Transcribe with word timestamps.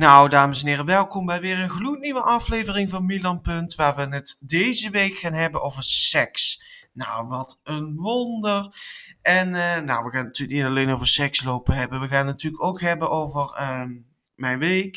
Nou, 0.00 0.28
dames 0.28 0.62
en 0.62 0.68
heren, 0.68 0.84
welkom 0.84 1.26
bij 1.26 1.40
weer 1.40 1.58
een 1.58 1.70
gloednieuwe 1.70 2.22
aflevering 2.22 2.90
van 2.90 3.06
Milan 3.06 3.40
Punt, 3.40 3.74
waar 3.74 3.96
we 3.96 4.02
het 4.02 4.36
deze 4.40 4.90
week 4.90 5.18
gaan 5.18 5.32
hebben 5.32 5.62
over 5.62 5.82
seks. 5.82 6.62
Nou, 6.92 7.28
wat 7.28 7.60
een 7.62 7.96
wonder. 7.96 8.68
En 9.22 9.48
uh, 9.48 9.78
nou, 9.78 10.04
we 10.04 10.10
gaan 10.10 10.24
natuurlijk 10.24 10.58
niet 10.58 10.68
alleen 10.68 10.90
over 10.90 11.06
seks 11.06 11.44
lopen 11.44 11.76
hebben, 11.76 12.00
we 12.00 12.08
gaan 12.08 12.26
het 12.26 12.26
natuurlijk 12.26 12.62
ook 12.62 12.80
hebben 12.80 13.10
over 13.10 13.58
uh, 13.60 13.82
mijn 14.34 14.58
week. 14.58 14.96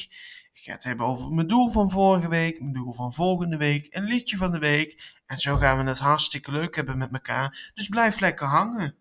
Ik 0.53 0.61
ga 0.63 0.71
het 0.71 0.83
hebben 0.83 1.05
over 1.05 1.33
mijn 1.33 1.47
doel 1.47 1.69
van 1.69 1.89
vorige 1.89 2.27
week, 2.27 2.59
mijn 2.59 2.73
doel 2.73 2.93
van 2.93 3.13
volgende 3.13 3.57
week, 3.57 3.95
een 3.95 4.03
liedje 4.03 4.37
van 4.37 4.51
de 4.51 4.59
week. 4.59 5.21
En 5.25 5.37
zo 5.37 5.57
gaan 5.57 5.77
we 5.77 5.83
het 5.83 5.99
hartstikke 5.99 6.51
leuk 6.51 6.75
hebben 6.75 6.97
met 6.97 7.13
elkaar. 7.13 7.71
Dus 7.73 7.87
blijf 7.87 8.19
lekker 8.19 8.47
hangen. 8.47 8.95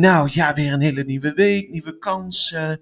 Nou 0.00 0.28
ja, 0.32 0.52
weer 0.52 0.72
een 0.72 0.80
hele 0.80 1.04
nieuwe 1.04 1.32
week, 1.32 1.70
nieuwe 1.70 1.98
kansen. 1.98 2.80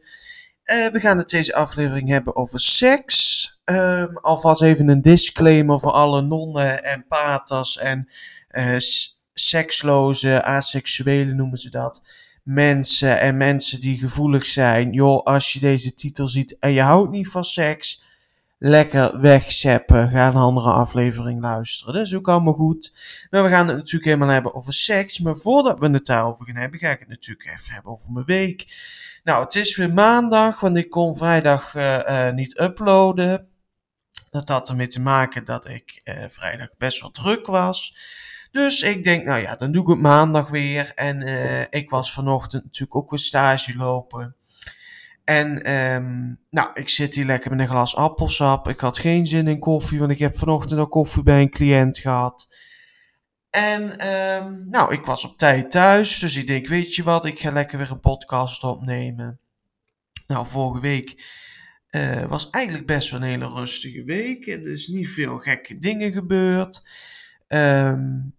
Uh, 0.64 0.88
we 0.88 1.00
gaan 1.00 1.18
het 1.18 1.28
deze 1.28 1.54
aflevering 1.54 2.08
hebben 2.08 2.36
over 2.36 2.60
seks. 2.60 3.46
Um, 3.64 4.18
alvast 4.18 4.62
even 4.62 4.88
een 4.88 5.02
disclaimer 5.02 5.80
voor 5.80 5.92
alle 5.92 6.22
nonnen 6.22 6.84
en 6.84 7.06
paters 7.08 7.78
en 7.78 8.08
uh, 8.50 8.76
seksloze, 9.32 10.42
asexuelen 10.42 11.36
noemen 11.36 11.58
ze 11.58 11.70
dat. 11.70 12.02
Mensen 12.42 13.20
en 13.20 13.36
mensen 13.36 13.80
die 13.80 13.98
gevoelig 13.98 14.46
zijn. 14.46 14.92
Joh, 14.92 15.24
als 15.24 15.52
je 15.52 15.60
deze 15.60 15.94
titel 15.94 16.28
ziet 16.28 16.56
en 16.58 16.72
je 16.72 16.82
houdt 16.82 17.10
niet 17.10 17.28
van 17.28 17.44
seks, 17.44 18.02
lekker 18.58 19.20
wegzeppen. 19.20 20.08
Ga 20.08 20.26
een 20.26 20.34
andere 20.34 20.70
aflevering 20.70 21.42
luisteren. 21.42 21.94
Dat 21.94 22.06
is 22.06 22.14
ook 22.14 22.28
allemaal 22.28 22.52
goed. 22.52 22.92
Maar 23.30 23.42
we 23.42 23.48
gaan 23.48 23.66
het 23.66 23.76
natuurlijk 23.76 24.04
helemaal 24.04 24.28
hebben 24.28 24.54
over 24.54 24.72
seks. 24.72 25.20
Maar 25.20 25.36
voordat 25.36 25.78
we 25.78 25.88
het 25.88 26.06
daarover 26.06 26.46
gaan 26.46 26.56
hebben, 26.56 26.78
ga 26.78 26.90
ik 26.90 26.98
het 26.98 27.08
natuurlijk 27.08 27.48
even 27.48 27.72
hebben 27.72 27.92
over 27.92 28.12
mijn 28.12 28.24
week. 28.24 28.66
Nou, 29.24 29.44
het 29.44 29.54
is 29.54 29.76
weer 29.76 29.92
maandag, 29.92 30.60
want 30.60 30.76
ik 30.76 30.90
kon 30.90 31.16
vrijdag 31.16 31.74
uh, 31.74 32.30
niet 32.30 32.60
uploaden. 32.60 33.48
Dat 34.30 34.48
had 34.48 34.68
ermee 34.68 34.86
te 34.86 35.00
maken 35.00 35.44
dat 35.44 35.68
ik 35.68 36.00
uh, 36.04 36.24
vrijdag 36.28 36.68
best 36.78 37.00
wel 37.00 37.10
druk 37.10 37.46
was. 37.46 37.96
Dus 38.50 38.82
ik 38.82 39.04
denk, 39.04 39.24
nou 39.24 39.40
ja, 39.40 39.56
dan 39.56 39.72
doe 39.72 39.82
ik 39.82 39.88
het 39.88 40.00
maandag 40.00 40.50
weer. 40.50 40.92
En 40.94 41.22
ik 41.70 41.90
was 41.90 42.12
vanochtend 42.12 42.64
natuurlijk 42.64 42.96
ook 42.96 43.10
weer 43.10 43.18
stage 43.18 43.76
lopen. 43.76 44.36
En 45.28 45.72
um, 45.72 46.38
nou, 46.50 46.70
ik 46.74 46.88
zit 46.88 47.14
hier 47.14 47.24
lekker 47.24 47.50
met 47.50 47.60
een 47.60 47.68
glas 47.68 47.96
appelsap. 47.96 48.68
Ik 48.68 48.80
had 48.80 48.98
geen 48.98 49.26
zin 49.26 49.48
in 49.48 49.58
koffie, 49.58 49.98
want 49.98 50.10
ik 50.10 50.18
heb 50.18 50.36
vanochtend 50.36 50.80
al 50.80 50.88
koffie 50.88 51.22
bij 51.22 51.40
een 51.40 51.50
cliënt 51.50 51.98
gehad. 51.98 52.46
En 53.50 54.08
um, 54.08 54.68
nou, 54.70 54.92
ik 54.92 55.04
was 55.04 55.24
op 55.24 55.38
tijd 55.38 55.70
thuis, 55.70 56.18
dus 56.18 56.36
ik 56.36 56.46
denk, 56.46 56.66
weet 56.66 56.94
je 56.94 57.02
wat, 57.02 57.24
ik 57.24 57.40
ga 57.40 57.50
lekker 57.50 57.78
weer 57.78 57.90
een 57.90 58.00
podcast 58.00 58.64
opnemen. 58.64 59.40
Nou, 60.26 60.46
vorige 60.46 60.80
week 60.80 61.24
uh, 61.90 62.24
was 62.24 62.50
eigenlijk 62.50 62.86
best 62.86 63.10
wel 63.10 63.20
een 63.20 63.28
hele 63.28 63.48
rustige 63.48 64.04
week. 64.04 64.46
Er 64.46 64.84
niet 64.86 65.08
veel 65.08 65.38
gekke 65.38 65.78
dingen 65.78 66.12
gebeurd. 66.12 66.82
Um, 67.48 68.37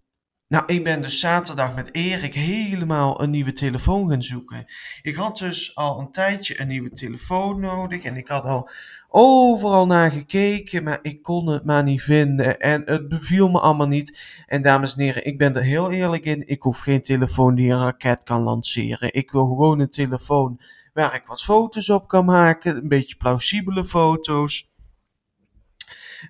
nou, 0.49 0.63
ik 0.65 0.83
ben 0.83 1.01
dus 1.01 1.19
zaterdag 1.19 1.75
met 1.75 1.93
Erik 1.93 2.33
helemaal 2.33 3.21
een 3.21 3.29
nieuwe 3.29 3.53
telefoon 3.53 4.09
gaan 4.09 4.23
zoeken. 4.23 4.65
Ik 5.01 5.15
had 5.15 5.37
dus 5.37 5.75
al 5.75 5.99
een 5.99 6.11
tijdje 6.11 6.61
een 6.61 6.67
nieuwe 6.67 6.91
telefoon 6.91 7.59
nodig 7.59 8.03
en 8.03 8.17
ik 8.17 8.27
had 8.27 8.43
al 8.43 8.69
overal 9.09 9.85
naar 9.85 10.11
gekeken, 10.11 10.83
maar 10.83 10.99
ik 11.01 11.21
kon 11.21 11.47
het 11.47 11.65
maar 11.65 11.83
niet 11.83 12.01
vinden 12.01 12.59
en 12.59 12.81
het 12.85 13.07
beviel 13.07 13.49
me 13.49 13.59
allemaal 13.59 13.87
niet. 13.87 14.43
En 14.47 14.61
dames 14.61 14.95
en 14.95 15.01
heren, 15.01 15.25
ik 15.25 15.37
ben 15.37 15.55
er 15.55 15.63
heel 15.63 15.91
eerlijk 15.91 16.25
in, 16.25 16.47
ik 16.47 16.61
hoef 16.61 16.79
geen 16.79 17.01
telefoon 17.01 17.55
die 17.55 17.71
een 17.71 17.83
raket 17.83 18.23
kan 18.23 18.41
lanceren. 18.41 19.13
Ik 19.13 19.31
wil 19.31 19.45
gewoon 19.45 19.79
een 19.79 19.89
telefoon 19.89 20.59
waar 20.93 21.15
ik 21.15 21.25
wat 21.25 21.43
foto's 21.43 21.89
op 21.89 22.07
kan 22.07 22.25
maken, 22.25 22.75
een 22.75 22.87
beetje 22.87 23.15
plausibele 23.15 23.85
foto's 23.85 24.68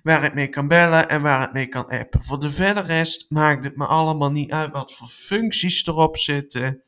waar 0.02 0.24
ik 0.24 0.34
mee 0.34 0.48
kan 0.48 0.68
bellen 0.68 1.08
en 1.08 1.22
waar 1.22 1.46
ik 1.46 1.52
mee 1.52 1.66
kan 1.66 1.88
appen. 1.88 2.22
Voor 2.22 2.40
de 2.40 2.50
verder 2.50 2.84
rest 2.84 3.26
maakt 3.28 3.64
het 3.64 3.76
me 3.76 3.86
allemaal 3.86 4.30
niet 4.30 4.50
uit 4.50 4.72
wat 4.72 4.92
voor 4.92 5.08
functies 5.08 5.86
erop 5.86 6.16
zitten. 6.16 6.82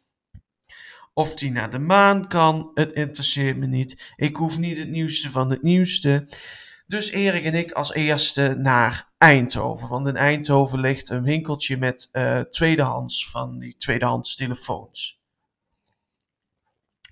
Of 1.14 1.34
die 1.34 1.50
naar 1.50 1.70
de 1.70 1.78
maan 1.78 2.28
kan, 2.28 2.70
het 2.74 2.92
interesseert 2.92 3.56
me 3.56 3.66
niet. 3.66 4.12
Ik 4.16 4.36
hoef 4.36 4.58
niet 4.58 4.78
het 4.78 4.88
nieuwste 4.88 5.30
van 5.30 5.50
het 5.50 5.62
nieuwste. 5.62 6.28
Dus 6.86 7.10
Erik 7.10 7.44
en 7.44 7.54
ik 7.54 7.72
als 7.72 7.92
eerste 7.92 8.54
naar 8.58 9.12
Eindhoven. 9.18 9.88
Want 9.88 10.06
in 10.06 10.16
Eindhoven 10.16 10.80
ligt 10.80 11.08
een 11.08 11.22
winkeltje 11.22 11.76
met 11.76 12.08
uh, 12.12 12.40
tweedehands 12.40 13.30
van 13.30 13.58
die 13.58 13.76
tweedehands 13.76 14.36
telefoons. 14.36 15.20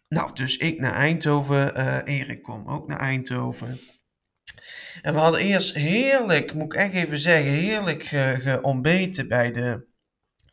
Nou, 0.08 0.32
dus 0.32 0.56
ik 0.56 0.80
naar 0.80 0.92
Eindhoven. 0.92 1.78
Uh, 1.78 1.98
Erik 2.04 2.42
kom 2.42 2.68
ook 2.68 2.88
naar 2.88 2.98
Eindhoven. 2.98 3.80
En 5.02 5.14
we 5.14 5.20
hadden 5.20 5.40
eerst 5.40 5.74
heerlijk, 5.74 6.54
moet 6.54 6.74
ik 6.74 6.80
echt 6.80 6.92
even 6.92 7.18
zeggen, 7.18 7.52
heerlijk 7.52 8.02
geontbeten 8.42 9.28
bij 9.28 9.52
de 9.52 9.88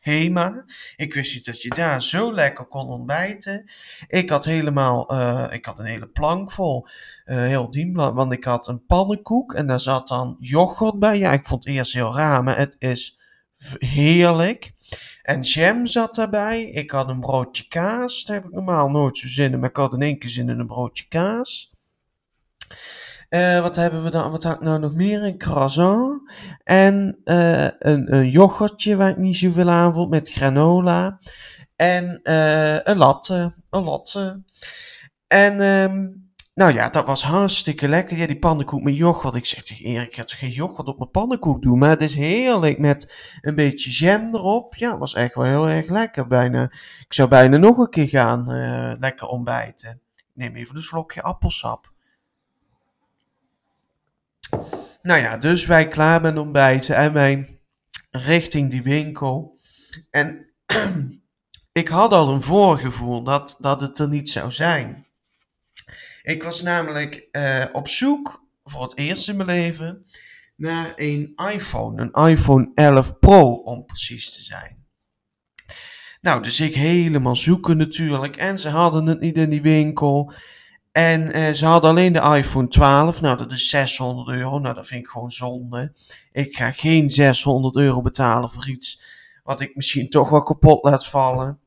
HEMA. 0.00 0.64
Ik 0.96 1.14
wist 1.14 1.34
niet 1.34 1.44
dat 1.44 1.62
je 1.62 1.68
daar 1.68 2.02
zo 2.02 2.32
lekker 2.32 2.66
kon 2.66 2.88
ontbijten. 2.88 3.70
Ik 4.06 4.30
had 4.30 4.44
helemaal, 4.44 5.12
uh, 5.14 5.46
ik 5.50 5.64
had 5.64 5.78
een 5.78 5.84
hele 5.84 6.08
plank 6.08 6.52
vol, 6.52 6.86
uh, 7.26 7.36
heel 7.36 7.70
dienblad, 7.70 8.14
want 8.14 8.32
ik 8.32 8.44
had 8.44 8.68
een 8.68 8.86
pannenkoek 8.86 9.54
en 9.54 9.66
daar 9.66 9.80
zat 9.80 10.08
dan 10.08 10.36
yoghurt 10.40 10.98
bij. 10.98 11.18
Ja, 11.18 11.32
ik 11.32 11.46
vond 11.46 11.64
het 11.64 11.74
eerst 11.74 11.92
heel 11.92 12.14
raar, 12.14 12.44
maar 12.44 12.58
het 12.58 12.76
is 12.78 13.18
heerlijk. 13.78 14.72
En 15.22 15.40
jam 15.40 15.86
zat 15.86 16.14
daarbij. 16.14 16.64
Ik 16.64 16.90
had 16.90 17.08
een 17.08 17.20
broodje 17.20 17.68
kaas. 17.68 18.24
Daar 18.24 18.36
heb 18.36 18.44
ik 18.44 18.52
normaal 18.52 18.88
nooit 18.88 19.18
zo 19.18 19.28
zin 19.28 19.52
in, 19.52 19.58
maar 19.58 19.68
ik 19.68 19.76
had 19.76 19.92
in 19.92 20.02
één 20.02 20.18
keer 20.18 20.30
zin 20.30 20.48
in 20.48 20.58
een 20.58 20.66
broodje 20.66 21.08
kaas. 21.08 21.72
Uh, 23.30 23.60
wat 23.60 23.76
hebben 23.76 24.04
we 24.04 24.10
dan? 24.10 24.30
Wat 24.30 24.42
had 24.42 24.54
ik 24.54 24.60
nou 24.60 24.78
nog 24.78 24.94
meer? 24.94 25.22
Een 25.22 25.38
croissant. 25.38 26.32
En 26.64 27.20
uh, 27.24 27.64
een, 27.78 28.14
een 28.14 28.30
yoghurtje 28.30 28.96
waar 28.96 29.08
ik 29.08 29.16
niet 29.16 29.36
zoveel 29.36 29.70
aan 29.70 29.94
voel 29.94 30.08
met 30.08 30.30
granola. 30.30 31.18
En 31.76 32.20
uh, 32.22 32.80
een 32.82 32.96
latte. 32.96 33.54
Een 33.70 33.82
latte. 33.82 34.42
En 35.26 35.60
um, 35.60 36.30
nou 36.54 36.72
ja, 36.72 36.88
dat 36.88 37.06
was 37.06 37.22
hartstikke 37.22 37.88
lekker. 37.88 38.16
Ja, 38.16 38.26
die 38.26 38.38
pannenkoek 38.38 38.82
met 38.82 38.96
yoghurt. 38.96 39.34
Ik 39.34 39.46
zeg 39.46 39.62
tegen 39.62 39.84
Erik, 39.84 40.08
ik 40.08 40.14
ga 40.14 40.24
geen 40.26 40.50
yoghurt 40.50 40.88
op 40.88 40.98
mijn 40.98 41.10
pannenkoek 41.10 41.62
doen. 41.62 41.78
Maar 41.78 41.90
het 41.90 42.02
is 42.02 42.14
heerlijk 42.14 42.78
met 42.78 43.36
een 43.40 43.54
beetje 43.54 43.90
jam 43.90 44.34
erop. 44.34 44.74
Ja, 44.74 44.98
was 44.98 45.14
echt 45.14 45.34
wel 45.34 45.44
heel 45.44 45.68
erg 45.68 45.88
lekker. 45.88 46.26
Bijna, 46.26 46.62
ik 47.00 47.14
zou 47.14 47.28
bijna 47.28 47.56
nog 47.56 47.78
een 47.78 47.90
keer 47.90 48.08
gaan 48.08 48.46
lekker 49.00 49.26
ontbijten. 49.26 50.00
Ik 50.16 50.24
neem 50.34 50.54
even 50.54 50.76
een 50.76 50.82
slokje 50.82 51.22
appelsap. 51.22 51.96
Nou 55.08 55.20
ja, 55.20 55.36
dus 55.36 55.66
wij 55.66 55.88
klaar 55.88 56.20
met 56.20 56.38
ontbijten 56.38 56.96
en 56.96 57.12
wij 57.12 57.60
richting 58.10 58.70
die 58.70 58.82
winkel. 58.82 59.58
En 60.10 60.52
ik 61.72 61.88
had 61.88 62.12
al 62.12 62.32
een 62.32 62.42
voorgevoel 62.42 63.22
dat, 63.22 63.56
dat 63.58 63.80
het 63.80 63.98
er 63.98 64.08
niet 64.08 64.30
zou 64.30 64.50
zijn. 64.50 65.06
Ik 66.22 66.42
was 66.42 66.62
namelijk 66.62 67.28
uh, 67.32 67.64
op 67.72 67.88
zoek, 67.88 68.46
voor 68.62 68.82
het 68.82 68.96
eerst 68.96 69.28
in 69.28 69.36
mijn 69.36 69.48
leven, 69.48 70.04
naar 70.56 70.92
een 70.96 71.32
iPhone. 71.52 72.02
Een 72.02 72.28
iPhone 72.28 72.70
11 72.74 73.18
Pro, 73.18 73.52
om 73.52 73.84
precies 73.84 74.32
te 74.32 74.42
zijn. 74.42 74.86
Nou, 76.20 76.42
dus 76.42 76.60
ik 76.60 76.74
helemaal 76.74 77.36
zoeken 77.36 77.76
natuurlijk. 77.76 78.36
En 78.36 78.58
ze 78.58 78.68
hadden 78.68 79.06
het 79.06 79.20
niet 79.20 79.36
in 79.36 79.50
die 79.50 79.62
winkel. 79.62 80.32
En 80.92 81.36
uh, 81.36 81.52
ze 81.52 81.66
hadden 81.66 81.90
alleen 81.90 82.12
de 82.12 82.36
iPhone 82.36 82.68
12. 82.68 83.20
Nou, 83.20 83.36
dat 83.36 83.52
is 83.52 83.68
600 83.68 84.28
euro. 84.28 84.58
Nou, 84.58 84.74
dat 84.74 84.86
vind 84.86 85.04
ik 85.04 85.10
gewoon 85.10 85.30
zonde. 85.30 85.92
Ik 86.32 86.56
ga 86.56 86.70
geen 86.70 87.10
600 87.10 87.76
euro 87.76 88.02
betalen 88.02 88.50
voor 88.50 88.68
iets 88.68 89.00
wat 89.42 89.60
ik 89.60 89.74
misschien 89.74 90.08
toch 90.08 90.30
wel 90.30 90.42
kapot 90.42 90.84
laat 90.84 91.06
vallen. 91.06 91.58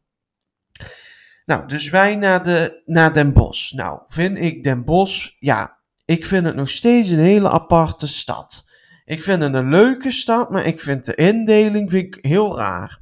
Nou, 1.45 1.67
dus 1.67 1.89
wij 1.89 2.15
naar, 2.15 2.43
de, 2.43 2.81
naar 2.85 3.13
Den 3.13 3.33
Bosch. 3.33 3.73
Nou, 3.73 4.01
vind 4.05 4.37
ik 4.37 4.63
Den 4.63 4.83
Bosch, 4.83 5.29
ja, 5.39 5.77
ik 6.05 6.25
vind 6.25 6.45
het 6.45 6.55
nog 6.55 6.69
steeds 6.69 7.09
een 7.09 7.19
hele 7.19 7.49
aparte 7.49 8.07
stad. 8.07 8.65
Ik 9.05 9.21
vind 9.21 9.43
het 9.43 9.53
een 9.53 9.69
leuke 9.69 10.11
stad, 10.11 10.49
maar 10.49 10.65
ik 10.65 10.79
vind 10.79 11.05
de 11.05 11.15
indeling 11.15 11.89
vind 11.89 12.15
ik 12.15 12.25
heel 12.25 12.57
raar. 12.57 13.01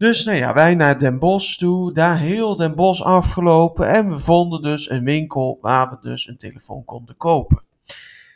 Dus 0.00 0.24
nou 0.24 0.38
ja, 0.38 0.54
wij 0.54 0.74
naar 0.74 0.98
Den 0.98 1.18
Bosch 1.18 1.56
toe, 1.56 1.92
daar 1.92 2.18
heel 2.18 2.56
Den 2.56 2.74
Bosch 2.74 3.02
afgelopen 3.02 3.88
en 3.88 4.08
we 4.08 4.18
vonden 4.18 4.62
dus 4.62 4.90
een 4.90 5.04
winkel 5.04 5.58
waar 5.60 5.90
we 5.90 5.98
dus 6.00 6.28
een 6.28 6.36
telefoon 6.36 6.84
konden 6.84 7.16
kopen. 7.16 7.62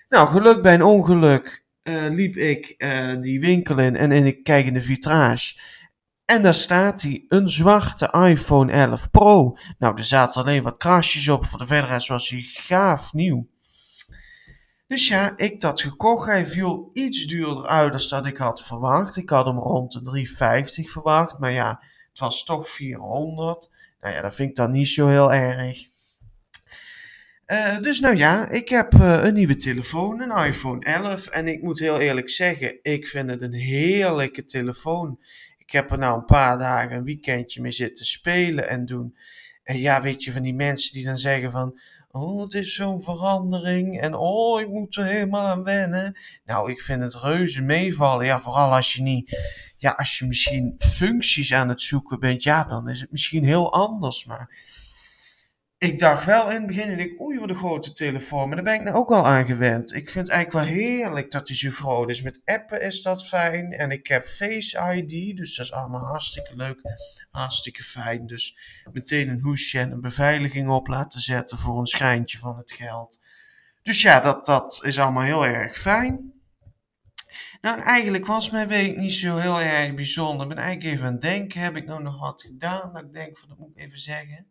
Nou, 0.08 0.28
geluk 0.28 0.62
bij 0.62 0.75
een 0.75 0.82
ongeluk 0.82 1.64
uh, 1.82 2.08
liep 2.08 2.37
ik 2.37 2.75
uh, 2.78 3.20
die 3.20 3.40
winkel 3.40 3.78
in 3.78 3.96
en, 3.96 4.12
en 4.12 4.26
ik 4.26 4.43
kijk 4.43 4.66
in 4.66 4.75
de 4.75 4.82
vitrage. 4.82 5.61
En 6.25 6.43
daar 6.43 6.55
staat 6.55 7.02
hij, 7.02 7.25
een 7.28 7.49
zwarte 7.49 8.14
iPhone 8.28 8.72
11 8.72 9.11
Pro. 9.11 9.56
Nou, 9.78 9.96
er 9.96 10.05
zaten 10.05 10.43
alleen 10.43 10.62
wat 10.62 10.76
krasjes 10.76 11.28
op, 11.28 11.46
voor 11.46 11.58
de 11.58 11.66
verder 11.66 12.05
was 12.08 12.28
hij 12.28 12.40
gaaf 12.40 13.12
nieuw. 13.12 13.46
Dus 14.94 15.08
ja, 15.08 15.37
ik 15.37 15.61
dat 15.61 15.81
gekocht. 15.81 16.26
Hij 16.26 16.46
viel 16.46 16.91
iets 16.93 17.26
duurder 17.26 17.67
uit 17.67 17.93
dan 17.93 18.08
dat 18.08 18.26
ik 18.26 18.37
had 18.37 18.62
verwacht. 18.62 19.17
Ik 19.17 19.31
had 19.31 19.44
hem 19.44 19.58
rond 19.58 19.93
de 19.93 20.02
350 20.02 20.91
verwacht, 20.91 21.38
maar 21.38 21.52
ja, 21.52 21.81
het 22.11 22.19
was 22.19 22.44
toch 22.44 22.69
400. 22.69 23.70
Nou 24.00 24.14
ja, 24.14 24.23
dat 24.23 24.35
vind 24.35 24.49
ik 24.49 24.56
dan 24.56 24.70
niet 24.70 24.88
zo 24.88 25.06
heel 25.06 25.32
erg. 25.32 25.88
Uh, 27.46 27.79
dus 27.79 28.00
nou 28.00 28.17
ja, 28.17 28.49
ik 28.49 28.69
heb 28.69 28.94
uh, 28.94 29.25
een 29.25 29.35
nieuwe 29.35 29.56
telefoon, 29.56 30.23
een 30.23 30.46
iPhone 30.46 30.85
11. 30.85 31.26
En 31.26 31.49
ik 31.49 31.62
moet 31.62 31.79
heel 31.79 31.99
eerlijk 31.99 32.31
zeggen, 32.31 32.79
ik 32.82 33.06
vind 33.06 33.31
het 33.31 33.43
een 33.43 33.55
heerlijke 33.55 34.44
telefoon. 34.44 35.20
Ik 35.58 35.70
heb 35.70 35.90
er 35.90 35.99
nou 35.99 36.19
een 36.19 36.25
paar 36.25 36.58
dagen, 36.58 36.97
een 36.97 37.05
weekendje 37.05 37.61
mee 37.61 37.73
zitten 37.73 38.05
spelen 38.05 38.69
en 38.69 38.85
doen. 38.85 39.17
En 39.62 39.79
ja, 39.79 40.02
weet 40.02 40.25
je, 40.25 40.32
van 40.32 40.43
die 40.43 40.55
mensen 40.55 40.93
die 40.93 41.05
dan 41.05 41.19
zeggen 41.19 41.50
van... 41.50 41.79
Oh, 42.16 42.43
het 42.43 42.55
is 42.55 42.75
zo'n 42.75 43.02
verandering. 43.02 44.00
En 44.00 44.14
oh, 44.14 44.61
ik 44.61 44.69
moet 44.69 44.96
er 44.96 45.05
helemaal 45.05 45.46
aan 45.46 45.64
wennen. 45.64 46.16
Nou, 46.44 46.70
ik 46.70 46.81
vind 46.81 47.02
het 47.02 47.14
reuze 47.14 47.62
meevallen. 47.62 48.26
Ja, 48.26 48.40
vooral 48.40 48.75
als 48.75 48.93
je 48.93 49.02
niet... 49.02 49.38
Ja, 49.76 49.90
als 49.90 50.19
je 50.19 50.26
misschien 50.26 50.75
functies 50.78 51.52
aan 51.52 51.69
het 51.69 51.81
zoeken 51.82 52.20
bent. 52.20 52.43
Ja, 52.43 52.64
dan 52.64 52.88
is 52.88 53.00
het 53.00 53.11
misschien 53.11 53.44
heel 53.44 53.72
anders. 53.72 54.25
Maar 54.25 54.56
ik 55.85 55.99
dacht 55.99 56.25
wel 56.25 56.51
in 56.51 56.57
het 56.57 56.67
begin, 56.67 56.99
ik, 56.99 57.21
oei, 57.21 57.39
wat 57.39 57.49
een 57.49 57.55
grote 57.55 57.93
telefoon. 57.93 58.47
Maar 58.47 58.57
daar 58.57 58.65
ben 58.65 58.75
ik 58.75 58.83
nou 58.83 58.97
ook 58.97 59.11
al 59.11 59.27
aan 59.27 59.47
gewend. 59.47 59.95
Ik 59.95 60.11
vind 60.11 60.27
het 60.27 60.37
eigenlijk 60.37 60.67
wel 60.67 60.77
heerlijk 60.77 61.31
dat 61.31 61.49
hij 61.49 61.57
zo 61.57 61.71
groot 61.71 62.11
is. 62.11 62.23
Met 62.23 62.41
appen 62.45 62.81
is 62.81 63.03
dat 63.03 63.27
fijn. 63.27 63.73
En 63.73 63.91
ik 63.91 64.07
heb 64.07 64.25
Face 64.25 64.95
ID, 64.95 65.37
dus 65.37 65.57
dat 65.57 65.67
is 65.67 65.73
allemaal 65.73 66.07
hartstikke 66.07 66.57
leuk. 66.57 66.81
Hartstikke 67.31 67.83
fijn. 67.83 68.27
Dus 68.27 68.57
meteen 68.93 69.29
een 69.29 69.41
hoesje 69.41 69.79
en 69.79 69.91
een 69.91 70.01
beveiliging 70.01 70.69
op 70.69 70.87
laten 70.87 71.21
zetten 71.21 71.59
voor 71.59 71.79
een 71.79 71.87
schijntje 71.87 72.39
van 72.39 72.57
het 72.57 72.73
geld. 72.73 73.21
Dus 73.83 74.03
ja, 74.03 74.21
dat, 74.21 74.45
dat 74.45 74.81
is 74.85 74.99
allemaal 74.99 75.23
heel 75.23 75.47
erg 75.47 75.77
fijn. 75.77 76.33
Nou, 77.61 77.81
eigenlijk 77.81 78.27
was 78.27 78.51
mijn 78.51 78.69
week 78.69 78.97
niet 78.97 79.13
zo 79.13 79.37
heel 79.37 79.61
erg 79.61 79.95
bijzonder. 79.95 80.43
Ik 80.43 80.55
ben 80.55 80.65
eigenlijk 80.65 80.95
even 80.95 81.07
aan 81.07 81.13
het 81.13 81.23
denken, 81.23 81.61
heb 81.61 81.77
ik 81.77 81.87
nou 81.87 82.03
nog 82.03 82.21
wat 82.21 82.43
gedaan? 82.43 82.93
Dat 82.93 83.03
ik 83.03 83.13
denk, 83.13 83.39
van, 83.39 83.49
dat 83.49 83.59
moet 83.59 83.71
ik 83.71 83.79
even 83.79 83.99
zeggen. 83.99 84.47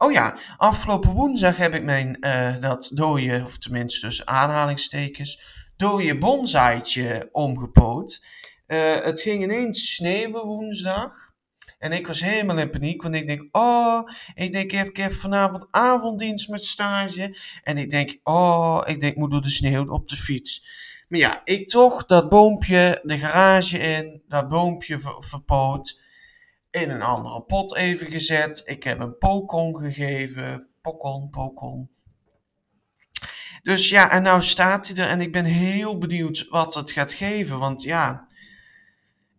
Oh 0.00 0.12
ja, 0.12 0.38
afgelopen 0.56 1.10
woensdag 1.10 1.56
heb 1.56 1.74
ik 1.74 1.82
mijn 1.82 2.16
uh, 2.20 2.60
dat 2.60 2.90
dode, 2.94 3.42
of 3.44 3.58
tenminste 3.58 4.06
dus 4.06 4.26
aanhalingstekens, 4.26 5.40
dode 5.76 6.18
bonsaaitje 6.18 7.28
omgepoot. 7.32 8.22
Uh, 8.66 9.00
het 9.00 9.20
ging 9.20 9.42
ineens 9.42 9.94
sneeuwen 9.94 10.44
woensdag. 10.44 11.12
En 11.78 11.92
ik 11.92 12.06
was 12.06 12.20
helemaal 12.20 12.58
in 12.58 12.70
paniek, 12.70 13.02
want 13.02 13.14
ik 13.14 13.26
denk, 13.26 13.48
oh, 13.56 14.00
ik 14.34 14.52
denk, 14.52 14.72
ik 14.72 14.78
heb, 14.78 14.88
ik 14.88 14.96
heb 14.96 15.12
vanavond 15.12 15.66
avonddienst 15.70 16.48
met 16.48 16.64
stage. 16.64 17.36
En 17.62 17.78
ik 17.78 17.90
denk, 17.90 18.18
oh, 18.22 18.80
ik 18.84 19.00
denk, 19.00 19.12
ik 19.12 19.18
moet 19.18 19.30
door 19.30 19.42
de 19.42 19.50
sneeuw 19.50 19.86
op 19.86 20.08
de 20.08 20.16
fiets. 20.16 20.66
Maar 21.08 21.18
ja, 21.18 21.40
ik 21.44 21.68
toch 21.68 22.04
dat 22.04 22.28
boompje 22.28 23.00
de 23.02 23.18
garage 23.18 23.78
in, 23.78 24.22
dat 24.28 24.48
boompje 24.48 24.98
ver, 24.98 25.24
verpoot 25.24 26.00
in 26.70 26.90
een 26.90 27.02
andere 27.02 27.42
pot 27.42 27.76
even 27.76 28.10
gezet. 28.10 28.62
Ik 28.64 28.84
heb 28.84 29.00
een 29.00 29.18
pokon 29.18 29.76
gegeven. 29.76 30.68
Pokon, 30.82 31.30
pokon. 31.30 31.90
Dus 33.62 33.88
ja, 33.88 34.10
en 34.10 34.22
nou 34.22 34.42
staat 34.42 34.88
hij 34.88 34.96
er 34.96 35.10
en 35.10 35.20
ik 35.20 35.32
ben 35.32 35.44
heel 35.44 35.98
benieuwd 35.98 36.46
wat 36.48 36.74
het 36.74 36.90
gaat 36.90 37.12
geven. 37.12 37.58
Want 37.58 37.82
ja, 37.82 38.26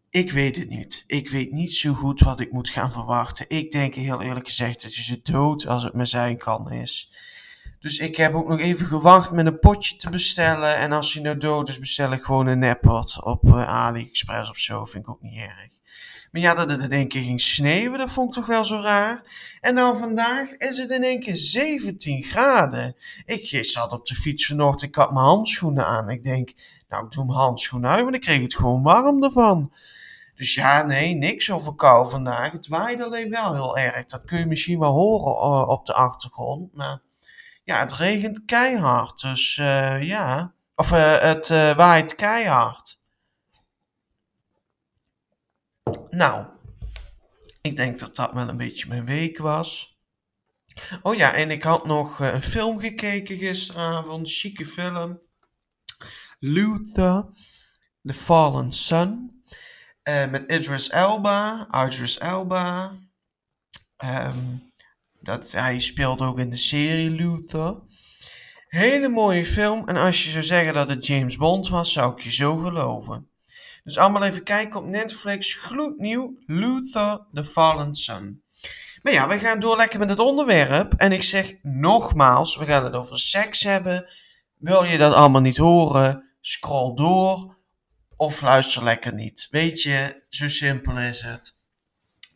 ik 0.10 0.32
weet 0.32 0.56
het 0.56 0.70
niet. 0.70 1.04
Ik 1.08 1.30
weet 1.30 1.52
niet 1.52 1.74
zo 1.74 1.94
goed 1.94 2.20
wat 2.20 2.40
ik 2.40 2.52
moet 2.52 2.70
gaan 2.70 2.92
verwachten. 2.92 3.46
Ik 3.50 3.72
denk 3.72 3.96
heel 3.96 4.22
eerlijk 4.22 4.48
gezegd 4.48 4.82
dat 4.82 4.96
je 4.96 5.04
ze 5.04 5.22
dood 5.22 5.68
als 5.68 5.84
het 5.84 5.94
me 5.94 6.06
zijn 6.06 6.38
kan 6.38 6.72
is. 6.72 7.12
Dus 7.80 7.98
ik 7.98 8.18
heb 8.18 8.34
ook 8.34 8.48
nog 8.48 8.60
even 8.60 8.86
gewacht 8.86 9.32
met 9.32 9.46
een 9.46 9.60
potje 9.60 9.96
te 9.96 10.10
bestellen. 10.10 10.78
En 10.78 10.92
als 10.92 11.14
hij 11.14 11.24
nou 11.24 11.38
dood 11.38 11.70
is, 11.70 11.80
bestel 11.80 12.12
ik 12.12 12.24
gewoon 12.24 12.48
een 12.48 12.60
neppot 12.60 13.24
op 13.24 13.44
uh, 13.46 13.68
AliExpress 13.68 14.50
of 14.50 14.58
zo. 14.58 14.86
Vind 14.86 15.04
ik 15.04 15.10
ook 15.10 15.22
niet 15.22 15.42
erg. 15.42 15.79
Maar 16.32 16.42
ja, 16.42 16.54
dat 16.54 16.70
het 16.70 16.82
in 16.82 16.90
één 16.90 17.08
keer 17.08 17.22
ging 17.22 17.42
sneeuwen, 17.42 18.00
dat 18.00 18.12
vond 18.12 18.28
ik 18.28 18.34
toch 18.34 18.46
wel 18.46 18.66
zo 18.66 18.82
raar. 18.82 19.24
En 19.62 19.74
nou 19.74 19.98
vandaag 19.98 20.52
is 20.52 20.78
het 20.78 20.90
in 20.90 21.04
één 21.04 21.20
keer 21.20 21.38
17 21.38 22.24
graden. 22.24 22.96
Ik 23.26 23.66
zat 23.66 23.92
op 23.92 24.06
de 24.06 24.16
fiets 24.16 24.46
vanochtend, 24.46 24.90
ik 24.90 24.96
had 24.96 25.12
mijn 25.12 25.26
handschoenen 25.26 25.86
aan. 25.86 26.10
Ik 26.10 26.24
denk, 26.24 26.52
nou 26.90 27.06
ik 27.06 27.12
doe 27.12 27.26
mijn 27.26 27.38
handschoenen 27.38 27.90
uit, 27.90 28.04
maar 28.04 28.12
dan 28.12 28.22
kreeg 28.22 28.42
het 28.42 28.56
gewoon 28.56 28.84
warm 28.84 29.24
ervan. 29.24 29.72
Dus 30.36 30.54
ja, 30.54 30.84
nee, 30.84 31.16
niks 31.16 31.52
over 31.52 31.76
kou 31.76 32.10
vandaag. 32.10 32.52
Het 32.52 32.68
waait 32.68 33.02
alleen 33.02 33.30
wel 33.30 33.54
heel 33.54 33.78
erg. 33.78 34.06
Dat 34.06 34.26
kun 34.26 34.40
je 34.40 34.46
misschien 34.46 34.80
wel 34.80 34.92
horen 34.92 35.34
uh, 35.34 35.68
op 35.68 35.86
de 35.86 35.94
achtergrond. 35.94 36.74
Maar 36.74 37.02
ja, 37.64 37.80
het 37.80 37.94
regent 37.94 38.46
keihard. 38.46 39.22
Dus 39.22 39.58
uh, 39.58 40.02
ja, 40.02 40.54
of 40.76 40.92
uh, 40.92 41.18
het 41.20 41.48
waait 41.76 42.16
keihard. 42.16 42.99
Nou, 46.10 46.48
ik 47.62 47.76
denk 47.76 48.00
dat 48.00 48.16
dat 48.16 48.34
wel 48.34 48.50
een 48.50 48.58
beetje 48.58 48.88
mijn 48.88 49.06
week 49.06 49.38
was. 49.38 49.98
Oh 51.02 51.16
ja, 51.16 51.34
en 51.34 51.52
ik 51.52 51.64
had 51.64 51.86
nog 51.86 52.20
uh, 52.20 52.34
een 52.34 52.42
film 52.42 52.80
gekeken 52.80 53.38
gisteravond, 53.38 54.32
chique 54.32 54.66
film. 54.66 55.20
Luther, 56.40 57.26
The 58.04 58.14
Fallen 58.14 58.72
Sun. 58.72 59.42
Uh, 60.04 60.30
met 60.30 60.52
Idris 60.52 60.90
Elba, 60.90 61.68
Idris 61.86 62.18
Elba. 62.18 62.92
Um, 64.06 64.72
dat, 65.22 65.52
hij 65.52 65.80
speelt 65.80 66.22
ook 66.22 66.40
in 66.40 66.50
de 66.50 66.58
serie 66.58 67.10
Luther. 67.10 67.82
Hele 68.68 69.10
mooie 69.10 69.46
film. 69.46 69.88
En 69.88 69.96
als 69.96 70.24
je 70.24 70.30
zou 70.30 70.44
zeggen 70.44 70.74
dat 70.74 70.90
het 70.90 71.06
James 71.06 71.36
Bond 71.36 71.68
was, 71.68 71.92
zou 71.92 72.12
ik 72.12 72.20
je 72.20 72.32
zo 72.32 72.58
geloven. 72.58 73.30
Dus 73.84 73.98
allemaal 73.98 74.24
even 74.24 74.44
kijken 74.44 74.80
op 74.80 74.86
Netflix. 74.86 75.54
Gloednieuw. 75.54 76.38
Luther, 76.46 77.26
The 77.34 77.46
Fallen 77.46 77.94
Sun. 77.94 78.44
Maar 79.02 79.14
ja, 79.14 79.28
we 79.28 79.40
gaan 79.40 79.60
door 79.60 79.78
lekker 79.78 80.00
met 80.00 80.10
het 80.10 80.20
onderwerp. 80.20 80.94
En 80.94 81.12
ik 81.12 81.24
zeg 81.24 81.54
nogmaals, 81.62 82.58
we 82.58 82.66
gaan 82.66 82.84
het 82.84 82.94
over 82.94 83.20
seks 83.20 83.64
hebben. 83.64 84.12
Wil 84.58 84.84
je 84.84 84.98
dat 84.98 85.14
allemaal 85.14 85.42
niet 85.42 85.58
horen? 85.58 86.24
Scroll 86.42 86.96
door. 86.96 87.58
Of 88.16 88.42
luister 88.42 88.84
lekker 88.84 89.14
niet. 89.14 89.48
Weet 89.52 89.82
je, 89.82 90.24
zo 90.30 90.50
simpel 90.50 90.98
is 90.98 91.22
het. 91.22 91.58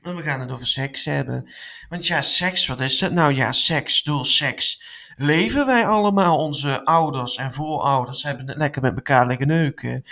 En 0.01 0.15
we 0.15 0.21
gaan 0.21 0.39
het 0.39 0.51
over 0.51 0.67
seks 0.67 1.05
hebben. 1.05 1.49
Want 1.89 2.07
ja, 2.07 2.21
seks, 2.21 2.67
wat 2.67 2.79
is 2.79 2.99
het? 2.99 3.13
Nou 3.13 3.33
ja, 3.33 3.51
seks, 3.51 4.03
door 4.03 4.25
seks 4.25 4.81
leven 5.17 5.65
wij 5.65 5.87
allemaal. 5.87 6.37
Onze 6.37 6.85
ouders 6.85 7.35
en 7.35 7.51
voorouders 7.51 8.23
hebben 8.23 8.47
het 8.47 8.57
lekker 8.57 8.81
met 8.81 8.95
elkaar 8.95 9.27
liggen 9.27 9.47
neuken. 9.47 10.03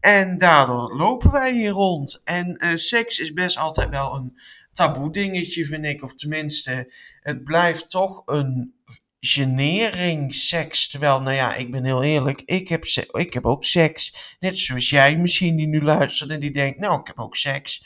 En 0.00 0.38
daardoor 0.38 0.96
lopen 0.96 1.30
wij 1.30 1.52
hier 1.52 1.70
rond. 1.70 2.20
En 2.24 2.64
uh, 2.64 2.74
seks 2.74 3.18
is 3.18 3.32
best 3.32 3.58
altijd 3.58 3.88
wel 3.88 4.14
een 4.14 4.38
taboe 4.72 5.12
dingetje, 5.12 5.66
vind 5.66 5.84
ik. 5.84 6.02
Of 6.02 6.14
tenminste, 6.14 6.92
het 7.20 7.44
blijft 7.44 7.90
toch 7.90 8.22
een 8.26 8.74
genering 9.20 10.34
seks. 10.34 10.88
Terwijl, 10.88 11.20
nou 11.20 11.36
ja, 11.36 11.54
ik 11.54 11.70
ben 11.70 11.84
heel 11.84 12.02
eerlijk, 12.02 12.42
ik 12.44 12.68
heb, 12.68 12.84
ik 13.10 13.34
heb 13.34 13.46
ook 13.46 13.64
seks. 13.64 14.36
Net 14.40 14.58
zoals 14.58 14.90
jij 14.90 15.16
misschien 15.16 15.56
die 15.56 15.66
nu 15.66 15.82
luistert 15.82 16.30
en 16.30 16.40
die 16.40 16.52
denkt, 16.52 16.78
nou, 16.78 17.00
ik 17.00 17.06
heb 17.06 17.18
ook 17.18 17.36
seks. 17.36 17.82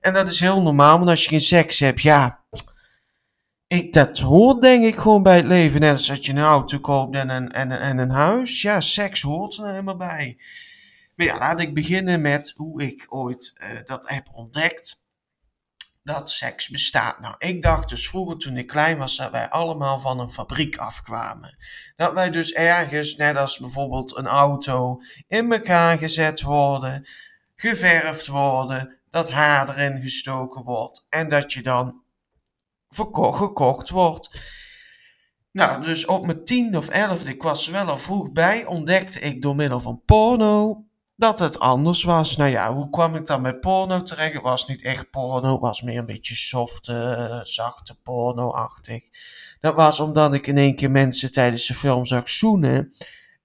En 0.00 0.12
dat 0.12 0.28
is 0.28 0.40
heel 0.40 0.62
normaal, 0.62 0.98
want 0.98 1.10
als 1.10 1.22
je 1.22 1.28
geen 1.28 1.40
seks 1.40 1.78
hebt, 1.78 2.00
ja. 2.00 2.44
Ik, 3.72 3.92
dat 3.92 4.18
hoort 4.18 4.62
denk 4.62 4.84
ik 4.84 4.96
gewoon 4.96 5.22
bij 5.22 5.36
het 5.36 5.44
leven. 5.44 5.80
Net 5.80 5.90
als 5.90 6.06
dat 6.06 6.26
je 6.26 6.32
een 6.32 6.38
auto 6.38 6.78
koopt 6.78 7.16
en 7.16 7.28
een, 7.28 7.48
en, 7.48 7.70
en 7.70 7.98
een 7.98 8.10
huis. 8.10 8.62
Ja, 8.62 8.80
seks 8.80 9.22
hoort 9.22 9.56
er 9.56 9.66
helemaal 9.66 9.96
bij. 9.96 10.38
Maar 11.14 11.26
ja, 11.26 11.38
laat 11.38 11.60
ik 11.60 11.74
beginnen 11.74 12.20
met 12.20 12.52
hoe 12.56 12.82
ik 12.82 13.06
ooit 13.08 13.52
uh, 13.54 13.80
dat 13.84 14.08
heb 14.08 14.28
ontdekt 14.34 15.04
dat 16.02 16.30
seks 16.30 16.68
bestaat. 16.68 17.20
Nou, 17.20 17.34
ik 17.38 17.62
dacht 17.62 17.88
dus 17.88 18.08
vroeger 18.08 18.38
toen 18.38 18.56
ik 18.56 18.66
klein 18.66 18.98
was 18.98 19.16
dat 19.16 19.30
wij 19.30 19.48
allemaal 19.48 19.98
van 19.98 20.20
een 20.20 20.30
fabriek 20.30 20.76
afkwamen. 20.76 21.56
Dat 21.96 22.12
wij 22.12 22.30
dus 22.30 22.52
ergens, 22.52 23.16
net 23.16 23.36
als 23.36 23.58
bijvoorbeeld 23.58 24.16
een 24.16 24.26
auto, 24.26 25.00
in 25.28 25.52
elkaar 25.52 25.98
gezet 25.98 26.42
worden, 26.42 27.06
geverfd 27.56 28.26
worden, 28.26 28.98
dat 29.10 29.30
haar 29.30 29.68
erin 29.68 30.02
gestoken 30.02 30.64
wordt 30.64 31.06
en 31.08 31.28
dat 31.28 31.52
je 31.52 31.62
dan 31.62 32.01
verkocht, 32.94 33.38
gekocht 33.38 33.90
wordt. 33.90 34.30
Nou, 35.52 35.82
dus 35.82 36.06
op 36.06 36.26
mijn 36.26 36.44
tiende 36.44 36.78
of 36.78 36.88
elfde, 36.88 37.30
ik 37.30 37.42
was 37.42 37.66
er 37.66 37.72
wel 37.72 37.86
al 37.86 37.98
vroeg 37.98 38.32
bij, 38.32 38.64
ontdekte 38.64 39.20
ik 39.20 39.42
door 39.42 39.56
middel 39.56 39.80
van 39.80 40.02
porno 40.04 40.84
dat 41.16 41.38
het 41.38 41.58
anders 41.58 42.02
was. 42.02 42.36
Nou 42.36 42.50
ja, 42.50 42.72
hoe 42.72 42.90
kwam 42.90 43.16
ik 43.16 43.26
dan 43.26 43.42
bij 43.42 43.58
porno 43.58 44.02
terecht? 44.02 44.32
Het 44.32 44.42
was 44.42 44.66
niet 44.66 44.82
echt 44.82 45.10
porno, 45.10 45.52
het 45.52 45.60
was 45.60 45.82
meer 45.82 45.98
een 45.98 46.06
beetje 46.06 46.34
softe, 46.34 47.40
zachte 47.44 47.94
porno-achtig. 48.02 49.02
Dat 49.60 49.74
was 49.74 50.00
omdat 50.00 50.34
ik 50.34 50.46
in 50.46 50.58
één 50.58 50.74
keer 50.74 50.90
mensen 50.90 51.32
tijdens 51.32 51.66
de 51.66 51.74
film 51.74 52.06
zag 52.06 52.28
zoenen. 52.28 52.92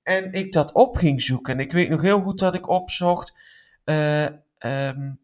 En 0.03 0.31
ik 0.31 0.51
dat 0.51 0.73
op 0.73 0.95
ging 0.95 1.21
zoeken. 1.21 1.53
En 1.53 1.59
ik 1.59 1.71
weet 1.71 1.89
nog 1.89 2.01
heel 2.01 2.21
goed 2.21 2.39
dat 2.39 2.55
ik 2.55 2.69
opzocht. 2.69 3.33
Uh, 3.85 4.23
um, 4.59 5.19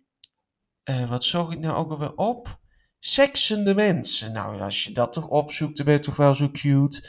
uh, 0.90 1.10
wat 1.10 1.24
zocht 1.24 1.54
ik 1.54 1.60
nou 1.60 1.76
ook 1.76 1.92
alweer 1.92 2.16
op? 2.16 2.60
Seksende 3.06 3.74
mensen. 3.74 4.32
Nou, 4.32 4.62
als 4.62 4.84
je 4.84 4.92
dat 4.92 5.14
toch 5.14 5.28
opzoekt, 5.28 5.78
dan 5.78 5.86
ben 5.86 5.94
je 5.94 6.00
toch 6.00 6.16
wel 6.16 6.36
zo 6.36 6.50
cute. 6.52 7.04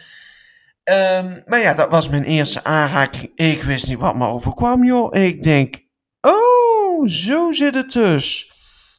Um, 0.84 1.42
maar 1.46 1.60
ja, 1.60 1.74
dat 1.74 1.90
was 1.90 2.08
mijn 2.08 2.24
eerste 2.24 2.64
aanraking. 2.64 3.32
Ik 3.34 3.62
wist 3.62 3.88
niet 3.88 3.98
wat 3.98 4.14
me 4.14 4.26
overkwam, 4.26 4.84
joh. 4.84 5.16
Ik 5.16 5.42
denk, 5.42 5.76
oh, 6.20 7.08
zo 7.08 7.52
zit 7.52 7.74
het 7.74 7.92
dus. 7.92 8.50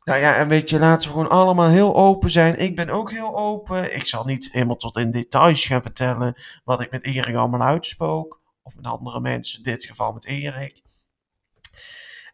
Nou 0.03 0.19
ja, 0.19 0.35
en 0.35 0.47
weet 0.47 0.69
je, 0.69 0.79
laten 0.79 1.07
we 1.07 1.13
gewoon 1.13 1.29
allemaal 1.29 1.69
heel 1.69 1.95
open 1.95 2.29
zijn. 2.29 2.57
Ik 2.57 2.75
ben 2.75 2.89
ook 2.89 3.11
heel 3.11 3.37
open. 3.37 3.95
Ik 3.95 4.05
zal 4.05 4.25
niet 4.25 4.49
helemaal 4.51 4.75
tot 4.75 4.97
in 4.97 5.11
details 5.11 5.65
gaan 5.65 5.81
vertellen 5.81 6.35
wat 6.63 6.81
ik 6.81 6.91
met 6.91 7.03
Erik 7.03 7.35
allemaal 7.35 7.67
uitspook. 7.67 8.41
Of 8.63 8.75
met 8.75 8.85
andere 8.85 9.21
mensen, 9.21 9.57
in 9.57 9.63
dit 9.63 9.85
geval 9.85 10.11
met 10.11 10.25
Erik. 10.25 10.81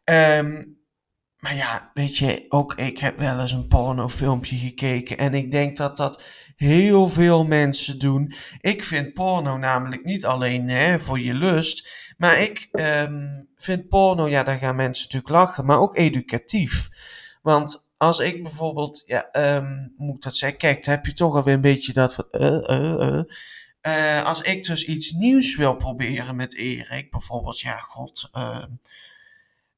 Um, 0.03 0.80
maar 1.41 1.55
ja, 1.55 1.91
weet 1.93 2.17
je, 2.17 2.45
ook 2.47 2.73
ik 2.75 2.97
heb 2.97 3.17
wel 3.17 3.39
eens 3.39 3.51
een 3.51 3.67
pornofilmpje 3.67 4.55
gekeken. 4.55 5.17
En 5.17 5.33
ik 5.33 5.51
denk 5.51 5.77
dat 5.77 5.97
dat 5.97 6.23
heel 6.55 7.09
veel 7.09 7.45
mensen 7.45 7.99
doen. 7.99 8.33
Ik 8.59 8.83
vind 8.83 9.13
porno 9.13 9.57
namelijk 9.57 10.03
niet 10.03 10.25
alleen 10.25 10.69
hè, 10.69 10.99
voor 10.99 11.19
je 11.19 11.33
lust. 11.33 11.89
Maar 12.17 12.39
ik 12.39 12.69
um, 12.71 13.47
vind 13.55 13.87
porno, 13.87 14.27
ja, 14.27 14.43
daar 14.43 14.57
gaan 14.57 14.75
mensen 14.75 15.03
natuurlijk 15.03 15.33
lachen. 15.33 15.65
Maar 15.65 15.79
ook 15.79 15.97
educatief. 15.97 16.89
Want 17.41 17.91
als 17.97 18.19
ik 18.19 18.43
bijvoorbeeld, 18.43 19.03
ja, 19.05 19.29
um, 19.55 19.93
moet 19.97 20.15
ik 20.15 20.21
dat 20.21 20.35
zeggen? 20.35 20.57
Kijk, 20.57 20.85
heb 20.85 21.05
je 21.05 21.13
toch 21.13 21.35
alweer 21.35 21.53
een 21.53 21.61
beetje 21.61 21.93
dat 21.93 22.15
van. 22.15 22.25
Uh, 22.31 22.79
uh. 22.79 23.23
Uh, 23.87 24.23
als 24.25 24.41
ik 24.41 24.63
dus 24.63 24.85
iets 24.85 25.11
nieuws 25.11 25.55
wil 25.55 25.75
proberen 25.75 26.35
met 26.35 26.55
Erik, 26.55 27.11
bijvoorbeeld, 27.11 27.59
ja, 27.59 27.77
god, 27.77 28.29
uh, 28.33 28.63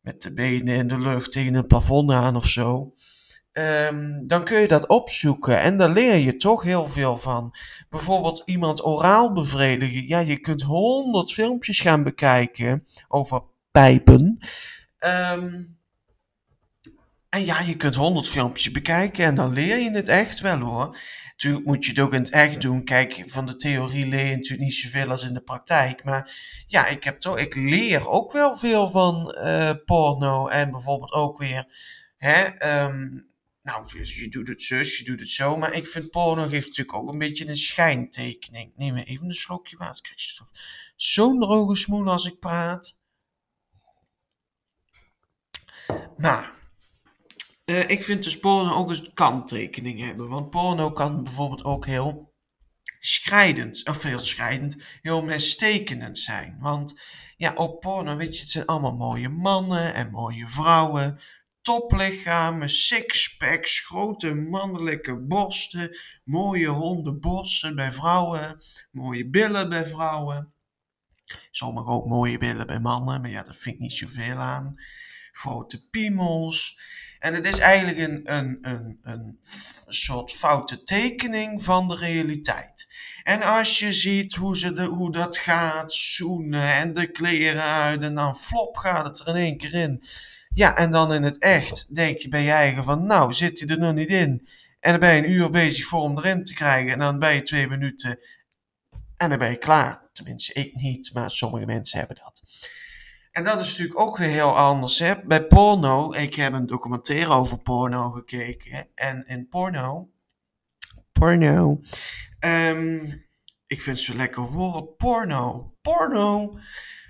met 0.03 0.21
de 0.21 0.33
benen 0.33 0.75
in 0.75 0.87
de 0.87 0.99
lucht 0.99 1.31
tegen 1.31 1.55
een 1.55 1.67
plafond 1.67 2.11
aan 2.11 2.35
of 2.35 2.47
zo. 2.47 2.93
Um, 3.51 4.27
dan 4.27 4.43
kun 4.43 4.59
je 4.59 4.67
dat 4.67 4.87
opzoeken 4.87 5.61
en 5.61 5.77
daar 5.77 5.89
leer 5.89 6.15
je 6.15 6.35
toch 6.35 6.63
heel 6.63 6.87
veel 6.87 7.17
van. 7.17 7.53
Bijvoorbeeld 7.89 8.41
iemand 8.45 8.85
oraal 8.85 9.33
bevredigen. 9.33 10.07
Ja, 10.07 10.19
je 10.19 10.39
kunt 10.39 10.61
honderd 10.61 11.33
filmpjes 11.33 11.79
gaan 11.79 12.03
bekijken 12.03 12.85
over 13.07 13.43
pijpen. 13.71 14.37
Um, 14.99 15.77
en 17.29 17.45
ja, 17.45 17.59
je 17.59 17.75
kunt 17.77 17.95
honderd 17.95 18.27
filmpjes 18.27 18.71
bekijken 18.71 19.25
en 19.25 19.35
dan 19.35 19.53
leer 19.53 19.77
je 19.77 19.91
het 19.91 20.07
echt 20.07 20.39
wel 20.39 20.59
hoor. 20.59 20.97
Natuurlijk 21.43 21.71
moet 21.71 21.85
je 21.85 21.91
het 21.91 21.99
ook 21.99 22.13
in 22.13 22.19
het 22.19 22.31
echt 22.31 22.61
doen. 22.61 22.83
Kijk, 22.83 23.23
van 23.27 23.45
de 23.45 23.55
theorie 23.55 24.05
leer 24.05 24.25
je 24.25 24.35
natuurlijk 24.35 24.61
niet 24.61 24.73
zoveel 24.73 25.09
als 25.09 25.23
in 25.23 25.33
de 25.33 25.41
praktijk. 25.41 26.03
Maar 26.03 26.35
ja, 26.67 26.87
ik, 26.87 27.03
heb 27.03 27.19
toch, 27.19 27.39
ik 27.39 27.55
leer 27.55 28.09
ook 28.09 28.31
wel 28.31 28.55
veel 28.55 28.89
van 28.89 29.35
uh, 29.37 29.71
porno. 29.85 30.47
En 30.47 30.71
bijvoorbeeld 30.71 31.11
ook 31.11 31.37
weer. 31.37 31.65
Hè, 32.17 32.45
um, 32.85 33.31
nou, 33.61 34.03
je 34.03 34.27
doet 34.29 34.47
het 34.47 34.61
zus, 34.61 34.97
je 34.97 35.03
doet 35.03 35.19
het 35.19 35.29
zo. 35.29 35.57
Maar 35.57 35.73
ik 35.73 35.87
vind 35.87 36.09
porno 36.09 36.47
geeft 36.47 36.67
natuurlijk 36.67 36.97
ook 36.97 37.09
een 37.09 37.17
beetje 37.17 37.47
een 37.47 37.57
schijntekening. 37.57 38.71
Neem 38.75 38.95
even 38.95 39.27
een 39.27 39.33
slokje 39.33 39.77
water. 39.77 40.01
Krijg 40.01 40.29
je 40.29 40.35
toch 40.37 40.51
zo'n 40.95 41.39
droge 41.39 41.75
smoel 41.75 42.07
als 42.07 42.25
ik 42.25 42.39
praat. 42.39 42.95
Maar 46.17 46.62
uh, 47.65 47.89
ik 47.89 48.03
vind 48.03 48.23
dus 48.23 48.39
porno 48.39 48.73
ook 48.73 48.89
een 48.89 49.13
kanttekening 49.13 49.99
hebben. 49.99 50.29
Want 50.29 50.49
porno 50.49 50.91
kan 50.91 51.23
bijvoorbeeld 51.23 51.63
ook 51.63 51.85
heel 51.85 52.33
schrijdend, 52.99 53.87
of 53.87 54.03
heel 54.03 54.19
schrijdend, 54.19 54.99
heel 55.01 55.21
mestekenend 55.21 56.17
zijn. 56.17 56.57
Want 56.59 57.01
ja, 57.37 57.53
op 57.53 57.79
porno, 57.79 58.15
weet 58.15 58.33
je, 58.33 58.39
het 58.39 58.49
zijn 58.49 58.65
allemaal 58.65 58.95
mooie 58.95 59.29
mannen 59.29 59.93
en 59.93 60.09
mooie 60.09 60.47
vrouwen. 60.47 61.19
Toplichamen, 61.61 62.69
sixpacks, 62.69 63.79
grote 63.79 64.33
mannelijke 64.33 65.19
borsten, 65.19 65.97
mooie 66.23 66.65
ronde 66.65 67.13
borsten 67.13 67.75
bij 67.75 67.91
vrouwen, 67.91 68.57
mooie 68.91 69.29
billen 69.29 69.69
bij 69.69 69.85
vrouwen. 69.85 70.53
Sommige 71.51 71.87
ook 71.87 72.05
mooie 72.05 72.37
billen 72.37 72.67
bij 72.67 72.79
mannen, 72.79 73.21
maar 73.21 73.29
ja, 73.29 73.43
dat 73.43 73.57
vind 73.57 73.75
ik 73.75 73.81
niet 73.81 73.93
zoveel 73.93 74.35
aan. 74.35 74.73
Grote 75.31 75.87
piemels. 75.89 76.77
En 77.23 77.33
het 77.33 77.45
is 77.45 77.59
eigenlijk 77.59 77.97
een, 77.97 78.35
een, 78.35 78.57
een, 78.61 78.99
een 79.03 79.37
soort 79.87 80.31
foute 80.31 80.83
tekening 80.83 81.63
van 81.63 81.87
de 81.87 81.95
realiteit. 81.95 82.87
En 83.23 83.41
als 83.41 83.79
je 83.79 83.93
ziet 83.93 84.35
hoe, 84.35 84.57
ze 84.57 84.73
de, 84.73 84.83
hoe 84.83 85.11
dat 85.11 85.37
gaat, 85.37 85.93
zoenen 85.93 86.73
en 86.73 86.93
de 86.93 87.11
kleren 87.11 87.63
uit 87.63 88.03
en 88.03 88.15
dan 88.15 88.37
flop 88.37 88.77
gaat 88.77 89.05
het 89.05 89.19
er 89.19 89.27
in 89.27 89.35
één 89.35 89.57
keer 89.57 89.73
in. 89.73 90.03
Ja, 90.53 90.75
en 90.75 90.91
dan 90.91 91.13
in 91.13 91.23
het 91.23 91.37
echt 91.37 91.95
denk 91.95 92.17
je 92.17 92.27
bij 92.27 92.43
je 92.43 92.51
eigen 92.51 92.83
van, 92.83 93.05
nou 93.05 93.33
zit 93.33 93.59
hij 93.59 93.69
er 93.69 93.79
nog 93.79 93.93
niet 93.93 94.09
in. 94.09 94.47
En 94.79 94.91
dan 94.91 94.99
ben 94.99 95.15
je 95.15 95.23
een 95.23 95.31
uur 95.31 95.49
bezig 95.49 95.85
voor 95.85 96.07
hem 96.07 96.17
erin 96.17 96.43
te 96.43 96.53
krijgen 96.53 96.91
en 96.91 96.99
dan 96.99 97.19
ben 97.19 97.33
je 97.33 97.41
twee 97.41 97.67
minuten 97.67 98.19
en 99.17 99.29
dan 99.29 99.37
ben 99.37 99.49
je 99.49 99.57
klaar. 99.57 100.09
Tenminste, 100.13 100.53
ik 100.53 100.75
niet, 100.75 101.13
maar 101.13 101.31
sommige 101.31 101.65
mensen 101.65 101.99
hebben 101.99 102.17
dat. 102.17 102.41
En 103.33 103.43
dat 103.43 103.59
is 103.59 103.69
natuurlijk 103.69 103.99
ook 103.99 104.17
weer 104.17 104.29
heel 104.29 104.57
anders. 104.57 104.99
Hè? 104.99 105.13
Bij 105.25 105.47
porno, 105.47 106.13
ik 106.13 106.33
heb 106.33 106.53
een 106.53 106.65
documentaire 106.65 107.33
over 107.33 107.59
porno 107.59 108.09
gekeken. 108.09 108.87
En 108.95 109.23
in 109.27 109.47
porno. 109.47 110.09
Porno. 111.11 111.79
Um, 112.39 113.23
ik 113.67 113.81
vind 113.81 113.99
zo 113.99 114.15
lekker 114.15 114.43
horen. 114.43 114.95
Porno. 114.95 115.73
Porno. 115.81 116.57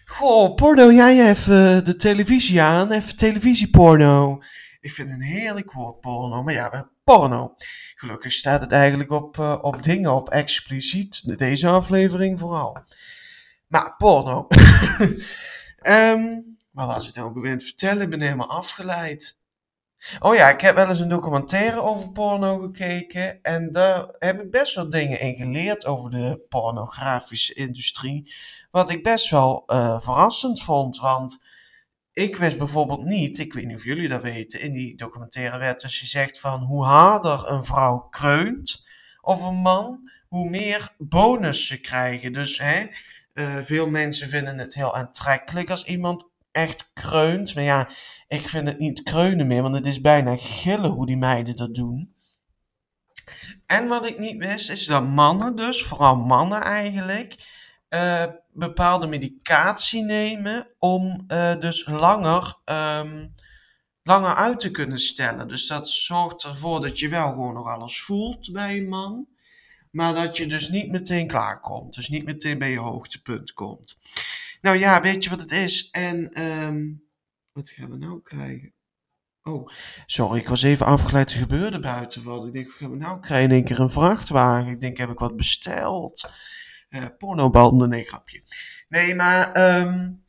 Goh, 0.05 0.53
porno. 0.53 0.91
Jij 0.91 1.29
even 1.29 1.85
de 1.85 1.95
televisie 1.95 2.61
aan. 2.61 2.91
Even 2.91 3.15
televisieporno. 3.15 4.41
Ik 4.79 4.91
vind 4.91 5.09
een 5.09 5.21
heerlijk 5.21 5.71
woord, 5.71 5.99
porno. 5.99 6.43
Maar 6.43 6.53
ja, 6.53 6.89
porno. 7.03 7.55
Gelukkig 7.95 8.31
staat 8.31 8.61
het 8.61 8.71
eigenlijk 8.71 9.11
op, 9.11 9.37
uh, 9.37 9.57
op 9.61 9.83
dingen, 9.83 10.13
op 10.13 10.29
expliciet. 10.29 11.37
Deze 11.37 11.67
aflevering 11.67 12.39
vooral. 12.39 12.77
Maar 13.67 13.95
porno. 13.95 14.47
Um, 15.87 16.57
wat 16.71 16.87
was 16.87 17.07
ik 17.07 17.15
nou 17.15 17.33
gewend 17.33 17.63
vertellen? 17.63 18.01
Ik 18.01 18.09
ben 18.09 18.21
helemaal 18.21 18.49
afgeleid. 18.49 19.37
Oh 20.19 20.35
ja, 20.35 20.49
ik 20.49 20.61
heb 20.61 20.75
wel 20.75 20.89
eens 20.89 20.99
een 20.99 21.09
documentaire 21.09 21.81
over 21.81 22.11
porno 22.11 22.59
gekeken. 22.59 23.41
En 23.41 23.71
daar 23.71 24.07
heb 24.19 24.41
ik 24.41 24.51
best 24.51 24.75
wel 24.75 24.89
dingen 24.89 25.19
in 25.19 25.35
geleerd 25.35 25.85
over 25.85 26.09
de 26.09 26.45
pornografische 26.49 27.53
industrie. 27.53 28.33
Wat 28.71 28.89
ik 28.89 29.03
best 29.03 29.29
wel 29.29 29.63
uh, 29.67 29.99
verrassend 29.99 30.63
vond. 30.63 30.97
Want 30.97 31.41
ik 32.13 32.35
wist 32.35 32.57
bijvoorbeeld 32.57 33.03
niet, 33.03 33.37
ik 33.37 33.53
weet 33.53 33.65
niet 33.65 33.75
of 33.75 33.83
jullie 33.83 34.07
dat 34.07 34.21
weten, 34.21 34.61
in 34.61 34.73
die 34.73 34.95
documentaire 34.95 35.57
werd 35.57 35.81
dus 35.81 35.99
gezegd 35.99 36.39
van 36.39 36.61
hoe 36.61 36.85
harder 36.85 37.49
een 37.49 37.63
vrouw 37.63 37.99
kreunt 37.99 38.83
of 39.21 39.43
een 39.43 39.55
man, 39.55 40.11
hoe 40.27 40.49
meer 40.49 40.95
bonus 40.97 41.67
ze 41.67 41.79
krijgen. 41.79 42.33
Dus 42.33 42.57
hè, 42.57 42.85
uh, 43.33 43.57
veel 43.61 43.89
mensen 43.89 44.27
vinden 44.27 44.57
het 44.57 44.73
heel 44.73 44.95
aantrekkelijk 44.95 45.69
als 45.69 45.83
iemand 45.83 46.29
echt 46.51 46.89
kreunt. 46.93 47.55
Maar 47.55 47.63
ja, 47.63 47.89
ik 48.27 48.47
vind 48.47 48.67
het 48.67 48.79
niet 48.79 49.03
kreunen 49.03 49.47
meer, 49.47 49.61
want 49.61 49.75
het 49.75 49.85
is 49.85 50.01
bijna 50.01 50.35
gillen 50.37 50.91
hoe 50.91 51.05
die 51.05 51.17
meiden 51.17 51.55
dat 51.55 51.73
doen. 51.75 52.15
En 53.65 53.87
wat 53.87 54.05
ik 54.05 54.19
niet 54.19 54.37
wist, 54.37 54.69
is 54.69 54.85
dat 54.85 55.07
mannen 55.07 55.55
dus, 55.55 55.83
vooral 55.83 56.15
mannen 56.15 56.61
eigenlijk, 56.61 57.35
uh, 57.89 58.25
bepaalde 58.53 59.07
medicatie 59.07 60.03
nemen 60.03 60.67
om 60.79 61.23
uh, 61.27 61.55
dus 61.59 61.85
langer 61.85 62.55
um, 62.65 63.33
langer 64.03 64.35
uit 64.35 64.59
te 64.59 64.71
kunnen 64.71 64.99
stellen. 64.99 65.47
Dus 65.47 65.67
dat 65.67 65.89
zorgt 65.89 66.43
ervoor 66.43 66.81
dat 66.81 66.99
je 66.99 67.09
wel 67.09 67.29
gewoon 67.29 67.53
nog 67.53 67.67
alles 67.67 68.01
voelt 68.01 68.51
bij 68.51 68.77
een 68.77 68.87
man. 68.87 69.27
Maar 69.93 70.13
dat 70.13 70.37
je 70.37 70.47
dus 70.47 70.69
niet 70.69 70.91
meteen 70.91 71.27
klaar 71.27 71.59
komt. 71.59 71.95
Dus 71.95 72.09
niet 72.09 72.25
meteen 72.25 72.57
bij 72.57 72.71
je 72.71 72.79
hoogtepunt 72.79 73.53
komt. 73.53 73.97
Nou 74.61 74.77
ja, 74.77 75.01
weet 75.01 75.23
je 75.23 75.29
wat 75.29 75.39
het 75.39 75.51
is? 75.51 75.89
En 75.91 76.33
ehm, 76.33 76.91
wat 77.51 77.69
gaan 77.69 77.89
we 77.89 77.97
nou 77.97 78.21
krijgen? 78.21 78.73
Oh, 79.43 79.67
sorry, 80.05 80.39
ik 80.39 80.47
was 80.47 80.63
even 80.63 80.85
afgeleid. 80.85 81.31
Er 81.31 81.39
gebeurde 81.39 81.79
buiten 81.79 82.23
wat. 82.23 82.47
Ik 82.47 82.53
denk, 82.53 82.67
wat 82.67 82.75
gaan 82.75 82.91
we 82.91 82.97
nou 82.97 83.19
krijgen? 83.19 83.49
In 83.49 83.55
één 83.55 83.63
keer 83.63 83.79
een 83.79 83.89
vrachtwagen. 83.89 84.71
Ik 84.71 84.79
denk, 84.79 84.97
heb 84.97 85.09
ik 85.09 85.19
wat 85.19 85.35
besteld? 85.35 86.31
Uh, 86.89 87.05
pornobanden, 87.17 87.89
nee, 87.89 88.03
grapje. 88.03 88.41
Nee, 88.89 89.15
maar... 89.15 89.77
Um, 89.79 90.23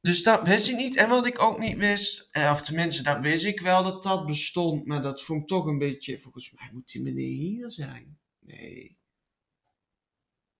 dus 0.00 0.22
dat 0.22 0.46
wist 0.46 0.68
ik 0.68 0.76
niet. 0.76 0.96
En 0.96 1.08
wat 1.08 1.26
ik 1.26 1.42
ook 1.42 1.58
niet 1.58 1.76
wist, 1.76 2.28
eh, 2.30 2.50
of 2.52 2.62
tenminste, 2.62 3.02
dat 3.02 3.20
wist 3.20 3.44
ik 3.44 3.60
wel 3.60 3.82
dat 3.82 4.02
dat 4.02 4.26
bestond. 4.26 4.86
Maar 4.86 5.02
dat 5.02 5.22
vond 5.22 5.40
ik 5.40 5.46
toch 5.46 5.66
een 5.66 5.78
beetje, 5.78 6.18
volgens 6.18 6.52
mij 6.52 6.70
moet 6.72 6.92
die 6.92 7.02
meneer 7.02 7.36
hier 7.36 7.72
zijn. 7.72 8.17
Nee. 8.48 8.98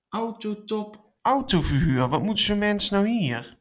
Autotop, 0.08 1.12
autoverhuur. 1.22 2.08
Wat 2.08 2.22
moet 2.22 2.40
zo'n 2.40 2.58
mens 2.58 2.90
nou 2.90 3.08
hier? 3.08 3.58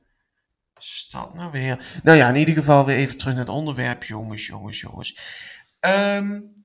Stad 0.78 1.34
nou 1.34 1.52
weer. 1.52 2.00
Nou 2.04 2.18
ja, 2.18 2.30
in 2.30 2.36
ieder 2.36 2.56
geval 2.56 2.86
weer 2.86 2.96
even 2.96 3.18
terug 3.18 3.34
naar 3.34 3.46
het 3.46 3.54
onderwerp, 3.54 4.04
jongens, 4.04 4.48
jongens, 4.48 4.80
jongens. 4.80 5.16
Um, 5.80 6.56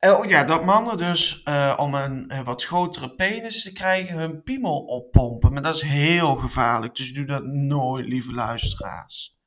Oh 0.00 0.24
ja, 0.24 0.44
dat 0.44 0.64
mannen 0.64 0.96
dus 0.96 1.40
uh, 1.44 1.74
om 1.76 1.94
een 1.94 2.32
uh, 2.32 2.40
wat 2.40 2.64
grotere 2.64 3.14
penis 3.14 3.62
te 3.62 3.72
krijgen 3.72 4.18
hun 4.18 4.42
piemel 4.42 4.78
oppompen. 4.78 5.52
Maar 5.52 5.62
dat 5.62 5.74
is 5.74 5.82
heel 5.82 6.34
gevaarlijk, 6.34 6.94
dus 6.94 7.12
doe 7.12 7.24
dat 7.24 7.44
nooit, 7.44 8.06
lieve 8.06 8.32
luisteraars. 8.32 9.39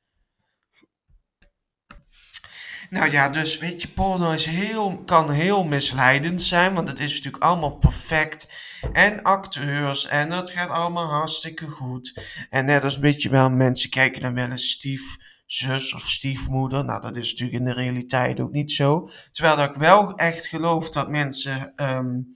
Nou 2.94 3.10
ja, 3.10 3.28
dus 3.28 3.58
weet 3.58 3.82
je, 3.82 3.88
porno 3.88 4.32
is 4.32 4.46
heel, 4.46 5.04
kan 5.04 5.30
heel 5.30 5.64
misleidend 5.64 6.42
zijn, 6.42 6.74
want 6.74 6.88
het 6.88 6.98
is 7.00 7.14
natuurlijk 7.14 7.42
allemaal 7.42 7.76
perfect. 7.76 8.48
En 8.92 9.22
acteurs, 9.22 10.06
en 10.06 10.28
dat 10.28 10.50
gaat 10.50 10.68
allemaal 10.68 11.06
hartstikke 11.06 11.66
goed. 11.66 12.20
En 12.50 12.64
net 12.64 12.84
als 12.84 12.94
een 12.94 13.00
beetje 13.00 13.28
wel 13.28 13.50
mensen 13.50 13.90
kijken 13.90 14.22
dan 14.22 14.34
wel 14.34 14.50
eens 14.50 14.70
stief 14.70 15.16
zus 15.46 15.94
of 15.94 16.10
stiefmoeder. 16.10 16.84
Nou, 16.84 17.00
dat 17.00 17.16
is 17.16 17.30
natuurlijk 17.30 17.58
in 17.58 17.64
de 17.64 17.72
realiteit 17.72 18.40
ook 18.40 18.52
niet 18.52 18.72
zo. 18.72 19.08
Terwijl 19.30 19.56
dat 19.56 19.68
ik 19.68 19.74
wel 19.74 20.14
echt 20.14 20.46
geloof 20.46 20.90
dat 20.90 21.08
mensen, 21.08 21.72
um, 21.76 22.34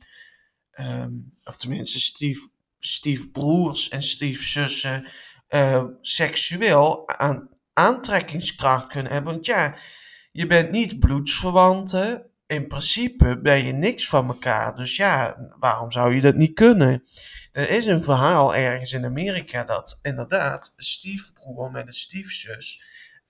um, 0.80 1.38
of 1.44 1.56
tenminste 1.56 2.00
stief, 2.00 2.38
stiefbroers 2.78 3.88
en 3.88 4.02
stiefzussen, 4.02 5.08
uh, 5.48 5.84
seksueel 6.00 7.08
aan, 7.08 7.48
aantrekkingskracht 7.72 8.86
kunnen 8.86 9.12
hebben. 9.12 9.32
Want 9.32 9.46
ja, 9.46 9.76
je 10.38 10.46
bent 10.46 10.70
niet 10.70 10.98
bloedsverwanten. 10.98 12.26
In 12.46 12.68
principe 12.68 13.40
ben 13.40 13.64
je 13.64 13.72
niks 13.72 14.08
van 14.08 14.28
elkaar. 14.28 14.76
Dus 14.76 14.96
ja, 14.96 15.36
waarom 15.58 15.92
zou 15.92 16.14
je 16.14 16.20
dat 16.20 16.34
niet 16.34 16.54
kunnen? 16.54 17.02
Er 17.52 17.70
is 17.70 17.86
een 17.86 18.02
verhaal 18.02 18.54
ergens 18.54 18.92
in 18.92 19.04
Amerika 19.04 19.64
dat 19.64 19.98
inderdaad 20.02 20.72
een 20.76 20.84
stiefbroer 20.84 21.70
met 21.70 21.86
een 21.86 21.92
stiefzus 21.92 22.82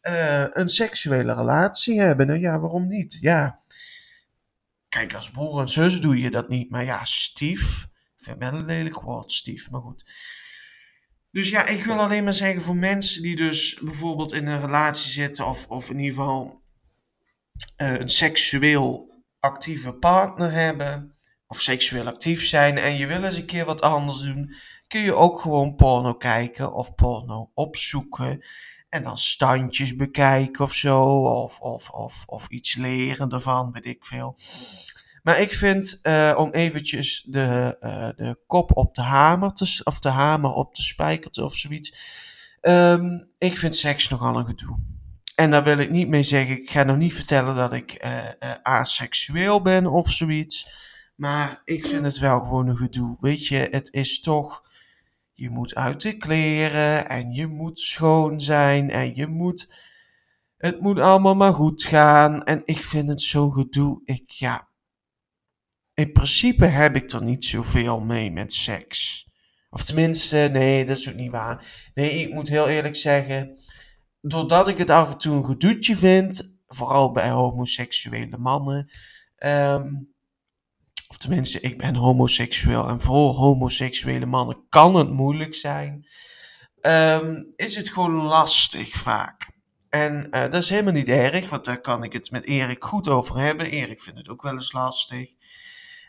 uh, 0.02 0.44
een 0.48 0.68
seksuele 0.68 1.34
relatie 1.34 2.00
hebben. 2.00 2.26
Nou 2.26 2.40
ja, 2.40 2.58
waarom 2.58 2.88
niet? 2.88 3.18
Ja. 3.20 3.58
Kijk, 4.88 5.14
als 5.14 5.30
broer 5.30 5.60
en 5.60 5.68
zus 5.68 6.00
doe 6.00 6.18
je 6.18 6.30
dat 6.30 6.48
niet. 6.48 6.70
Maar 6.70 6.84
ja, 6.84 7.04
stief. 7.04 7.82
Ik 8.16 8.24
vind 8.24 8.38
wel 8.38 8.52
een 8.52 8.64
lelijk 8.64 9.00
woord, 9.00 9.32
stief. 9.32 9.70
Maar 9.70 9.80
goed. 9.80 10.04
Dus 11.30 11.48
ja, 11.48 11.66
ik 11.66 11.84
wil 11.84 11.98
alleen 11.98 12.24
maar 12.24 12.34
zeggen 12.34 12.62
voor 12.62 12.76
mensen 12.76 13.22
die 13.22 13.36
dus 13.36 13.78
bijvoorbeeld 13.82 14.32
in 14.32 14.46
een 14.46 14.60
relatie 14.60 15.10
zitten. 15.10 15.46
Of, 15.46 15.66
of 15.66 15.90
in 15.90 15.98
ieder 15.98 16.18
geval 16.18 16.66
een 17.76 18.08
seksueel 18.08 19.08
actieve 19.40 19.92
partner 19.92 20.52
hebben 20.52 21.12
of 21.46 21.60
seksueel 21.60 22.06
actief 22.06 22.46
zijn 22.46 22.78
en 22.78 22.96
je 22.96 23.06
wil 23.06 23.22
eens 23.22 23.36
een 23.36 23.46
keer 23.46 23.64
wat 23.64 23.80
anders 23.80 24.20
doen, 24.20 24.52
kun 24.88 25.00
je 25.00 25.14
ook 25.14 25.40
gewoon 25.40 25.74
porno 25.74 26.14
kijken 26.14 26.72
of 26.72 26.94
porno 26.94 27.50
opzoeken. 27.54 28.44
En 28.88 29.02
dan 29.02 29.18
standjes 29.18 29.96
bekijken 29.96 30.64
of 30.64 30.74
zo, 30.74 31.02
of, 31.22 31.60
of, 31.60 31.90
of, 31.90 32.24
of 32.26 32.48
iets 32.48 32.76
leren 32.76 33.30
ervan, 33.30 33.72
weet 33.72 33.86
ik 33.86 34.04
veel. 34.04 34.36
Maar 35.22 35.40
ik 35.40 35.52
vind, 35.52 35.98
uh, 36.02 36.34
om 36.36 36.50
eventjes 36.50 37.24
de, 37.26 37.76
uh, 37.80 38.26
de 38.26 38.38
kop 38.46 38.76
op 38.76 38.94
de 38.94 39.02
hamer, 39.02 39.52
te, 39.52 39.80
of 39.84 40.00
de 40.00 40.08
hamer 40.10 40.50
op 40.50 40.74
de 40.74 40.82
spijker 40.82 41.42
of 41.44 41.54
zoiets. 41.54 41.92
Um, 42.62 43.28
ik 43.38 43.56
vind 43.56 43.76
seks 43.76 44.08
nogal 44.08 44.38
een 44.38 44.46
gedoe. 44.46 44.78
En 45.38 45.50
daar 45.50 45.64
wil 45.64 45.78
ik 45.78 45.90
niet 45.90 46.08
mee 46.08 46.22
zeggen, 46.22 46.56
ik 46.56 46.70
ga 46.70 46.82
nog 46.82 46.96
niet 46.96 47.14
vertellen 47.14 47.54
dat 47.54 47.72
ik 47.72 48.04
uh, 48.04 48.28
aseksueel 48.62 49.62
ben 49.62 49.86
of 49.86 50.10
zoiets. 50.10 50.66
Maar 51.14 51.62
ik 51.64 51.86
vind 51.86 52.04
het 52.04 52.18
wel 52.18 52.38
gewoon 52.38 52.68
een 52.68 52.76
gedoe. 52.76 53.16
Weet 53.20 53.46
je, 53.46 53.68
het 53.70 53.92
is 53.92 54.20
toch. 54.20 54.62
Je 55.32 55.50
moet 55.50 55.74
uit 55.74 56.00
de 56.00 56.16
kleren 56.16 57.08
en 57.08 57.32
je 57.32 57.46
moet 57.46 57.80
schoon 57.80 58.40
zijn 58.40 58.90
en 58.90 59.14
je 59.14 59.26
moet. 59.26 59.68
Het 60.56 60.80
moet 60.80 60.98
allemaal 60.98 61.34
maar 61.34 61.54
goed 61.54 61.84
gaan. 61.84 62.42
En 62.44 62.62
ik 62.64 62.82
vind 62.82 63.08
het 63.08 63.22
zo'n 63.22 63.52
gedoe. 63.52 64.02
Ik, 64.04 64.30
ja. 64.30 64.68
In 65.94 66.12
principe 66.12 66.66
heb 66.66 66.96
ik 66.96 67.10
er 67.10 67.22
niet 67.22 67.44
zoveel 67.44 68.00
mee 68.00 68.30
met 68.30 68.52
seks. 68.52 69.28
Of 69.70 69.84
tenminste, 69.84 70.48
nee, 70.52 70.84
dat 70.84 70.96
is 70.96 71.08
ook 71.08 71.14
niet 71.14 71.30
waar. 71.30 71.64
Nee, 71.94 72.10
ik 72.10 72.32
moet 72.32 72.48
heel 72.48 72.68
eerlijk 72.68 72.96
zeggen. 72.96 73.56
Doordat 74.20 74.68
ik 74.68 74.78
het 74.78 74.90
af 74.90 75.12
en 75.12 75.18
toe 75.18 75.36
een 75.36 75.44
gedoetje 75.44 75.96
vind. 75.96 76.56
Vooral 76.66 77.12
bij 77.12 77.30
homoseksuele 77.30 78.38
mannen. 78.38 78.86
Um, 79.38 80.16
of 81.08 81.16
tenminste, 81.16 81.60
ik 81.60 81.78
ben 81.78 81.94
homoseksueel 81.94 82.88
en 82.88 83.00
voor 83.00 83.34
homoseksuele 83.34 84.26
mannen 84.26 84.66
kan 84.68 84.94
het 84.94 85.10
moeilijk 85.10 85.54
zijn, 85.54 86.06
um, 86.82 87.52
is 87.56 87.76
het 87.76 87.88
gewoon 87.88 88.12
lastig 88.12 88.96
vaak. 88.96 89.50
En 89.88 90.26
uh, 90.30 90.40
dat 90.40 90.54
is 90.54 90.70
helemaal 90.70 90.92
niet 90.92 91.08
erg, 91.08 91.50
want 91.50 91.64
daar 91.64 91.80
kan 91.80 92.02
ik 92.02 92.12
het 92.12 92.30
met 92.30 92.44
Erik 92.44 92.84
goed 92.84 93.08
over 93.08 93.38
hebben. 93.38 93.70
Erik 93.70 94.02
vindt 94.02 94.18
het 94.18 94.28
ook 94.28 94.42
wel 94.42 94.52
eens 94.52 94.72
lastig. 94.72 95.30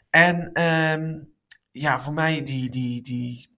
En 0.10 0.62
um, 0.62 1.34
ja, 1.72 2.00
voor 2.00 2.14
mij 2.14 2.44
die, 2.44 2.70
die, 2.70 3.02
die, 3.02 3.58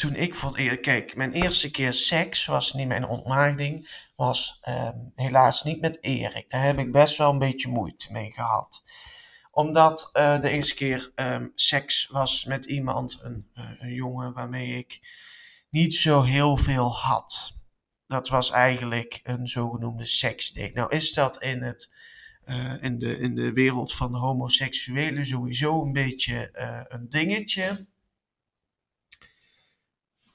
toen 0.00 0.14
ik 0.14 0.34
voor 0.34 0.78
kijk, 0.80 1.16
mijn 1.16 1.32
eerste 1.32 1.70
keer 1.70 1.94
seks 1.94 2.46
was 2.46 2.72
niet 2.72 2.88
mijn 2.88 3.06
ontmaagding, 3.06 3.88
was 4.16 4.60
um, 4.68 5.12
helaas 5.14 5.62
niet 5.62 5.80
met 5.80 5.98
Erik. 6.00 6.50
Daar 6.50 6.64
heb 6.64 6.78
ik 6.78 6.92
best 6.92 7.16
wel 7.16 7.30
een 7.30 7.38
beetje 7.38 7.68
moeite 7.68 8.12
mee 8.12 8.32
gehad 8.32 8.82
omdat 9.50 10.10
uh, 10.12 10.40
de 10.40 10.50
eerste 10.50 10.74
keer 10.74 11.12
um, 11.14 11.52
seks 11.54 12.06
was 12.06 12.44
met 12.44 12.64
iemand, 12.64 13.20
een, 13.22 13.46
uh, 13.54 13.70
een 13.78 13.94
jongen 13.94 14.32
waarmee 14.32 14.78
ik 14.78 15.00
niet 15.70 15.94
zo 15.94 16.22
heel 16.22 16.56
veel 16.56 16.94
had. 16.94 17.56
Dat 18.06 18.28
was 18.28 18.50
eigenlijk 18.50 19.20
een 19.22 19.46
zogenoemde 19.48 20.04
seksdate. 20.04 20.72
Nou 20.74 20.94
is 20.96 21.12
dat 21.14 21.42
in, 21.42 21.62
het, 21.62 21.92
uh, 22.44 22.82
in, 22.82 22.98
de, 22.98 23.18
in 23.18 23.34
de 23.34 23.52
wereld 23.52 23.94
van 23.94 24.12
de 24.12 24.18
homoseksuelen 24.18 25.26
sowieso 25.26 25.82
een 25.82 25.92
beetje 25.92 26.50
een 26.88 27.08
dingetje. 27.08 27.86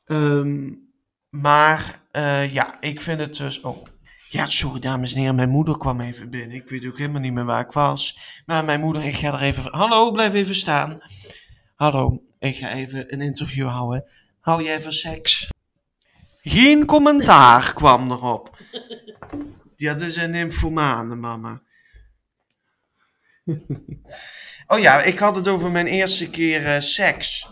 Um, 0.05 0.83
maar 1.29 2.01
ja, 2.49 2.81
ik 2.81 3.01
vind 3.01 3.19
het 3.19 3.37
dus... 3.37 3.61
Oh, 3.61 3.85
ja, 4.29 4.45
sorry 4.45 4.79
dames 4.79 5.13
en 5.13 5.19
heren, 5.19 5.35
mijn 5.35 5.49
moeder 5.49 5.77
kwam 5.77 6.01
even 6.01 6.29
binnen. 6.29 6.55
Ik 6.55 6.69
weet 6.69 6.85
ook 6.85 6.97
helemaal 6.97 7.21
niet 7.21 7.33
meer 7.33 7.45
waar 7.45 7.65
ik 7.65 7.71
was. 7.71 8.17
Maar 8.45 8.65
mijn 8.65 8.79
moeder, 8.79 9.05
ik 9.05 9.15
ga 9.15 9.33
er 9.33 9.41
even... 9.41 9.71
Hallo, 9.71 10.11
blijf 10.11 10.33
even 10.33 10.55
staan. 10.55 10.99
Hallo, 11.75 12.23
ik 12.39 12.55
ga 12.55 12.73
even 12.73 13.13
een 13.13 13.21
interview 13.21 13.67
houden. 13.67 14.09
Hou 14.39 14.63
jij 14.63 14.81
van 14.81 14.91
seks? 14.91 15.47
Geen 16.41 16.85
commentaar 16.85 17.73
kwam 17.73 18.11
erop. 18.11 18.57
Ja, 19.75 19.93
dat 19.93 20.07
is 20.07 20.15
een 20.15 20.31
nymphomane, 20.31 21.15
mama. 21.15 21.61
oh 24.67 24.79
ja, 24.79 25.01
ik 25.01 25.19
had 25.19 25.35
het 25.35 25.47
over 25.47 25.71
mijn 25.71 25.87
eerste 25.87 26.29
keer 26.29 26.61
uh, 26.61 26.79
seks. 26.79 27.49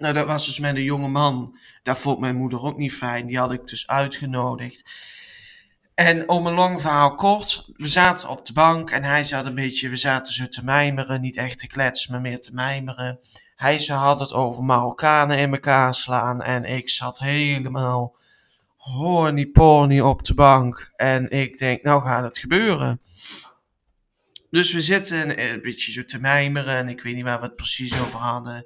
Nou, 0.00 0.14
dat 0.14 0.26
was 0.26 0.46
dus 0.46 0.58
met 0.58 0.76
een 0.76 0.82
jonge 0.82 1.08
man. 1.08 1.58
Dat 1.82 1.98
vond 1.98 2.18
mijn 2.18 2.36
moeder 2.36 2.62
ook 2.62 2.76
niet 2.76 2.92
fijn. 2.92 3.26
Die 3.26 3.38
had 3.38 3.52
ik 3.52 3.66
dus 3.66 3.86
uitgenodigd. 3.86 4.90
En 5.94 6.28
om 6.28 6.46
een 6.46 6.54
lang 6.54 6.80
verhaal 6.80 7.14
kort, 7.14 7.70
we 7.76 7.88
zaten 7.88 8.28
op 8.28 8.46
de 8.46 8.52
bank 8.52 8.90
en 8.90 9.02
hij 9.02 9.24
zat 9.24 9.46
een 9.46 9.54
beetje, 9.54 9.88
we 9.88 9.96
zaten 9.96 10.32
zo 10.32 10.46
te 10.46 10.64
mijmeren, 10.64 11.20
niet 11.20 11.36
echt 11.36 11.58
te 11.58 11.66
kletsen, 11.66 12.12
maar 12.12 12.20
meer 12.20 12.40
te 12.40 12.54
mijmeren. 12.54 13.18
Hij 13.56 13.78
ze 13.78 13.92
had 13.92 14.20
het 14.20 14.32
over 14.32 14.64
Marokkanen 14.64 15.38
in 15.38 15.52
elkaar 15.52 15.94
slaan 15.94 16.42
en 16.42 16.64
ik 16.64 16.88
zat 16.88 17.18
helemaal 17.18 18.16
horny 18.76 19.46
porny 19.46 20.00
op 20.00 20.24
de 20.24 20.34
bank. 20.34 20.90
En 20.96 21.30
ik 21.30 21.58
denk, 21.58 21.82
nou 21.82 22.02
gaat 22.02 22.24
het 22.24 22.38
gebeuren. 22.38 23.00
Dus 24.50 24.72
we 24.72 24.82
zitten 24.82 25.40
een 25.50 25.60
beetje 25.60 25.92
zo 25.92 26.04
te 26.04 26.18
mijmeren 26.18 26.74
en 26.74 26.88
ik 26.88 27.02
weet 27.02 27.14
niet 27.14 27.24
waar 27.24 27.40
we 27.40 27.46
het 27.46 27.56
precies 27.56 28.00
over 28.00 28.18
hadden. 28.18 28.64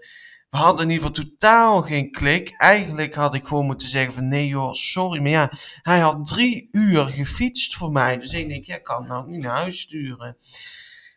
We 0.55 0.61
hadden 0.61 0.85
in 0.85 0.91
ieder 0.91 1.07
geval 1.07 1.25
totaal 1.25 1.83
geen 1.83 2.11
klik. 2.11 2.55
Eigenlijk 2.57 3.15
had 3.15 3.35
ik 3.35 3.47
gewoon 3.47 3.67
moeten 3.67 3.89
zeggen 3.89 4.13
van 4.13 4.29
nee 4.29 4.47
joh, 4.47 4.73
sorry. 4.73 5.21
Maar 5.21 5.31
ja, 5.31 5.51
hij 5.83 5.99
had 5.99 6.25
drie 6.25 6.69
uur 6.73 7.05
gefietst 7.05 7.75
voor 7.75 7.93
mij. 7.93 8.19
Dus 8.19 8.33
ik 8.33 8.49
denk, 8.49 8.65
ja, 8.65 8.77
ik 8.77 8.85
kan 8.85 9.07
nou 9.07 9.29
niet 9.31 9.43
naar 9.43 9.57
huis 9.57 9.81
sturen. 9.81 10.37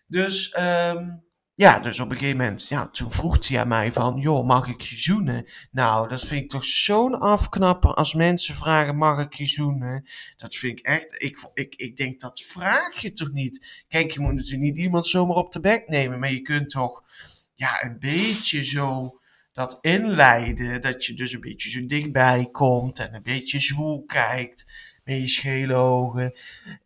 Dus, 0.07 0.55
um, 0.59 1.23
ja, 1.55 1.79
dus 1.79 1.99
op 1.99 2.09
een 2.09 2.17
gegeven 2.17 2.37
moment, 2.37 2.67
ja, 2.67 2.89
toen 2.89 3.11
vroeg 3.11 3.47
hij 3.47 3.59
aan 3.59 3.67
mij 3.67 3.91
van, 3.91 4.19
joh, 4.19 4.45
mag 4.45 4.67
ik 4.67 4.81
je 4.81 4.95
zoenen? 4.95 5.45
Nou, 5.71 6.09
dat 6.09 6.21
vind 6.25 6.43
ik 6.43 6.49
toch 6.49 6.65
zo'n 6.65 7.19
afknapper 7.19 7.93
als 7.93 8.13
mensen 8.13 8.55
vragen, 8.55 8.97
mag 8.97 9.21
ik 9.21 9.33
je 9.33 9.45
zoenen? 9.45 10.05
Dat 10.37 10.55
vind 10.55 10.79
ik 10.79 10.85
echt, 10.85 11.15
ik, 11.21 11.49
ik, 11.53 11.75
ik 11.75 11.95
denk, 11.95 12.19
dat 12.19 12.41
vraag 12.41 12.95
je 12.95 13.13
toch 13.13 13.31
niet? 13.31 13.85
Kijk, 13.87 14.11
je 14.11 14.19
moet 14.19 14.33
natuurlijk 14.33 14.63
niet 14.63 14.77
iemand 14.77 15.07
zomaar 15.07 15.37
op 15.37 15.51
de 15.51 15.59
bek 15.59 15.87
nemen, 15.87 16.19
maar 16.19 16.31
je 16.31 16.41
kunt 16.41 16.69
toch, 16.69 17.03
ja, 17.55 17.83
een 17.83 17.99
beetje 17.99 18.63
zo 18.63 19.17
dat 19.57 19.77
inleiden, 19.81 20.81
dat 20.81 21.05
je 21.05 21.13
dus 21.13 21.33
een 21.33 21.41
beetje 21.41 21.69
zo 21.69 21.85
dichtbij 21.85 22.49
komt 22.51 22.99
en 22.99 23.15
een 23.15 23.23
beetje 23.23 23.59
zwoel 23.59 24.03
kijkt 24.05 24.65
met 25.03 25.17
je 25.17 25.27
schele 25.27 25.73
ogen. 25.73 26.33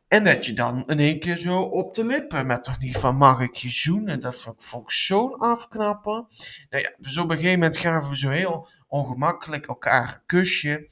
En 0.07 0.23
dat 0.23 0.45
je 0.45 0.53
dan 0.53 0.83
in 0.87 0.99
één 0.99 1.19
keer 1.19 1.37
zo 1.37 1.61
op 1.61 1.93
de 1.93 2.05
lippen 2.05 2.47
met 2.47 2.63
toch 2.63 2.79
niet 2.79 2.97
van 2.97 3.15
mag 3.15 3.39
ik 3.39 3.55
je 3.55 3.69
zoenen. 3.69 4.19
Dat 4.19 4.41
vond 4.41 4.63
ik, 4.63 4.79
ik 4.79 4.91
zo'n 4.91 5.37
afknapper. 5.37 6.23
Nou 6.69 6.83
ja, 6.83 6.95
dus 6.99 7.17
op 7.17 7.29
een 7.29 7.37
gegeven 7.37 7.59
moment 7.59 7.77
gaven 7.77 8.09
we 8.09 8.17
zo 8.17 8.29
heel 8.29 8.67
ongemakkelijk 8.87 9.67
elkaar 9.67 10.13
een 10.13 10.25
kusje. 10.25 10.87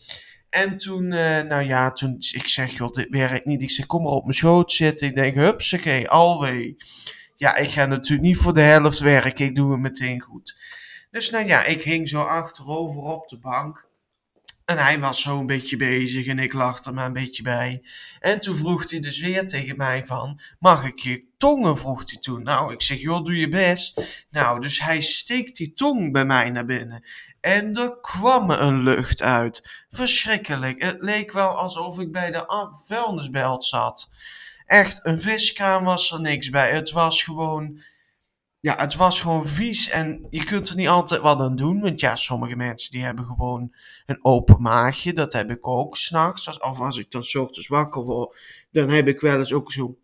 En 0.49 0.77
toen, 0.77 1.03
uh, 1.03 1.41
nou 1.41 1.63
ja, 1.63 1.91
toen 1.91 2.15
ik 2.15 2.47
zeg, 2.47 2.77
joh, 2.77 2.91
dit 2.91 3.09
werkt 3.09 3.45
niet. 3.45 3.61
Ik 3.61 3.71
zeg, 3.71 3.85
kom 3.85 4.03
maar 4.03 4.11
op 4.11 4.23
mijn 4.23 4.35
schoot 4.35 4.71
zitten. 4.71 5.07
Ik 5.07 5.15
denk, 5.15 5.35
hupsakee, 5.35 6.09
alweer. 6.09 6.75
Ja, 7.35 7.55
ik 7.55 7.69
ga 7.69 7.85
natuurlijk 7.85 8.27
niet 8.27 8.37
voor 8.37 8.53
de 8.53 8.61
helft 8.61 8.99
werken. 8.99 9.45
Ik 9.45 9.55
doe 9.55 9.71
het 9.71 9.79
meteen 9.79 10.21
goed. 10.21 10.55
Dus 11.11 11.29
nou 11.29 11.45
ja, 11.45 11.63
ik 11.63 11.83
hing 11.83 12.09
zo 12.09 12.21
achterover 12.21 13.01
op 13.01 13.27
de 13.27 13.37
bank. 13.37 13.87
En 14.65 14.77
hij 14.77 14.99
was 14.99 15.21
zo 15.21 15.39
een 15.39 15.45
beetje 15.45 15.77
bezig 15.77 16.27
en 16.27 16.39
ik 16.39 16.53
lachte 16.53 16.89
er 16.89 16.95
maar 16.95 17.05
een 17.05 17.13
beetje 17.13 17.43
bij. 17.43 17.83
En 18.19 18.39
toen 18.39 18.55
vroeg 18.55 18.89
hij 18.89 18.99
dus 18.99 19.19
weer 19.19 19.47
tegen 19.47 19.77
mij 19.77 20.05
van, 20.05 20.39
mag 20.59 20.85
ik 20.85 20.99
je 20.99 21.25
tongen, 21.37 21.77
vroeg 21.77 22.03
hij 22.05 22.19
toen. 22.19 22.43
Nou, 22.43 22.73
ik 22.73 22.81
zeg, 22.81 22.99
joh, 22.99 23.23
doe 23.23 23.37
je 23.37 23.49
best. 23.49 24.25
Nou, 24.29 24.61
dus 24.61 24.81
hij 24.81 25.01
steekt 25.01 25.55
die 25.55 25.73
tong 25.73 26.11
bij 26.11 26.25
mij 26.25 26.49
naar 26.49 26.65
binnen. 26.65 27.03
En 27.41 27.73
er 27.73 27.99
kwam 28.01 28.49
een 28.49 28.83
lucht 28.83 29.21
uit. 29.21 29.85
Verschrikkelijk. 29.89 30.83
Het 30.83 30.97
leek 30.99 31.31
wel 31.31 31.57
alsof 31.57 31.99
ik 31.99 32.11
bij 32.11 32.31
de 32.31 32.71
vuilnisbelt 32.85 33.65
zat. 33.65 34.09
Echt, 34.65 35.05
een 35.05 35.19
viskraan 35.19 35.83
was 35.83 36.11
er 36.11 36.21
niks 36.21 36.49
bij. 36.49 36.71
Het 36.71 36.91
was 36.91 37.23
gewoon 37.23 37.79
ja, 38.61 38.75
het 38.77 38.95
was 38.95 39.21
gewoon 39.21 39.47
vies 39.47 39.89
en 39.89 40.27
je 40.29 40.43
kunt 40.43 40.69
er 40.69 40.75
niet 40.75 40.87
altijd 40.87 41.21
wat 41.21 41.39
aan 41.39 41.55
doen. 41.55 41.79
Want 41.81 41.99
ja, 41.99 42.15
sommige 42.15 42.55
mensen 42.55 42.91
die 42.91 43.03
hebben 43.03 43.25
gewoon 43.25 43.73
een 44.05 44.25
open 44.25 44.61
maagje. 44.61 45.13
Dat 45.13 45.33
heb 45.33 45.49
ik 45.49 45.67
ook 45.67 45.97
s'nachts. 45.97 46.59
Of 46.59 46.79
als 46.79 46.97
ik 46.97 47.11
dan 47.11 47.21
ochtends 47.21 47.67
wakker 47.67 48.03
word, 48.03 48.37
dan 48.71 48.89
heb 48.89 49.07
ik 49.07 49.19
wel 49.19 49.37
eens 49.37 49.53
ook 49.53 49.71
zo'n 49.71 49.97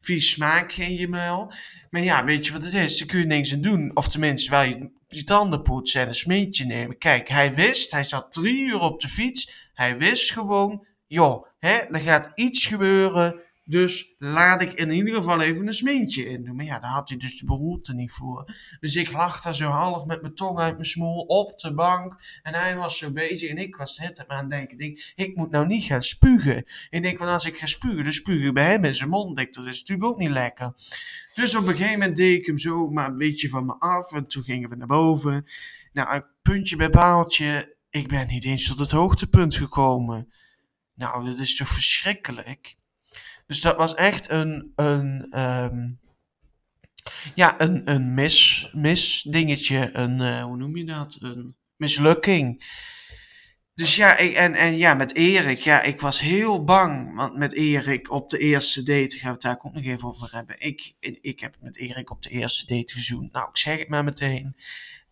vies 0.00 0.30
smaakje 0.30 0.84
in 0.84 0.94
je 0.94 1.08
muil. 1.08 1.52
Maar 1.90 2.02
ja, 2.02 2.24
weet 2.24 2.46
je 2.46 2.52
wat 2.52 2.64
het 2.64 2.74
is? 2.74 2.98
Daar 2.98 3.08
kun 3.08 3.18
je 3.18 3.26
niks 3.26 3.52
aan 3.52 3.60
doen. 3.60 3.96
Of 3.96 4.08
tenminste, 4.08 4.56
je 4.56 4.90
je 5.08 5.24
tanden 5.24 5.62
poetsen 5.62 6.00
en 6.00 6.08
een 6.08 6.14
smeetje 6.14 6.64
nemen. 6.64 6.98
Kijk, 6.98 7.28
hij 7.28 7.54
wist, 7.54 7.90
hij 7.90 8.04
zat 8.04 8.32
drie 8.32 8.66
uur 8.66 8.80
op 8.80 9.00
de 9.00 9.08
fiets. 9.08 9.70
Hij 9.74 9.98
wist 9.98 10.32
gewoon, 10.32 10.86
joh, 11.06 11.46
hè, 11.58 11.74
er 11.74 12.00
gaat 12.00 12.30
iets 12.34 12.66
gebeuren 12.66 13.40
dus 13.72 14.14
laat 14.18 14.62
ik 14.62 14.72
in 14.72 14.90
ieder 14.90 15.14
geval 15.14 15.40
even 15.40 15.66
een 15.66 15.72
smintje 15.72 16.24
in 16.24 16.44
doen. 16.44 16.56
Maar 16.56 16.64
ja, 16.64 16.78
daar 16.78 16.90
had 16.90 17.08
hij 17.08 17.18
dus 17.18 17.38
de 17.38 17.44
behoefte 17.44 17.94
niet 17.94 18.12
voor. 18.12 18.44
Dus 18.80 18.94
ik 18.94 19.12
lag 19.12 19.42
daar 19.42 19.54
zo 19.54 19.68
half 19.68 20.06
met 20.06 20.20
mijn 20.20 20.34
tong 20.34 20.58
uit 20.58 20.72
mijn 20.72 20.84
smoel 20.84 21.20
op 21.20 21.58
de 21.58 21.74
bank. 21.74 22.16
En 22.42 22.54
hij 22.54 22.76
was 22.76 22.98
zo 22.98 23.12
bezig. 23.12 23.50
En 23.50 23.56
ik 23.56 23.76
was 23.76 23.98
net 23.98 24.28
aan 24.28 24.38
het 24.38 24.50
denken, 24.50 24.76
denk, 24.76 25.12
ik 25.14 25.36
moet 25.36 25.50
nou 25.50 25.66
niet 25.66 25.84
gaan 25.84 26.02
spugen. 26.02 26.64
Ik 26.90 27.02
denk, 27.02 27.18
van 27.18 27.28
als 27.28 27.44
ik 27.44 27.58
ga 27.58 27.66
spugen, 27.66 28.04
dan 28.04 28.12
spuug 28.12 28.46
ik 28.46 28.54
bij 28.54 28.70
hem 28.70 28.84
in 28.84 28.94
zijn 28.94 29.08
mond. 29.08 29.36
Dat 29.36 29.66
is 29.66 29.78
natuurlijk 29.80 30.08
ook 30.08 30.18
niet 30.18 30.30
lekker. 30.30 30.72
Dus 31.34 31.56
op 31.56 31.66
een 31.66 31.76
gegeven 31.76 31.98
moment 31.98 32.16
deed 32.16 32.38
ik 32.38 32.46
hem 32.46 32.58
zo 32.58 32.90
maar 32.90 33.08
een 33.08 33.18
beetje 33.18 33.48
van 33.48 33.66
me 33.66 33.78
af. 33.78 34.12
En 34.12 34.26
toen 34.26 34.42
gingen 34.42 34.68
we 34.68 34.76
naar 34.76 34.86
boven. 34.86 35.44
Nou, 35.92 36.22
puntje 36.42 36.76
bij 36.76 36.90
paaltje. 36.90 37.76
Ik 37.90 38.08
ben 38.08 38.26
niet 38.26 38.44
eens 38.44 38.66
tot 38.66 38.78
het 38.78 38.90
hoogtepunt 38.90 39.54
gekomen. 39.54 40.32
Nou, 40.94 41.24
dat 41.24 41.38
is 41.38 41.56
toch 41.56 41.68
verschrikkelijk. 41.68 42.80
Dus 43.46 43.60
dat 43.60 43.76
was 43.76 43.94
echt 43.94 44.30
een, 44.30 44.72
een, 44.76 45.40
um, 45.40 46.00
ja, 47.34 47.60
een, 47.60 47.90
een 47.90 48.14
mis, 48.14 48.68
mis 48.72 49.22
dingetje. 49.22 49.90
Een, 49.92 50.20
uh, 50.20 50.42
hoe 50.42 50.56
noem 50.56 50.76
je 50.76 50.84
dat? 50.84 51.16
Een 51.20 51.56
mislukking. 51.76 52.64
Dus 53.74 53.96
ja, 53.96 54.16
ik, 54.16 54.34
en, 54.34 54.54
en 54.54 54.76
ja, 54.76 54.94
met 54.94 55.14
Erik, 55.14 55.62
ja, 55.62 55.82
ik 55.82 56.00
was 56.00 56.20
heel 56.20 56.64
bang. 56.64 57.14
Want 57.14 57.36
met 57.36 57.52
Erik 57.52 58.10
op 58.10 58.28
de 58.28 58.38
eerste 58.38 58.82
date, 58.82 59.18
gaan 59.18 59.28
we 59.28 59.32
het 59.32 59.42
daar 59.42 59.58
ook 59.62 59.72
nog 59.72 59.84
even 59.84 60.08
over 60.08 60.32
hebben. 60.32 60.56
Ik, 60.58 60.94
ik 61.20 61.40
heb 61.40 61.56
met 61.60 61.76
Erik 61.76 62.10
op 62.10 62.22
de 62.22 62.30
eerste 62.30 62.66
date 62.74 62.92
gezoend. 62.92 63.32
Nou, 63.32 63.48
ik 63.48 63.56
zeg 63.56 63.78
het 63.78 63.88
maar 63.88 64.04
meteen. 64.04 64.56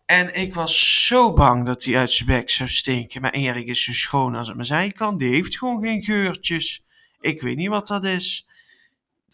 En 0.05 0.35
ik 0.35 0.53
was 0.53 1.07
zo 1.07 1.33
bang 1.33 1.65
dat 1.65 1.83
hij 1.83 1.97
uit 1.97 2.11
zijn 2.11 2.29
bek 2.29 2.49
zou 2.49 2.69
stinken. 2.69 3.21
Maar 3.21 3.31
Erik 3.31 3.67
is 3.67 3.83
zo 3.83 3.93
schoon 3.93 4.35
als 4.35 4.47
het 4.47 4.57
maar 4.57 4.65
zijn 4.65 4.93
kan. 4.93 5.17
Die 5.17 5.29
heeft 5.29 5.57
gewoon 5.57 5.83
geen 5.83 6.03
geurtjes. 6.03 6.83
Ik 7.21 7.41
weet 7.41 7.57
niet 7.57 7.69
wat 7.69 7.87
dat 7.87 8.05
is. 8.05 8.47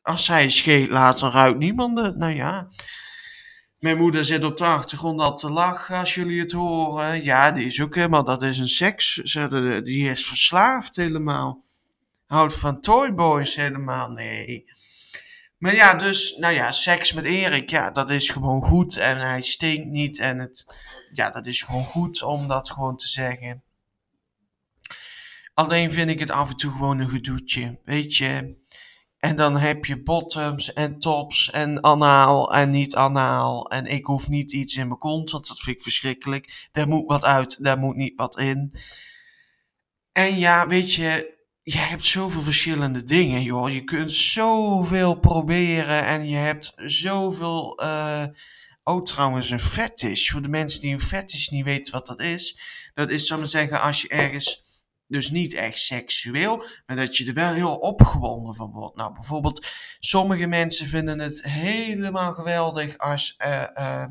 Als 0.01 0.27
hij 0.27 0.49
scheet 0.49 0.89
laat, 0.89 1.19
dan 1.19 1.31
ruikt 1.31 1.59
niemand. 1.59 2.17
Nou 2.17 2.35
ja. 2.35 2.67
Mijn 3.79 3.97
moeder 3.97 4.25
zit 4.25 4.43
op 4.43 4.57
de 4.57 4.65
achtergrond 4.65 5.19
al 5.21 5.35
te 5.35 5.51
lachen 5.51 5.97
als 5.97 6.15
jullie 6.15 6.39
het 6.39 6.51
horen. 6.51 7.23
Ja, 7.23 7.51
die 7.51 7.65
is 7.65 7.81
ook 7.81 7.95
helemaal, 7.95 8.23
dat 8.23 8.43
is 8.43 8.57
een 8.57 8.67
seks. 8.67 9.15
Die 9.83 10.09
is 10.09 10.27
verslaafd 10.27 10.95
helemaal. 10.95 11.63
Houdt 12.25 12.53
van 12.53 12.81
toyboys 12.81 13.55
helemaal, 13.55 14.09
nee. 14.09 14.65
Maar 15.57 15.75
ja, 15.75 15.93
dus, 15.93 16.35
nou 16.37 16.53
ja, 16.53 16.71
seks 16.71 17.13
met 17.13 17.25
Erik, 17.25 17.69
ja, 17.69 17.91
dat 17.91 18.09
is 18.09 18.29
gewoon 18.29 18.61
goed. 18.61 18.97
En 18.97 19.17
hij 19.17 19.41
stinkt 19.41 19.87
niet. 19.87 20.19
En 20.19 20.39
het, 20.39 20.65
ja, 21.11 21.29
dat 21.29 21.45
is 21.45 21.61
gewoon 21.61 21.85
goed 21.85 22.23
om 22.23 22.47
dat 22.47 22.71
gewoon 22.71 22.97
te 22.97 23.07
zeggen. 23.07 23.63
Alleen 25.57 25.91
vind 25.91 26.09
ik 26.09 26.19
het 26.19 26.31
af 26.31 26.49
en 26.49 26.55
toe 26.55 26.71
gewoon 26.71 26.99
een 26.99 27.09
gedoetje. 27.09 27.79
Weet 27.83 28.15
je. 28.15 28.55
En 29.19 29.35
dan 29.35 29.57
heb 29.57 29.85
je 29.85 30.03
bottoms 30.03 30.73
en 30.73 30.99
tops 30.99 31.51
en 31.51 31.83
anaal 31.83 32.53
en 32.53 32.69
niet 32.69 32.95
anaal. 32.95 33.69
En 33.69 33.85
ik 33.85 34.05
hoef 34.05 34.29
niet 34.29 34.51
iets 34.51 34.75
in 34.75 34.87
mijn 34.87 34.99
kont, 34.99 35.31
want 35.31 35.47
dat 35.47 35.59
vind 35.59 35.77
ik 35.77 35.83
verschrikkelijk. 35.83 36.67
Daar 36.71 36.87
moet 36.87 37.07
wat 37.07 37.25
uit, 37.25 37.63
daar 37.63 37.77
moet 37.77 37.95
niet 37.95 38.13
wat 38.15 38.39
in. 38.39 38.73
En 40.11 40.37
ja, 40.37 40.67
weet 40.67 40.93
je, 40.93 41.37
je 41.63 41.77
hebt 41.77 42.05
zoveel 42.05 42.41
verschillende 42.41 43.03
dingen, 43.03 43.43
joh. 43.43 43.69
Je 43.69 43.83
kunt 43.83 44.11
zoveel 44.11 45.19
proberen 45.19 46.05
en 46.05 46.27
je 46.27 46.37
hebt 46.37 46.73
zoveel... 46.75 47.83
Uh... 47.83 48.25
Oh, 48.83 49.03
trouwens, 49.03 49.49
een 49.49 49.59
fetish. 49.59 50.29
Voor 50.29 50.41
de 50.41 50.49
mensen 50.49 50.81
die 50.81 50.93
een 50.93 51.01
fetish 51.01 51.47
niet 51.47 51.65
weten 51.65 51.93
wat 51.93 52.05
dat 52.05 52.21
is. 52.21 52.59
Dat 52.93 53.09
is, 53.09 53.27
zal 53.27 53.37
maar 53.37 53.47
zeggen, 53.47 53.81
als 53.81 54.01
je 54.01 54.07
ergens 54.07 54.66
dus 55.07 55.31
niet 55.31 55.53
echt 55.53 55.79
seksueel, 55.79 56.65
maar 56.85 56.95
dat 56.95 57.17
je 57.17 57.25
er 57.25 57.33
wel 57.33 57.53
heel 57.53 57.75
opgewonden 57.75 58.55
van 58.55 58.71
wordt. 58.71 58.95
Nou, 58.95 59.13
bijvoorbeeld, 59.13 59.67
sommige 59.99 60.45
mensen 60.45 60.87
vinden 60.87 61.19
het 61.19 61.43
helemaal 61.43 62.33
geweldig 62.33 62.97
als 62.97 63.35
uh, 63.45 63.63
uh, 63.75 64.05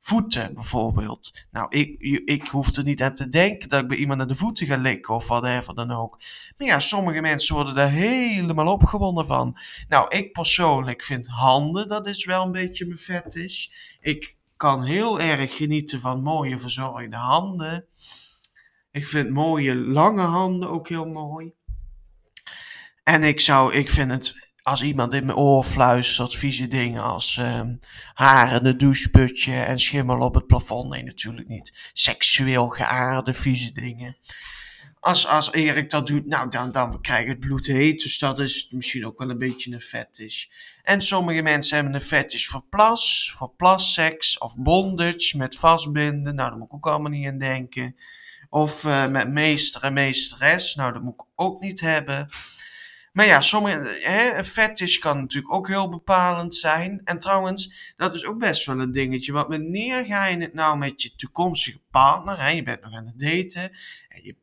voeten, 0.00 0.54
bijvoorbeeld. 0.54 1.32
Nou, 1.50 1.66
ik, 1.68 1.98
ik 2.24 2.48
hoef 2.48 2.76
er 2.76 2.84
niet 2.84 3.02
aan 3.02 3.14
te 3.14 3.28
denken 3.28 3.68
dat 3.68 3.82
ik 3.82 3.88
bij 3.88 3.96
iemand 3.96 4.20
aan 4.20 4.28
de 4.28 4.34
voeten 4.34 4.66
ga 4.66 4.76
likken 4.76 5.14
of 5.14 5.28
whatever 5.28 5.74
dan 5.74 5.90
ook. 5.90 6.18
Maar 6.56 6.66
ja, 6.66 6.78
sommige 6.78 7.20
mensen 7.20 7.54
worden 7.54 7.74
daar 7.74 7.90
helemaal 7.90 8.72
opgewonden 8.72 9.26
van. 9.26 9.56
Nou, 9.88 10.16
ik 10.16 10.32
persoonlijk 10.32 11.04
vind 11.04 11.26
handen, 11.26 11.88
dat 11.88 12.06
is 12.06 12.24
wel 12.24 12.44
een 12.44 12.52
beetje 12.52 12.86
mijn 12.86 12.98
fetish. 12.98 13.66
Ik 14.00 14.36
kan 14.56 14.84
heel 14.84 15.20
erg 15.20 15.56
genieten 15.56 16.00
van 16.00 16.22
mooie 16.22 16.58
verzorgde 16.58 17.16
handen. 17.16 17.86
Ik 18.92 19.06
vind 19.06 19.30
mooie 19.30 19.74
lange 19.74 20.22
handen 20.22 20.70
ook 20.70 20.88
heel 20.88 21.06
mooi. 21.06 21.52
En 23.02 23.22
ik 23.22 23.40
zou, 23.40 23.74
ik 23.74 23.90
vind 23.90 24.10
het, 24.10 24.52
als 24.62 24.82
iemand 24.82 25.14
in 25.14 25.26
mijn 25.26 25.38
oor 25.38 25.64
fluistert, 25.64 26.36
vieze 26.36 26.68
dingen 26.68 27.02
als 27.02 27.36
uh, 27.36 27.62
haar 28.14 28.54
in 28.54 28.64
het 28.66 28.80
doucheputje 28.80 29.54
en 29.54 29.78
schimmel 29.78 30.18
op 30.18 30.34
het 30.34 30.46
plafond. 30.46 30.90
Nee, 30.90 31.02
natuurlijk 31.02 31.48
niet. 31.48 31.90
Seksueel 31.92 32.68
geaarde 32.68 33.34
vieze 33.34 33.72
dingen. 33.72 34.16
Als, 35.00 35.26
als 35.26 35.52
Erik 35.52 35.90
dat 35.90 36.06
doet, 36.06 36.26
nou 36.26 36.48
dan, 36.48 36.70
dan 36.70 37.00
krijg 37.00 37.22
ik 37.22 37.28
het 37.28 37.40
bloed 37.40 37.66
heet. 37.66 38.02
Dus 38.02 38.18
dat 38.18 38.38
is 38.38 38.68
misschien 38.70 39.06
ook 39.06 39.18
wel 39.18 39.30
een 39.30 39.38
beetje 39.38 39.72
een 39.72 39.80
fetish. 39.80 40.44
En 40.82 41.00
sommige 41.00 41.42
mensen 41.42 41.76
hebben 41.76 41.94
een 41.94 42.00
fetish 42.00 42.46
voor 42.46 42.64
plas, 42.70 43.32
voor 43.36 43.54
plasseks 43.56 44.38
of 44.38 44.56
bondage 44.56 45.36
met 45.36 45.56
vastbinden. 45.56 46.34
Nou, 46.34 46.48
daar 46.48 46.58
moet 46.58 46.66
ik 46.66 46.74
ook 46.74 46.86
allemaal 46.86 47.10
niet 47.10 47.26
aan 47.26 47.38
denken. 47.38 47.96
Of 48.50 48.84
uh, 48.84 49.06
met 49.06 49.28
meester 49.28 49.82
en 49.82 49.92
meesteres. 49.92 50.74
Nou, 50.74 50.92
dat 50.92 51.02
moet 51.02 51.14
ik 51.14 51.26
ook 51.34 51.60
niet 51.60 51.80
hebben. 51.80 52.30
Maar 53.12 53.26
ja, 53.26 53.40
sommige, 53.40 54.00
hè, 54.02 54.36
een 54.38 54.44
fetish 54.44 54.98
kan 54.98 55.20
natuurlijk 55.20 55.52
ook 55.52 55.68
heel 55.68 55.88
bepalend 55.88 56.54
zijn. 56.54 57.00
En 57.04 57.18
trouwens, 57.18 57.92
dat 57.96 58.14
is 58.14 58.24
ook 58.24 58.38
best 58.38 58.66
wel 58.66 58.80
een 58.80 58.92
dingetje. 58.92 59.32
Want 59.32 59.48
wanneer 59.48 60.04
ga 60.04 60.26
je 60.26 60.36
het 60.38 60.54
nou 60.54 60.78
met 60.78 61.02
je 61.02 61.14
toekomstige 61.16 61.80
partner, 61.90 62.40
hè, 62.40 62.48
je 62.48 62.62
bent 62.62 62.82
nog 62.82 62.94
aan 62.94 63.06
het 63.06 63.18
daten, 63.18 63.62
en 64.08 64.22
je 64.22 64.36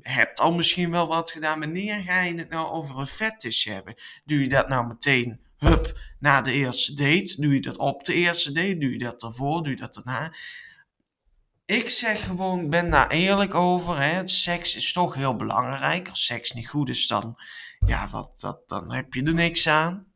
hebt 0.00 0.40
al 0.40 0.52
misschien 0.52 0.90
wel 0.90 1.06
wat 1.06 1.30
gedaan, 1.30 1.60
wanneer 1.60 2.00
ga 2.00 2.22
je 2.22 2.34
het 2.34 2.48
nou 2.48 2.66
over 2.66 2.98
een 2.98 3.06
fetish 3.06 3.64
hebben? 3.64 3.94
Doe 4.24 4.40
je 4.40 4.48
dat 4.48 4.68
nou 4.68 4.86
meteen, 4.86 5.40
hup, 5.58 6.00
na 6.18 6.40
de 6.40 6.52
eerste 6.52 6.94
date? 6.94 7.34
Doe 7.38 7.54
je 7.54 7.60
dat 7.60 7.76
op 7.76 8.04
de 8.04 8.14
eerste 8.14 8.52
date? 8.52 8.78
Doe 8.78 8.92
je 8.92 8.98
dat 8.98 9.22
ervoor? 9.22 9.62
Doe 9.62 9.72
je 9.72 9.78
dat 9.78 9.94
daarna? 9.94 10.32
Ik 11.72 11.88
zeg 11.88 12.24
gewoon, 12.24 12.70
ben 12.70 12.90
daar 12.90 13.10
eerlijk 13.10 13.54
over. 13.54 14.02
Hè. 14.02 14.28
Seks 14.28 14.76
is 14.76 14.92
toch 14.92 15.14
heel 15.14 15.36
belangrijk. 15.36 16.08
Als 16.08 16.26
seks 16.26 16.52
niet 16.52 16.68
goed 16.68 16.88
is, 16.88 17.06
dan, 17.06 17.36
ja, 17.86 18.08
wat, 18.08 18.40
dat, 18.40 18.68
dan 18.68 18.92
heb 18.92 19.14
je 19.14 19.22
er 19.22 19.34
niks 19.34 19.68
aan. 19.68 20.06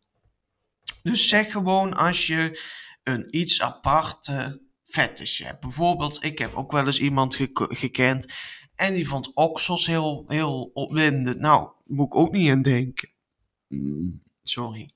Dus 1.03 1.29
zeg 1.29 1.53
gewoon 1.53 1.95
als 1.95 2.27
je 2.27 2.61
een 3.03 3.37
iets 3.37 3.63
aparte 3.63 4.63
fetish 4.83 5.43
hebt. 5.43 5.61
Bijvoorbeeld, 5.61 6.25
ik 6.25 6.39
heb 6.39 6.55
ook 6.55 6.73
wel 6.73 6.87
eens 6.87 7.01
iemand 7.01 7.37
gekend 7.55 8.33
en 8.75 8.93
die 8.93 9.09
vond 9.09 9.35
oksels 9.35 9.87
heel, 9.87 10.25
heel 10.27 10.71
opwindend. 10.75 11.39
Nou, 11.39 11.71
moet 11.85 12.07
ik 12.07 12.15
ook 12.15 12.33
niet 12.33 12.51
aan 12.51 12.63
denken. 12.63 13.11
Mm, 13.69 14.23
sorry. 14.43 14.91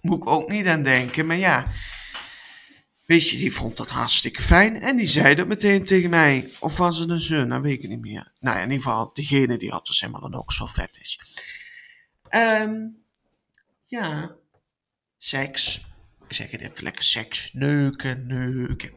Moet 0.00 0.16
ik 0.16 0.26
ook 0.26 0.48
niet 0.48 0.66
aan 0.66 0.82
denken, 0.82 1.26
maar 1.26 1.36
ja 1.36 1.66
Weet 3.04 3.30
je, 3.30 3.36
die 3.36 3.52
vond 3.52 3.76
dat 3.76 3.90
hartstikke 3.90 4.42
fijn. 4.42 4.80
En 4.80 4.96
die 4.96 5.08
zei 5.08 5.34
dat 5.34 5.46
meteen 5.46 5.84
tegen 5.84 6.10
mij. 6.10 6.52
Of 6.60 6.76
was 6.76 6.98
het 6.98 7.10
een 7.10 7.18
zoon? 7.18 7.48
Dat 7.48 7.62
weet 7.62 7.82
ik 7.82 7.88
niet 7.88 8.00
meer. 8.00 8.32
Nou, 8.40 8.56
in 8.56 8.62
ieder 8.62 8.76
geval, 8.80 9.10
degene 9.14 9.56
die 9.56 9.70
had 9.70 9.86
dus 9.86 10.00
helemaal 10.00 10.30
dan 10.30 10.34
ook 10.34 10.52
zo 10.52 10.66
vet 10.66 10.98
is. 11.00 11.20
Um, 12.30 13.02
ja, 13.86 14.36
seks. 15.18 15.86
Ik 16.26 16.32
zeg 16.32 16.50
het 16.50 16.60
even 16.60 16.82
lekker 16.82 17.02
seks. 17.02 17.52
Neuken, 17.52 18.26
neuken. 18.26 18.94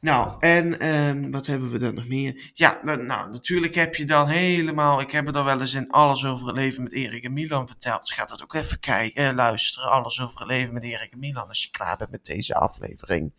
Nou, 0.00 0.34
en 0.38 0.86
um, 0.86 1.30
wat 1.30 1.46
hebben 1.46 1.70
we 1.70 1.78
dan 1.78 1.94
nog 1.94 2.08
meer? 2.08 2.50
Ja, 2.54 2.78
nou, 2.82 3.30
natuurlijk 3.30 3.74
heb 3.74 3.94
je 3.94 4.04
dan 4.04 4.28
helemaal... 4.28 5.00
Ik 5.00 5.10
heb 5.10 5.26
het 5.26 5.36
al 5.36 5.44
wel 5.44 5.60
eens 5.60 5.74
in 5.74 5.90
Alles 5.90 6.24
over 6.24 6.46
het 6.46 6.56
leven 6.56 6.82
met 6.82 6.92
Erik 6.92 7.24
en 7.24 7.32
Milan 7.32 7.66
verteld. 7.66 8.00
Dus 8.00 8.10
ga 8.10 8.24
dat 8.24 8.42
ook 8.42 8.54
even 8.54 8.80
kijken, 8.80 9.28
eh, 9.28 9.34
luisteren. 9.34 9.90
Alles 9.90 10.20
over 10.20 10.38
het 10.38 10.48
leven 10.48 10.74
met 10.74 10.82
Erik 10.84 11.12
en 11.12 11.18
Milan 11.18 11.48
als 11.48 11.62
je 11.62 11.70
klaar 11.70 11.96
bent 11.96 12.10
met 12.10 12.24
deze 12.24 12.54
aflevering. 12.54 13.32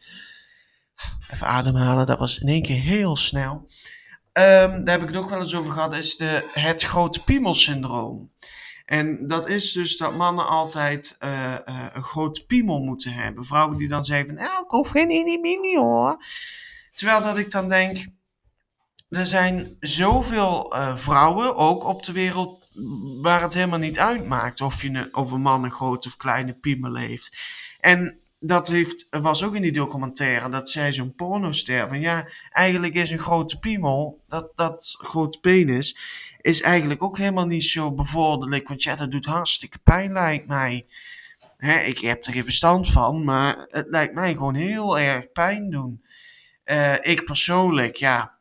Even 1.32 1.48
ademhalen, 1.48 2.06
dat 2.06 2.19
was 2.19 2.39
in 2.39 2.48
één 2.48 2.62
keer 2.62 2.82
heel 2.82 3.15
snel. 3.15 3.54
Um, 3.54 4.84
daar 4.84 5.00
heb 5.00 5.02
ik 5.02 5.08
het 5.08 5.17
ook 5.17 5.30
wel 5.30 5.41
eens 5.41 5.56
over 5.56 5.72
gehad, 5.72 5.93
is 5.93 6.17
de, 6.17 6.50
het 6.54 6.84
grote 6.84 7.24
piemelsyndroom. 7.24 8.32
En 8.89 9.28
dat 9.28 9.47
is 9.47 9.71
dus 9.71 9.97
dat 9.97 10.15
mannen 10.15 10.47
altijd 10.47 11.17
uh, 11.19 11.58
uh, 11.67 11.86
een 11.93 12.04
grote 12.04 12.45
piemel 12.45 12.80
moeten 12.80 13.13
hebben. 13.13 13.43
Vrouwen 13.43 13.78
die 13.78 13.88
dan 13.88 14.06
zeggen 14.06 14.28
van, 14.28 14.36
nou, 14.36 14.63
ik 14.63 14.69
hoef 14.69 14.89
geen 14.89 15.39
mini 15.41 15.78
hoor. 15.78 16.25
Terwijl 16.93 17.21
dat 17.21 17.38
ik 17.38 17.52
dan 17.52 17.67
denk, 17.67 18.08
er 19.10 19.25
zijn 19.25 19.78
zoveel 19.80 20.75
uh, 20.75 20.95
vrouwen, 20.95 21.56
ook 21.56 21.84
op 21.84 22.04
de 22.04 22.12
wereld, 22.12 22.63
waar 23.21 23.41
het 23.41 23.54
helemaal 23.54 23.80
niet 23.80 23.99
uitmaakt 23.99 24.62
of, 24.62 24.82
je, 24.82 25.10
of 25.12 25.32
een 25.32 25.41
man 25.41 25.63
een 25.63 25.71
grote 25.71 26.08
of 26.08 26.17
kleine 26.17 26.54
piemel 26.54 26.95
heeft. 26.95 27.38
En 27.80 28.19
dat 28.39 28.67
heeft, 28.67 29.08
was 29.10 29.43
ook 29.43 29.56
in 29.56 29.62
die 29.62 29.71
documentaire, 29.71 30.49
dat 30.49 30.69
zei 30.69 30.93
zo'n 30.93 31.15
pornoster 31.15 31.88
van 31.88 31.99
ja, 31.99 32.28
eigenlijk 32.49 32.93
is 32.93 33.12
een 33.12 33.19
grote 33.19 33.60
piemel, 33.60 34.23
dat, 34.28 34.52
dat 34.56 34.97
grote 35.02 35.39
penis, 35.39 35.97
is 36.50 36.62
eigenlijk 36.62 37.04
ook 37.04 37.18
helemaal 37.18 37.46
niet 37.46 37.64
zo 37.64 37.94
bevorderlijk. 37.94 38.68
Want 38.68 38.84
ja, 38.84 38.96
dat 38.96 39.12
doet 39.12 39.26
hartstikke 39.26 39.80
pijn, 39.80 40.12
lijkt 40.12 40.48
mij. 40.48 40.86
Hè, 41.58 41.80
ik 41.80 42.00
heb 42.00 42.26
er 42.26 42.34
geen 42.34 42.44
verstand 42.44 42.90
van, 42.90 43.24
maar 43.24 43.66
het 43.68 43.86
lijkt 43.90 44.14
mij 44.14 44.32
gewoon 44.34 44.56
heel 44.56 45.00
erg 45.00 45.32
pijn 45.32 45.70
doen. 45.70 46.04
Uh, 46.66 46.94
ik 46.94 47.26
persoonlijk, 47.26 47.96
ja, 47.96 48.38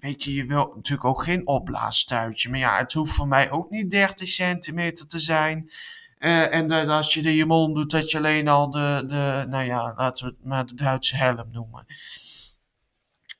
weet 0.00 0.24
je, 0.24 0.34
je 0.34 0.46
wilt 0.46 0.74
natuurlijk 0.74 1.08
ook 1.08 1.22
geen 1.22 1.46
opblaastuitje. 1.46 2.50
Maar 2.50 2.58
ja, 2.58 2.78
het 2.78 2.92
hoeft 2.92 3.14
voor 3.14 3.28
mij 3.28 3.50
ook 3.50 3.70
niet 3.70 3.90
30 3.90 4.28
centimeter 4.28 5.06
te 5.06 5.18
zijn. 5.18 5.70
Uh, 6.18 6.54
en 6.54 6.68
dat 6.68 6.88
als 6.88 7.14
je 7.14 7.22
er 7.22 7.30
je 7.30 7.46
mond 7.46 7.74
doet, 7.74 7.90
dat 7.90 8.10
je 8.10 8.18
alleen 8.18 8.48
al 8.48 8.70
de, 8.70 9.02
de, 9.06 9.46
nou 9.48 9.64
ja, 9.64 9.94
laten 9.96 10.26
we 10.26 10.30
het 10.30 10.44
maar 10.44 10.66
de 10.66 10.74
Duitse 10.74 11.16
helm 11.16 11.48
noemen. 11.52 11.86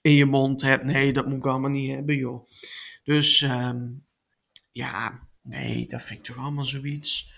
In 0.01 0.15
je 0.15 0.27
mond 0.27 0.63
hebt. 0.63 0.85
Nee, 0.85 1.13
dat 1.13 1.27
moet 1.27 1.39
ik 1.39 1.47
allemaal 1.47 1.71
niet 1.71 1.91
hebben, 1.91 2.17
joh. 2.17 2.47
Dus 3.03 3.41
um, 3.41 4.07
ja, 4.71 5.29
nee, 5.43 5.87
dat 5.87 6.03
vind 6.03 6.19
ik 6.19 6.25
toch 6.25 6.45
allemaal 6.45 6.65
zoiets. 6.65 7.33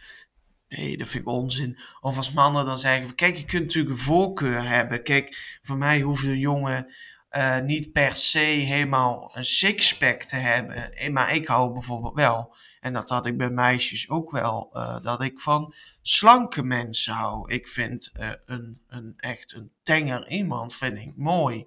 Nee, 0.68 0.96
dat 0.96 1.08
vind 1.08 1.22
ik 1.22 1.28
onzin. 1.28 1.78
Of 2.00 2.16
als 2.16 2.32
mannen 2.32 2.64
dan 2.64 2.78
zeggen: 2.78 3.14
Kijk, 3.14 3.36
je 3.36 3.44
kunt 3.44 3.62
natuurlijk 3.62 3.94
een 3.94 4.00
voorkeur 4.00 4.68
hebben. 4.68 5.02
Kijk, 5.02 5.58
voor 5.62 5.76
mij 5.76 6.00
hoeft 6.00 6.24
een 6.24 6.38
jongen 6.38 6.94
uh, 7.36 7.58
niet 7.58 7.92
per 7.92 8.16
se 8.16 8.38
helemaal 8.38 9.30
een 9.34 9.44
sixpack 9.44 10.22
te 10.22 10.36
hebben. 10.36 10.92
Eh, 10.92 11.10
maar 11.10 11.34
ik 11.34 11.46
hou 11.46 11.72
bijvoorbeeld 11.72 12.14
wel, 12.14 12.56
en 12.80 12.92
dat 12.92 13.08
had 13.08 13.26
ik 13.26 13.36
bij 13.36 13.50
meisjes 13.50 14.08
ook 14.08 14.30
wel, 14.30 14.70
uh, 14.72 15.00
dat 15.00 15.22
ik 15.22 15.40
van 15.40 15.74
slanke 16.02 16.62
mensen 16.62 17.12
hou. 17.12 17.52
Ik 17.52 17.68
vind 17.68 18.12
een, 18.44 18.82
een 18.86 19.14
echt 19.16 19.54
een 19.54 19.72
tenger 19.82 20.28
iemand 20.28 20.74
vind 20.74 20.98
ik 20.98 21.12
mooi. 21.16 21.66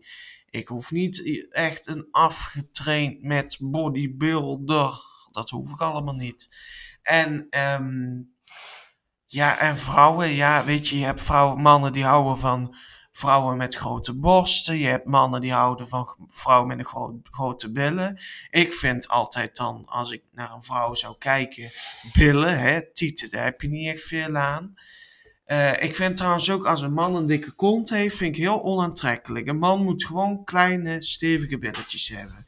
Ik 0.49 0.67
hoef 0.67 0.91
niet 0.91 1.47
echt 1.49 1.87
een 1.87 2.07
afgetraind 2.11 3.21
met 3.23 3.57
bodybuilder. 3.61 4.93
Dat 5.31 5.49
hoef 5.49 5.71
ik 5.71 5.81
allemaal 5.81 6.15
niet. 6.15 6.49
En, 7.01 7.47
um, 7.49 8.35
ja, 9.25 9.59
en 9.59 9.77
vrouwen, 9.77 10.29
ja, 10.29 10.65
weet 10.65 10.87
je, 10.87 10.99
je 10.99 11.05
hebt 11.05 11.21
vrouwen, 11.21 11.61
mannen 11.61 11.91
die 11.91 12.03
houden 12.03 12.37
van 12.37 12.75
vrouwen 13.11 13.57
met 13.57 13.75
grote 13.75 14.15
borsten. 14.15 14.77
Je 14.77 14.87
hebt 14.87 15.05
mannen 15.05 15.41
die 15.41 15.53
houden 15.53 15.87
van 15.87 16.15
vrouwen 16.27 16.67
met 16.67 16.79
een 16.79 16.85
gro 16.85 17.19
grote 17.23 17.71
billen. 17.71 18.19
Ik 18.49 18.73
vind 18.73 19.07
altijd 19.07 19.55
dan, 19.55 19.85
als 19.85 20.11
ik 20.11 20.23
naar 20.31 20.51
een 20.51 20.63
vrouw 20.63 20.93
zou 20.93 21.17
kijken, 21.17 21.71
billen, 22.13 22.59
hè, 22.59 22.91
tieten, 22.93 23.31
daar 23.31 23.43
heb 23.43 23.61
je 23.61 23.67
niet 23.67 23.93
echt 23.93 24.03
veel 24.03 24.35
aan. 24.35 24.75
Uh, 25.47 25.81
ik 25.81 25.95
vind 25.95 26.15
trouwens 26.15 26.49
ook 26.49 26.65
als 26.65 26.81
een 26.81 26.93
man 26.93 27.15
een 27.15 27.25
dikke 27.25 27.51
kont 27.51 27.89
heeft, 27.89 28.15
vind 28.15 28.35
ik 28.35 28.41
heel 28.41 28.63
onaantrekkelijk. 28.63 29.47
Een 29.47 29.57
man 29.57 29.83
moet 29.83 30.05
gewoon 30.05 30.43
kleine, 30.43 31.01
stevige 31.01 31.59
billetjes 31.59 32.09
hebben. 32.09 32.45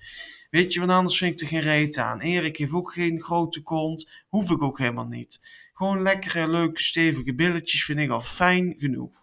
Weet 0.50 0.74
je, 0.74 0.80
want 0.80 0.92
anders 0.92 1.18
vind 1.18 1.34
ik 1.34 1.42
er 1.42 1.48
geen 1.48 1.62
reet 1.62 1.98
aan. 1.98 2.20
Erik 2.20 2.58
heeft 2.58 2.72
ook 2.72 2.94
geen 2.94 3.22
grote 3.22 3.62
kont, 3.62 4.26
hoef 4.28 4.52
ik 4.52 4.62
ook 4.62 4.78
helemaal 4.78 5.08
niet. 5.08 5.40
Gewoon 5.74 6.02
lekkere, 6.02 6.50
leuke, 6.50 6.82
stevige 6.82 7.36
billetjes 7.36 7.86
vind 7.86 8.00
ik 8.00 8.10
al 8.10 8.22
fijn 8.22 8.76
genoeg. 8.78 9.18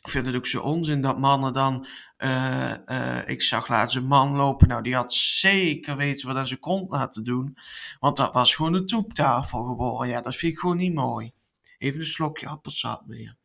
Ik 0.00 0.12
vind 0.12 0.26
het 0.26 0.36
ook 0.36 0.46
zo 0.46 0.60
onzin 0.60 1.00
dat 1.00 1.18
mannen 1.18 1.52
dan. 1.52 1.86
Uh, 2.18 2.72
uh, 2.86 3.28
ik 3.28 3.42
zag 3.42 3.68
laatst 3.68 3.96
een 3.96 4.06
man 4.06 4.32
lopen. 4.32 4.68
Nou, 4.68 4.82
die 4.82 4.94
had 4.94 5.14
zeker 5.14 5.96
weten 5.96 6.26
wat 6.26 6.36
aan 6.36 6.46
zijn 6.46 6.60
kont 6.60 6.90
laten 6.90 7.24
doen. 7.24 7.56
Want 8.00 8.16
dat 8.16 8.34
was 8.34 8.54
gewoon 8.54 8.74
een 8.74 8.86
toeptafel 8.86 9.64
geboren. 9.64 10.08
Ja, 10.08 10.20
dat 10.20 10.36
vind 10.36 10.52
ik 10.52 10.58
gewoon 10.58 10.76
niet 10.76 10.94
mooi. 10.94 11.32
Even 11.78 12.00
een 12.00 12.06
slokje 12.06 12.48
appelsap 12.48 13.02
weer. 13.06 13.36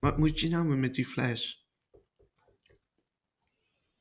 Wat 0.00 0.18
moet 0.18 0.40
je 0.40 0.48
nou 0.48 0.64
met 0.64 0.94
die 0.94 1.06
fles? 1.06 1.66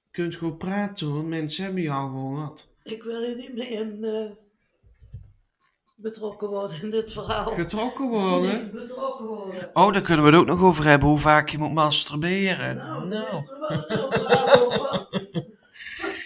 Je 0.03 0.09
kunt 0.11 0.35
gewoon 0.35 0.57
praten 0.57 1.07
hoor, 1.07 1.23
mensen 1.23 1.63
hebben 1.63 1.81
jou 1.81 2.09
gewoon 2.09 2.35
wat. 2.35 2.69
Ik 2.83 3.03
wil 3.03 3.21
je 3.21 3.35
niet 3.35 3.53
meer 3.53 3.71
in 3.71 3.97
uh, 4.01 4.31
betrokken 5.95 6.49
worden 6.49 6.81
in 6.81 6.89
dit 6.89 7.11
verhaal. 7.11 7.51
Getrokken 7.51 8.09
worden? 8.09 8.51
Nee, 8.51 8.69
betrokken 8.69 9.25
worden. 9.25 9.69
Oh, 9.73 9.93
daar 9.93 10.01
kunnen 10.01 10.25
we 10.25 10.31
het 10.31 10.39
ook 10.39 10.47
nog 10.47 10.61
over 10.61 10.85
hebben, 10.85 11.09
hoe 11.09 11.17
vaak 11.17 11.49
je 11.49 11.57
moet 11.57 11.73
masturberen. 11.73 12.77
Nou, 12.77 13.07
nou. 13.07 13.45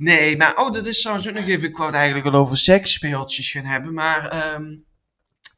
Nee, 0.00 0.36
maar 0.36 0.56
oh, 0.56 0.70
dat 0.70 0.86
is 0.86 1.00
trouwens 1.00 1.28
ook 1.28 1.34
nog 1.34 1.46
even. 1.46 1.68
Ik 1.68 1.76
het 1.76 1.94
eigenlijk 1.94 2.26
al 2.26 2.40
over 2.40 2.56
seksspeeltjes 2.56 3.50
gaan 3.50 3.64
hebben. 3.64 3.94
Maar 3.94 4.54
um, 4.54 4.84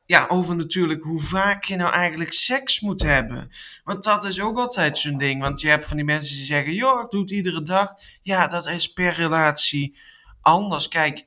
ja, 0.06 0.26
over 0.28 0.56
natuurlijk 0.56 1.02
hoe 1.02 1.20
vaak 1.20 1.64
je 1.64 1.76
nou 1.76 1.92
eigenlijk 1.92 2.32
seks 2.32 2.80
moet 2.80 3.02
hebben. 3.02 3.48
Want 3.84 4.04
dat 4.04 4.24
is 4.24 4.40
ook 4.40 4.58
altijd 4.58 4.98
zo'n 4.98 5.18
ding. 5.18 5.40
Want 5.40 5.60
je 5.60 5.68
hebt 5.68 5.86
van 5.86 5.96
die 5.96 6.06
mensen 6.06 6.36
die 6.36 6.44
zeggen: 6.44 6.74
joh, 6.74 7.00
ik 7.00 7.10
doe 7.10 7.20
het 7.20 7.30
iedere 7.30 7.62
dag. 7.62 7.94
Ja, 8.22 8.46
dat 8.46 8.66
is 8.66 8.92
per 8.92 9.14
relatie 9.14 9.98
anders. 10.40 10.88
Kijk, 10.88 11.24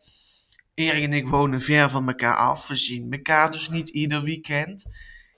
Erik 0.73 1.03
en 1.03 1.13
ik 1.13 1.27
wonen 1.27 1.61
ver 1.61 1.89
van 1.89 2.07
elkaar 2.07 2.35
af. 2.35 2.67
We 2.67 2.75
zien 2.75 3.11
elkaar 3.11 3.51
dus 3.51 3.69
niet 3.69 3.89
ieder 3.89 4.23
weekend. 4.23 4.85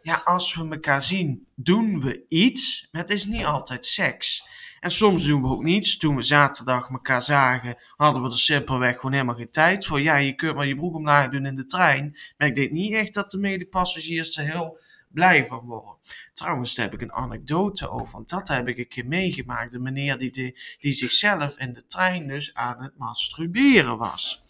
Ja, 0.02 0.22
als 0.24 0.56
we 0.56 0.68
elkaar 0.70 1.04
zien, 1.04 1.48
doen 1.56 2.02
we 2.02 2.26
iets. 2.28 2.88
Maar 2.92 3.02
het 3.02 3.12
is 3.12 3.26
niet 3.26 3.46
altijd 3.46 3.86
seks. 3.86 4.47
En 4.88 4.94
soms 4.94 5.26
doen 5.26 5.42
we 5.42 5.48
ook 5.48 5.64
niets. 5.64 5.98
Toen 5.98 6.16
we 6.16 6.22
zaterdag 6.22 6.90
elkaar 6.90 7.22
zagen, 7.22 7.76
hadden 7.96 8.24
we 8.24 8.30
er 8.30 8.38
simpelweg 8.38 8.96
gewoon 8.96 9.12
helemaal 9.12 9.36
geen 9.36 9.50
tijd 9.50 9.86
voor. 9.86 10.02
Ja, 10.02 10.16
je 10.16 10.36
kunt 10.36 10.56
maar 10.56 10.66
je 10.66 10.76
broek 10.76 10.96
omlaag 10.96 11.30
doen 11.30 11.46
in 11.46 11.56
de 11.56 11.66
trein. 11.66 12.18
Maar 12.38 12.48
ik 12.48 12.56
denk 12.56 12.72
niet 12.72 12.94
echt 12.94 13.14
dat 13.14 13.32
de 13.32 13.38
medepassagiers 13.38 14.38
er 14.38 14.46
heel 14.46 14.80
blij 15.10 15.46
van 15.46 15.66
worden. 15.66 15.98
Trouwens, 16.34 16.76
daar 16.76 16.86
heb 16.86 16.94
ik 16.94 17.02
een 17.02 17.14
anekdote 17.14 17.90
over, 17.90 18.12
want 18.12 18.30
dat 18.30 18.48
heb 18.48 18.68
ik 18.68 18.78
een 18.78 18.88
keer 18.88 19.08
meegemaakt. 19.08 19.72
De 19.72 19.80
meneer 19.80 20.18
die, 20.18 20.32
die, 20.80 20.94
zichzelf 20.94 21.60
in 21.60 21.74
de 21.74 21.86
trein 21.86 22.28
dus 22.28 22.54
aan 22.54 22.82
het 22.84 22.98
masturberen 22.98 23.98
was. 23.98 24.44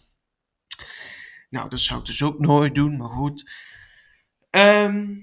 Nou, 1.50 1.68
dat 1.68 1.80
zou 1.80 2.00
ik 2.00 2.06
dus 2.06 2.22
ook 2.22 2.38
nooit 2.38 2.74
doen, 2.74 2.96
maar 2.96 3.10
goed. 3.10 3.50
Ehm, 4.50 5.14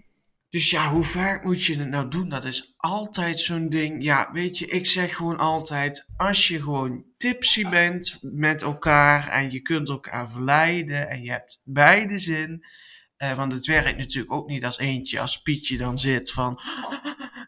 dus 0.55 0.69
ja, 0.69 0.89
hoe 0.89 1.03
vaak 1.03 1.43
moet 1.43 1.65
je 1.65 1.77
het 1.77 1.89
nou 1.89 2.07
doen? 2.07 2.29
Dat 2.29 2.43
is 2.43 2.73
altijd 2.77 3.39
zo'n 3.39 3.69
ding. 3.69 4.03
Ja, 4.03 4.29
weet 4.31 4.57
je, 4.57 4.67
ik 4.67 4.85
zeg 4.85 5.15
gewoon 5.15 5.37
altijd: 5.37 6.09
als 6.17 6.47
je 6.47 6.61
gewoon 6.61 7.03
tipsy 7.17 7.69
bent 7.69 8.17
met 8.21 8.61
elkaar 8.61 9.27
en 9.27 9.51
je 9.51 9.61
kunt 9.61 9.89
elkaar 9.89 10.29
verleiden 10.29 11.09
en 11.09 11.21
je 11.21 11.31
hebt 11.31 11.61
beide 11.63 12.19
zin. 12.19 12.63
Eh, 13.17 13.33
want 13.33 13.53
het 13.53 13.65
werkt 13.65 13.97
natuurlijk 13.97 14.33
ook 14.33 14.47
niet 14.47 14.65
als 14.65 14.79
eentje, 14.79 15.19
als 15.19 15.41
Pietje 15.41 15.77
dan 15.77 15.99
zit 15.99 16.31
van 16.31 16.59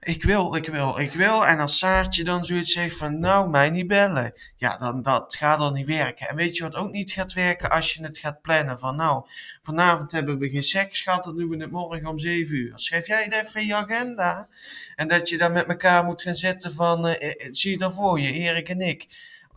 ik 0.08 0.24
wil, 0.24 0.56
ik 0.56 0.68
wil, 0.68 1.00
ik 1.00 1.14
wil. 1.14 1.46
En 1.46 1.60
als 1.60 1.78
Saartje 1.78 2.24
dan 2.24 2.44
zoiets 2.44 2.72
zegt 2.72 2.98
van 2.98 3.20
nou, 3.20 3.50
mij 3.50 3.70
niet 3.70 3.88
bellen. 3.88 4.34
Ja, 4.58 4.78
dan 4.78 5.02
dat 5.02 5.36
gaat 5.36 5.60
dan 5.60 5.74
niet 5.74 5.88
werken. 5.88 6.28
En 6.28 6.36
weet 6.36 6.58
je 6.58 6.64
wat 6.64 6.76
ook 6.76 6.92
niet 6.92 7.12
gaat 7.12 7.34
werken 7.34 7.70
als 7.70 7.94
je 7.94 8.04
het 8.04 8.18
gaat 8.18 8.42
plannen 8.42 8.80
van 8.80 8.96
nou, 8.96 9.26
vanavond 9.62 10.12
hebben 10.12 10.40
we 10.40 10.50
geen 10.50 10.64
seks 10.64 11.02
gehad, 11.02 11.24
dan 11.24 11.38
doen 11.38 11.50
we 11.50 11.58
het 11.58 11.72
morgen 11.72 12.08
om 12.08 12.20
7 12.20 12.56
uur. 12.56 12.72
Schrijf 12.76 13.08
jij 13.08 13.24
het 13.24 13.34
even 13.34 13.62
in 13.62 13.68
je 13.68 13.76
agenda. 13.76 14.48
En 14.96 15.08
dat 15.08 15.30
je 15.30 15.38
dan 15.38 15.52
met 15.52 15.68
elkaar 15.68 16.04
moet 16.04 16.22
gaan 16.22 16.36
zitten 16.36 16.74
van, 16.74 17.08
eh, 17.08 17.46
eh, 17.46 17.48
zie 17.52 17.72
je 17.72 17.78
dan 17.78 17.94
voor 17.94 18.20
je, 18.20 18.32
Erik 18.32 18.70
en 18.70 18.82
ik. 18.82 19.06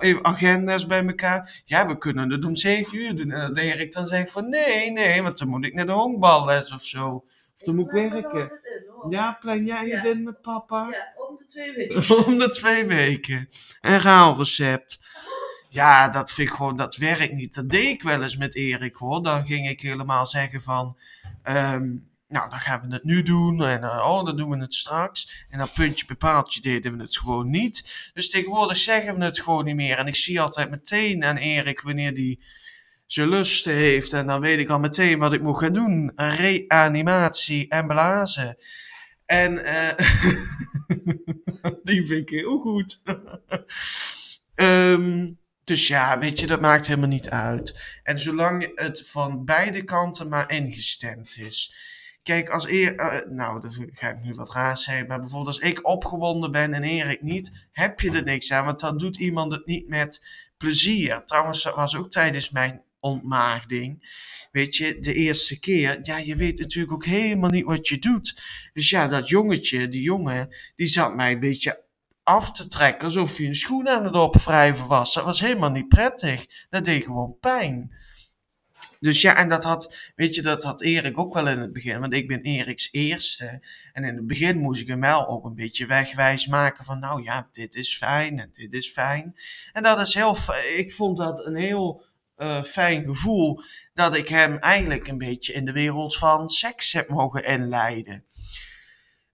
Even 0.01 0.25
agenda's 0.25 0.87
bij 0.87 1.07
elkaar. 1.07 1.63
Ja, 1.65 1.87
we 1.87 1.99
kunnen 1.99 2.31
het 2.31 2.45
om 2.45 2.57
7 2.57 2.99
uur 2.99 3.15
doen. 3.17 3.31
En 3.31 3.47
dat 3.55 3.59
Erik 3.59 3.93
dan 3.93 4.07
zegt 4.07 4.33
van 4.33 4.49
nee, 4.49 4.91
nee, 4.93 5.23
want 5.23 5.39
dan 5.39 5.49
moet 5.49 5.67
ik 5.67 5.75
naar 5.75 5.87
de 5.87 5.93
honkballes 5.93 6.73
of 6.75 6.83
zo. 6.83 7.09
Of 7.57 7.63
dan 7.63 7.75
moet 7.75 7.87
ik 7.87 7.93
werken. 7.93 8.53
Ja, 9.09 9.39
plan 9.41 9.65
jij 9.65 9.89
het 9.89 10.03
Ja. 10.05 10.11
in 10.11 10.23
met 10.23 10.41
papa? 10.43 10.89
Ja, 10.91 11.25
om 11.29 11.37
de 11.37 11.47
twee 11.47 11.73
weken. 11.75 12.17
Om 12.27 12.39
de 12.39 12.51
twee 12.51 12.85
weken. 12.87 13.49
Een 13.81 14.01
raalrecept. 14.01 14.99
Ja, 15.69 16.09
dat 16.09 16.31
vind 16.33 16.49
ik 16.49 16.55
gewoon, 16.55 16.77
dat 16.77 16.97
werkt 16.97 17.33
niet. 17.33 17.55
Dat 17.55 17.71
deed 17.71 17.89
ik 17.89 18.03
wel 18.03 18.23
eens 18.23 18.37
met 18.37 18.55
Erik 18.55 18.97
hoor. 18.97 19.23
Dan 19.23 19.45
ging 19.47 19.69
ik 19.69 19.81
helemaal 19.81 20.27
zeggen 20.27 20.61
van, 20.61 20.97
ehm, 21.43 21.89
nou 22.31 22.51
dan 22.51 22.61
gaan 22.61 22.81
we 22.81 22.95
het 22.95 23.05
nu 23.05 23.23
doen. 23.23 23.65
En 23.65 23.85
eh, 23.85 24.11
oh, 24.11 24.25
dan 24.25 24.37
doen 24.37 24.51
we 24.51 24.59
het 24.59 24.75
straks. 24.75 25.45
En 25.49 25.59
dan 25.59 25.73
puntje 25.73 26.07
bij 26.07 26.17
paaltje 26.17 26.61
deden 26.61 26.97
we 26.97 27.03
het 27.03 27.19
gewoon 27.19 27.51
niet. 27.51 28.11
Dus 28.15 28.31
tegenwoordig 28.31 28.77
zeggen 28.77 29.19
we 29.19 29.25
het 29.25 29.41
gewoon 29.41 29.65
niet 29.65 29.75
meer. 29.75 29.97
En 29.97 30.07
ik 30.07 30.17
zie 30.17 30.41
altijd 30.41 30.71
meteen 30.71 31.25
aan 31.25 31.37
Erik 31.37 31.81
wanneer 31.81 32.15
die 32.15 32.41
zijn 33.07 33.29
lusten 33.29 33.73
heeft. 33.73 34.13
En 34.13 34.27
dan 34.27 34.41
weet 34.41 34.59
ik 34.59 34.69
al 34.69 34.79
meteen 34.79 35.19
wat 35.19 35.33
ik 35.33 35.43
moet 35.43 35.59
gaan 35.59 35.73
doen. 35.73 36.13
Reanimatie 36.17 37.69
en 37.69 37.87
blazen. 37.87 38.57
En 39.27 39.65
eh, 39.65 40.07
die 41.85 42.07
vind 42.07 42.11
ik 42.11 42.29
heel 42.29 42.59
goed. 42.59 43.03
Ehm, 44.55 45.31
dus 45.65 45.87
ja, 45.87 46.19
weet 46.19 46.41
je, 46.41 46.47
dat 46.47 46.61
maakt 46.61 46.87
helemaal 46.87 47.09
niet 47.09 47.31
uit. 47.31 48.01
En 48.03 48.19
zolang 48.19 48.71
het 48.75 49.09
van 49.09 49.45
beide 49.45 49.85
kanten 49.85 50.29
maar 50.29 50.51
ingestemd 50.51 51.37
is. 51.37 51.73
Kijk, 52.23 52.49
als 52.49 52.69
eer, 52.69 52.97
eh, 52.97 53.31
nou, 53.31 53.61
dat 53.61 53.79
ga 53.93 54.09
ik 54.09 54.23
nu 54.23 54.33
wat 54.33 54.53
raar 54.53 54.79
zeggen, 54.79 55.07
maar 55.07 55.21
bijvoorbeeld 55.21 55.61
als 55.61 55.71
ik 55.71 55.87
opgewonden 55.87 56.51
ben 56.51 56.75
en 56.75 56.83
Erik 56.83 57.23
niet, 57.23 57.69
heb 57.73 58.01
je 58.01 58.11
er 58.11 58.25
niks 58.25 58.53
aan, 58.53 58.65
want 58.65 58.81
dan 58.81 58.97
doet 58.97 59.17
iemand 59.17 59.53
het 59.53 59.67
niet 59.67 59.89
met 59.89 60.21
plezier. 60.57 61.25
Trouwens, 61.25 61.63
dat 61.63 61.75
was 61.75 61.97
ook 61.97 62.11
tijdens 62.11 62.51
mijn 62.51 62.83
ontmaagding. 63.01 63.99
Weet 64.53 64.77
je, 64.77 64.99
de 64.99 65.15
eerste 65.15 65.59
keer, 65.59 65.99
ja, 66.03 66.17
je 66.19 66.37
weet 66.37 66.59
natuurlijk 66.59 66.93
ook 66.93 67.05
helemaal 67.05 67.51
niet 67.51 67.65
wat 67.65 67.89
je 67.89 67.99
doet. 67.99 68.43
Dus 68.73 68.91
ja, 68.91 69.09
dat 69.09 69.29
jongetje, 69.29 69.89
die 69.89 70.03
jongen, 70.03 70.57
die 70.77 70.87
zat 70.87 71.15
mij 71.15 71.33
een 71.33 71.41
beetje 71.41 71.85
af 72.23 72.53
te 72.53 72.67
trekken 72.67 73.05
alsof 73.05 73.39
je 73.39 73.47
een 73.47 73.55
schoen 73.55 73.89
aan 73.89 74.05
het 74.05 74.15
opwrijven 74.15 74.87
was. 74.87 75.15
Dat 75.15 75.25
was 75.25 75.41
helemaal 75.41 75.71
niet 75.71 75.89
prettig. 75.89 76.47
Dat 76.71 76.85
deed 76.85 77.05
gewoon 77.05 77.37
pijn. 77.41 77.93
Dus 79.01 79.21
ja, 79.21 79.37
en 79.37 79.49
dat 79.49 79.65
had, 79.65 80.13
weet 80.17 80.35
je, 80.35 80.43
dat 80.43 80.63
had 80.63 80.83
Erik 80.83 81.19
ook 81.19 81.35
wel 81.35 81.49
in 81.49 81.59
het 81.59 81.73
begin, 81.73 82.01
want 82.01 82.13
ik 82.13 82.29
ben 82.29 82.43
Eriks 82.43 82.89
eerste. 82.93 83.63
En 83.93 84.05
in 84.05 84.17
het 84.17 84.27
begin 84.27 84.59
moest 84.59 84.81
ik 84.81 84.89
hem 84.89 85.01
wel 85.01 85.29
ook 85.29 85.45
een 85.45 85.55
beetje 85.55 85.87
wegwijs 85.87 86.47
maken 86.47 86.85
van, 86.85 86.99
nou 86.99 87.23
ja, 87.23 87.49
dit 87.53 87.75
is 87.75 87.97
fijn 87.97 88.39
en 88.39 88.49
dit 88.53 88.73
is 88.73 88.91
fijn. 88.91 89.35
En 89.73 89.83
dat 89.83 90.01
is 90.01 90.15
heel, 90.15 90.37
ik 90.77 90.93
vond 90.93 91.17
dat 91.17 91.47
een 91.47 91.57
heel 91.57 92.03
eh, 92.37 92.63
fijn 92.63 93.05
gevoel, 93.05 93.61
dat 93.95 94.15
ik 94.15 94.29
hem 94.29 94.59
eigenlijk 94.59 95.07
een 95.07 95.19
beetje 95.19 95.53
in 95.53 95.65
de 95.65 95.73
wereld 95.73 96.17
van 96.17 96.49
seks 96.49 96.93
heb 96.93 97.09
mogen 97.09 97.45
inleiden. 97.45 98.25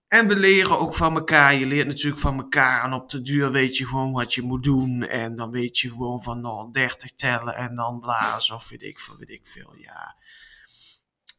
En 0.08 0.28
we 0.28 0.36
leren 0.36 0.78
ook 0.78 0.94
van 0.94 1.16
elkaar. 1.16 1.54
Je 1.54 1.66
leert 1.66 1.86
natuurlijk 1.86 2.20
van 2.20 2.38
elkaar. 2.38 2.84
En 2.84 2.92
op 2.92 3.08
de 3.10 3.22
duur 3.22 3.52
weet 3.52 3.76
je 3.76 3.86
gewoon 3.86 4.12
wat 4.12 4.34
je 4.34 4.42
moet 4.42 4.62
doen. 4.62 5.02
En 5.02 5.36
dan 5.36 5.50
weet 5.50 5.78
je 5.78 5.88
gewoon 5.88 6.22
van 6.22 6.40
nou, 6.40 6.72
30 6.72 7.10
tellen 7.10 7.56
en 7.56 7.74
dan 7.74 8.00
blazen. 8.00 8.54
Of 8.54 8.68
weet 8.68 8.82
ik 8.82 9.00
veel, 9.00 9.16
weet 9.18 9.30
ik 9.30 9.46
veel. 9.46 9.74
Ja. 9.76 10.16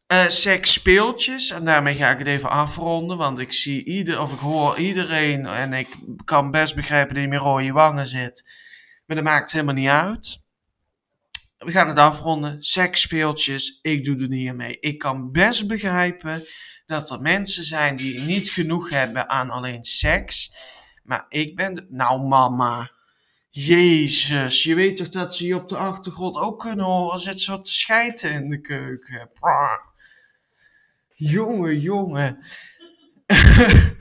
Eh 0.06 0.26
seksspeeltjes. 0.26 1.50
En 1.50 1.64
daarmee 1.64 1.96
ga 1.96 2.10
ik 2.10 2.18
het 2.18 2.26
even 2.26 2.50
afronden. 2.50 3.16
Want 3.16 3.38
ik 3.38 3.52
zie 3.52 3.84
ieder, 3.84 4.20
of 4.20 4.32
ik 4.32 4.38
hoor 4.38 4.78
iedereen. 4.78 5.46
En 5.46 5.72
ik 5.72 5.88
kan 6.24 6.50
best 6.50 6.74
begrijpen 6.74 7.14
dat 7.14 7.22
je 7.22 7.28
met 7.28 7.40
rode 7.40 7.72
wangen 7.72 8.08
zit. 8.08 8.44
Maar 9.06 9.16
dat 9.16 9.24
maakt 9.24 9.52
helemaal 9.52 9.74
niet 9.74 9.88
uit. 9.88 10.40
We 11.58 11.70
gaan 11.70 11.88
het 11.88 11.98
afronden. 11.98 12.62
Seksspeeltjes, 12.62 13.78
ik 13.82 14.04
doe 14.04 14.20
er 14.20 14.28
niet 14.28 14.48
aan 14.48 14.56
mee. 14.56 14.80
Ik 14.80 14.98
kan 14.98 15.32
best 15.32 15.66
begrijpen 15.66 16.46
dat 16.86 17.10
er 17.10 17.20
mensen 17.20 17.64
zijn 17.64 17.96
die 17.96 18.20
niet 18.20 18.50
genoeg 18.50 18.90
hebben 18.90 19.28
aan 19.28 19.50
alleen 19.50 19.84
seks. 19.84 20.52
Maar 21.02 21.26
ik 21.28 21.56
ben... 21.56 21.86
Nou 21.90 22.22
mama, 22.22 22.90
jezus, 23.50 24.62
je 24.62 24.74
weet 24.74 24.96
toch 24.96 25.08
dat 25.08 25.34
ze 25.34 25.46
je 25.46 25.54
op 25.54 25.68
de 25.68 25.76
achtergrond 25.76 26.36
ook 26.36 26.60
kunnen 26.60 26.84
horen. 26.84 27.20
Zit 27.20 27.40
zo 27.40 27.60
te 27.60 27.72
schijten 27.72 28.32
in 28.32 28.48
de 28.48 28.60
keuken. 28.60 29.30
Jongen, 31.14 31.80
jongen. 31.80 32.44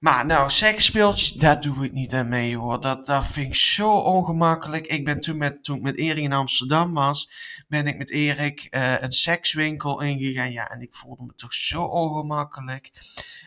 Maar 0.00 0.26
nou, 0.26 0.50
seksspeeltjes, 0.50 1.32
daar 1.32 1.60
doe 1.60 1.84
ik 1.84 1.92
niet 1.92 2.14
aan 2.14 2.28
mee 2.28 2.56
hoor. 2.56 2.80
Dat, 2.80 3.06
dat 3.06 3.26
vind 3.26 3.46
ik 3.46 3.54
zo 3.54 3.96
ongemakkelijk. 3.98 4.86
Ik 4.86 5.04
ben 5.04 5.20
toen, 5.20 5.36
met, 5.36 5.64
toen 5.64 5.82
met 5.82 5.96
Erik 5.96 6.24
in 6.24 6.32
Amsterdam 6.32 6.92
was, 6.92 7.30
ben 7.68 7.86
ik 7.86 7.98
met 7.98 8.10
Erik 8.10 8.60
eh, 8.60 9.02
een 9.02 9.12
sekswinkel 9.12 10.00
ingegaan. 10.00 10.52
Ja, 10.52 10.70
en 10.70 10.80
ik 10.80 10.94
voelde 10.94 11.24
me 11.24 11.34
toch 11.34 11.54
zo 11.54 11.82
ongemakkelijk. 11.82 12.90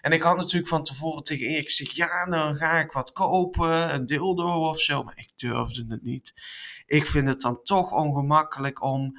En 0.02 0.12
ik 0.12 0.22
had 0.22 0.38
natuurlijk 0.38 0.68
van 0.68 0.84
tevoren 0.84 1.24
tegen 1.24 1.48
Erik 1.48 1.68
gezegd, 1.68 1.96
ja, 1.96 2.26
dan 2.26 2.56
ga 2.56 2.72
ik 2.72 2.92
wat 2.92 3.12
kopen, 3.12 3.94
een 3.94 4.06
dildo 4.06 4.68
of 4.68 4.80
zo. 4.80 5.04
Maar 5.04 5.18
ik 5.18 5.32
durfde 5.36 5.86
het 5.88 6.04
niet. 6.04 6.34
Ik 6.86 7.06
vind 7.06 7.28
het 7.28 7.42
dan 7.42 7.64
toch 7.64 7.92
ongemakkelijk 7.92 8.84
om, 8.84 9.14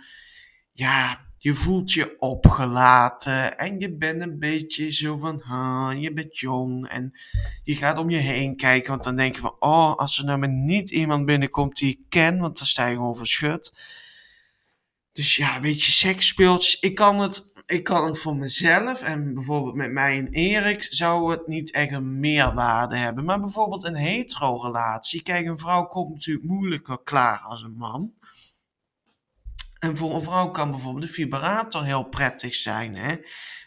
ja, 0.72 1.23
je 1.44 1.54
voelt 1.54 1.92
je 1.92 2.16
opgelaten 2.18 3.58
en 3.58 3.80
je 3.80 3.96
bent 3.96 4.22
een 4.22 4.38
beetje 4.38 4.92
zo 4.92 5.16
van, 5.16 5.40
ha, 5.44 5.90
je 5.90 6.12
bent 6.12 6.38
jong 6.38 6.88
en 6.88 7.12
je 7.64 7.76
gaat 7.76 7.98
om 7.98 8.10
je 8.10 8.16
heen 8.16 8.56
kijken, 8.56 8.90
want 8.90 9.02
dan 9.02 9.16
denk 9.16 9.34
je 9.34 9.40
van, 9.40 9.56
oh, 9.58 9.94
als 9.96 10.18
er 10.18 10.24
nou 10.24 10.38
maar 10.38 10.48
niet 10.48 10.90
iemand 10.90 11.26
binnenkomt 11.26 11.76
die 11.76 11.90
ik 11.90 12.00
ken, 12.08 12.38
want 12.38 12.58
dan 12.58 12.66
sta 12.66 12.86
je 12.86 12.94
gewoon 12.94 13.16
verschut. 13.16 13.72
Dus 15.12 15.36
ja, 15.36 15.60
weet 15.60 15.84
je, 15.84 15.92
seksspeeltjes, 15.92 16.80
ik 16.80 16.94
kan 16.94 17.18
het, 17.18 17.44
ik 17.66 17.84
kan 17.84 18.06
het 18.06 18.18
voor 18.18 18.36
mezelf 18.36 19.02
en 19.02 19.34
bijvoorbeeld 19.34 19.74
met 19.74 19.92
mij 19.92 20.18
en 20.18 20.28
Erik 20.28 20.82
zou 20.82 21.30
het 21.30 21.46
niet 21.46 21.72
echt 21.72 21.92
een 21.92 22.20
meerwaarde 22.20 22.96
hebben. 22.96 23.24
Maar 23.24 23.40
bijvoorbeeld 23.40 23.84
een 23.84 23.96
hetero-relatie, 23.96 25.22
kijk, 25.22 25.46
een 25.46 25.58
vrouw 25.58 25.86
komt 25.86 26.12
natuurlijk 26.12 26.46
moeilijker 26.46 26.98
klaar 27.02 27.38
als 27.38 27.62
een 27.62 27.76
man. 27.76 28.12
En 29.84 29.96
voor 29.96 30.14
een 30.14 30.22
vrouw 30.22 30.50
kan 30.50 30.70
bijvoorbeeld 30.70 31.04
de 31.04 31.12
vibrator 31.12 31.84
heel 31.84 32.08
prettig 32.08 32.54
zijn. 32.54 32.94
Hè? 32.94 33.16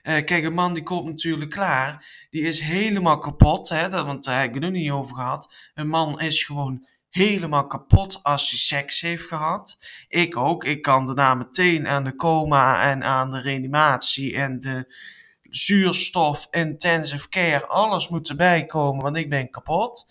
Eh, 0.01 0.25
kijk, 0.25 0.43
een 0.43 0.53
man 0.53 0.73
die 0.73 0.83
komt 0.83 1.05
natuurlijk 1.05 1.51
klaar. 1.51 2.05
Die 2.29 2.41
is 2.41 2.59
helemaal 2.59 3.19
kapot. 3.19 3.69
Hè? 3.69 3.89
Dat, 3.89 4.05
want 4.05 4.23
daar 4.23 4.41
heb 4.41 4.55
ik 4.55 4.63
het 4.63 4.71
niet 4.71 4.91
over 4.91 5.15
gehad. 5.15 5.71
Een 5.73 5.87
man 5.87 6.19
is 6.19 6.43
gewoon 6.43 6.87
helemaal 7.09 7.67
kapot 7.67 8.23
als 8.23 8.49
hij 8.49 8.59
seks 8.59 9.01
heeft 9.01 9.27
gehad. 9.27 9.77
Ik 10.07 10.37
ook. 10.37 10.63
Ik 10.63 10.81
kan 10.81 11.05
daarna 11.05 11.35
meteen 11.35 11.87
aan 11.87 12.03
de 12.03 12.15
coma 12.15 12.83
en 12.91 13.03
aan 13.03 13.31
de 13.31 13.41
reanimatie 13.41 14.35
en 14.35 14.59
de 14.59 14.93
zuurstof, 15.43 16.47
intensive 16.51 17.29
care. 17.29 17.65
Alles 17.65 18.09
moet 18.09 18.29
erbij 18.29 18.65
komen, 18.65 19.03
want 19.03 19.17
ik 19.17 19.29
ben 19.29 19.49
kapot. 19.49 20.05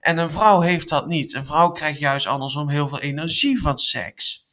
En 0.00 0.18
een 0.18 0.30
vrouw 0.30 0.60
heeft 0.60 0.88
dat 0.88 1.06
niet. 1.06 1.34
Een 1.34 1.46
vrouw 1.46 1.70
krijgt 1.70 1.98
juist 1.98 2.26
andersom 2.26 2.68
heel 2.68 2.88
veel 2.88 3.00
energie 3.00 3.60
van 3.60 3.78
seks. 3.78 4.48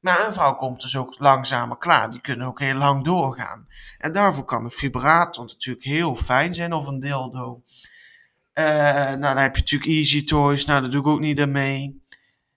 Maar 0.00 0.26
een 0.26 0.32
vrouw 0.32 0.54
komt 0.54 0.80
dus 0.80 0.96
ook 0.96 1.18
langzamer 1.18 1.76
klaar. 1.76 2.10
Die 2.10 2.20
kunnen 2.20 2.46
ook 2.46 2.60
heel 2.60 2.74
lang 2.74 3.04
doorgaan. 3.04 3.68
En 3.98 4.12
daarvoor 4.12 4.44
kan 4.44 4.64
een 4.64 4.70
vibrator 4.70 5.44
natuurlijk 5.44 5.84
heel 5.84 6.14
fijn 6.14 6.54
zijn 6.54 6.72
of 6.72 6.86
een 6.86 7.00
dildo. 7.00 7.62
Eh, 8.52 8.64
nou, 8.64 9.20
dan 9.20 9.36
heb 9.36 9.54
je 9.54 9.60
natuurlijk 9.60 9.90
Easy 9.90 10.24
Toys. 10.24 10.64
Nou, 10.64 10.82
dat 10.82 10.92
doe 10.92 11.00
ik 11.00 11.06
ook 11.06 11.20
niet 11.20 11.40
aan 11.40 11.50
mee. 11.50 12.02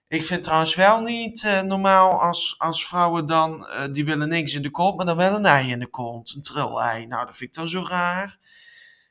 Ik 0.08 0.24
vind 0.24 0.42
trouwens 0.42 0.74
wel 0.74 1.00
niet 1.00 1.44
eh, 1.44 1.62
normaal 1.62 2.20
als, 2.20 2.54
als 2.58 2.86
vrouwen 2.86 3.26
dan, 3.26 3.66
eh, 3.66 3.92
die 3.92 4.04
willen 4.04 4.28
niks 4.28 4.54
in 4.54 4.62
de 4.62 4.70
kont, 4.70 4.96
maar 4.96 5.06
dan 5.06 5.16
wel 5.16 5.34
een 5.34 5.46
ei 5.46 5.70
in 5.70 5.78
de 5.78 5.86
kont. 5.86 6.34
Een 6.34 6.42
trillei. 6.42 7.06
Nou, 7.06 7.26
dat 7.26 7.36
vind 7.36 7.50
ik 7.50 7.56
dan 7.56 7.68
zo 7.68 7.84
raar. 7.88 8.36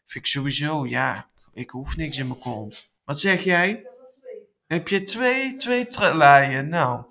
Vind 0.06 0.26
ik 0.26 0.32
sowieso, 0.32 0.88
ja, 0.88 1.30
ik 1.54 1.70
hoef 1.70 1.96
niks 1.96 2.18
in 2.18 2.28
mijn 2.28 2.40
kont. 2.40 2.92
Wat 3.06 3.20
zeg 3.20 3.44
jij? 3.44 3.88
Heb 4.68 4.88
je 4.88 5.04
twee, 5.04 5.56
twee 5.56 5.88
trilleien? 5.88 6.70
Nou. 6.70 7.04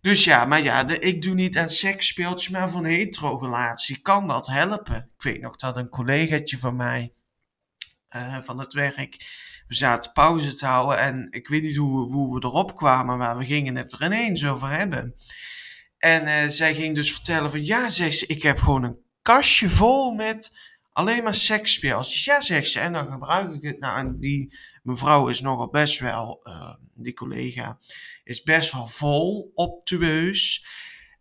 Dus 0.00 0.24
ja, 0.24 0.44
maar 0.44 0.62
ja, 0.62 0.88
ik 0.88 1.22
doe 1.22 1.34
niet 1.34 1.58
aan 1.58 1.68
seksspeeltjes, 1.68 2.48
maar 2.48 2.70
van 2.70 2.84
hetero-relatie. 2.84 4.00
Kan 4.00 4.28
dat 4.28 4.46
helpen? 4.46 4.96
Ik 5.16 5.22
weet 5.22 5.40
nog 5.40 5.56
dat 5.56 5.76
een 5.76 5.88
collegaatje 5.88 6.58
van 6.58 6.76
mij, 6.76 7.12
eh, 8.08 8.40
van 8.40 8.58
het 8.58 8.72
werk, 8.72 9.16
we 9.66 9.74
zaten 9.74 10.12
pauze 10.12 10.54
te 10.54 10.66
houden 10.66 10.98
en 10.98 11.26
ik 11.30 11.48
weet 11.48 11.62
niet 11.62 11.76
hoe, 11.76 12.06
we- 12.06 12.12
hoe 12.12 12.34
we 12.40 12.46
erop 12.46 12.76
kwamen, 12.76 13.18
maar 13.18 13.38
we 13.38 13.44
gingen 13.44 13.76
het 13.76 13.92
er 13.92 14.04
ineens 14.04 14.46
over 14.46 14.68
hebben. 14.68 15.14
En 15.98 16.24
eh, 16.26 16.48
zij 16.48 16.74
ging 16.74 16.94
dus 16.94 17.12
vertellen 17.12 17.50
van, 17.50 17.64
ja, 17.64 17.88
zegt 17.88 18.18
ze, 18.18 18.26
ik 18.26 18.42
heb 18.42 18.58
gewoon 18.58 18.82
een 18.84 18.98
kastje 19.22 19.68
vol 19.68 20.12
met 20.14 20.52
alleen 20.98 21.22
maar 21.22 21.34
seksspeeltjes. 21.34 22.24
Ja, 22.24 22.40
zegt 22.40 22.68
ze, 22.68 22.78
en 22.78 22.92
dan 22.92 23.12
gebruik 23.12 23.54
ik 23.54 23.62
het. 23.62 23.78
Nou, 23.80 24.18
die 24.18 24.54
mevrouw 24.82 25.28
is 25.28 25.40
nogal 25.40 25.68
best 25.68 26.00
wel, 26.00 26.40
eh, 26.42 26.74
die 26.94 27.14
collega, 27.14 27.78
is 28.24 28.42
best 28.42 28.72
wel 28.72 28.88
vol 28.88 29.50
op 29.54 29.86
de 29.86 29.98
beus. 29.98 30.66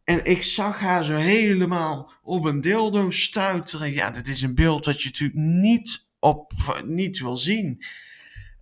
En 0.04 0.26
ik 0.26 0.44
zag 0.44 0.80
haar 0.80 1.04
zo 1.04 1.14
helemaal 1.14 2.12
op 2.24 2.46
een 2.46 2.62
dildo 2.62 3.10
stuiteren. 3.10 3.92
Ja, 3.92 4.10
dat 4.10 4.28
is 4.28 4.42
een 4.42 4.56
beeld 4.56 4.84
dat 4.84 5.02
je 5.02 5.08
natuurlijk 5.08 5.40
niet, 5.40 6.08
op, 6.20 6.52
niet 6.86 7.20
wil 7.20 7.38
zien. 7.38 7.82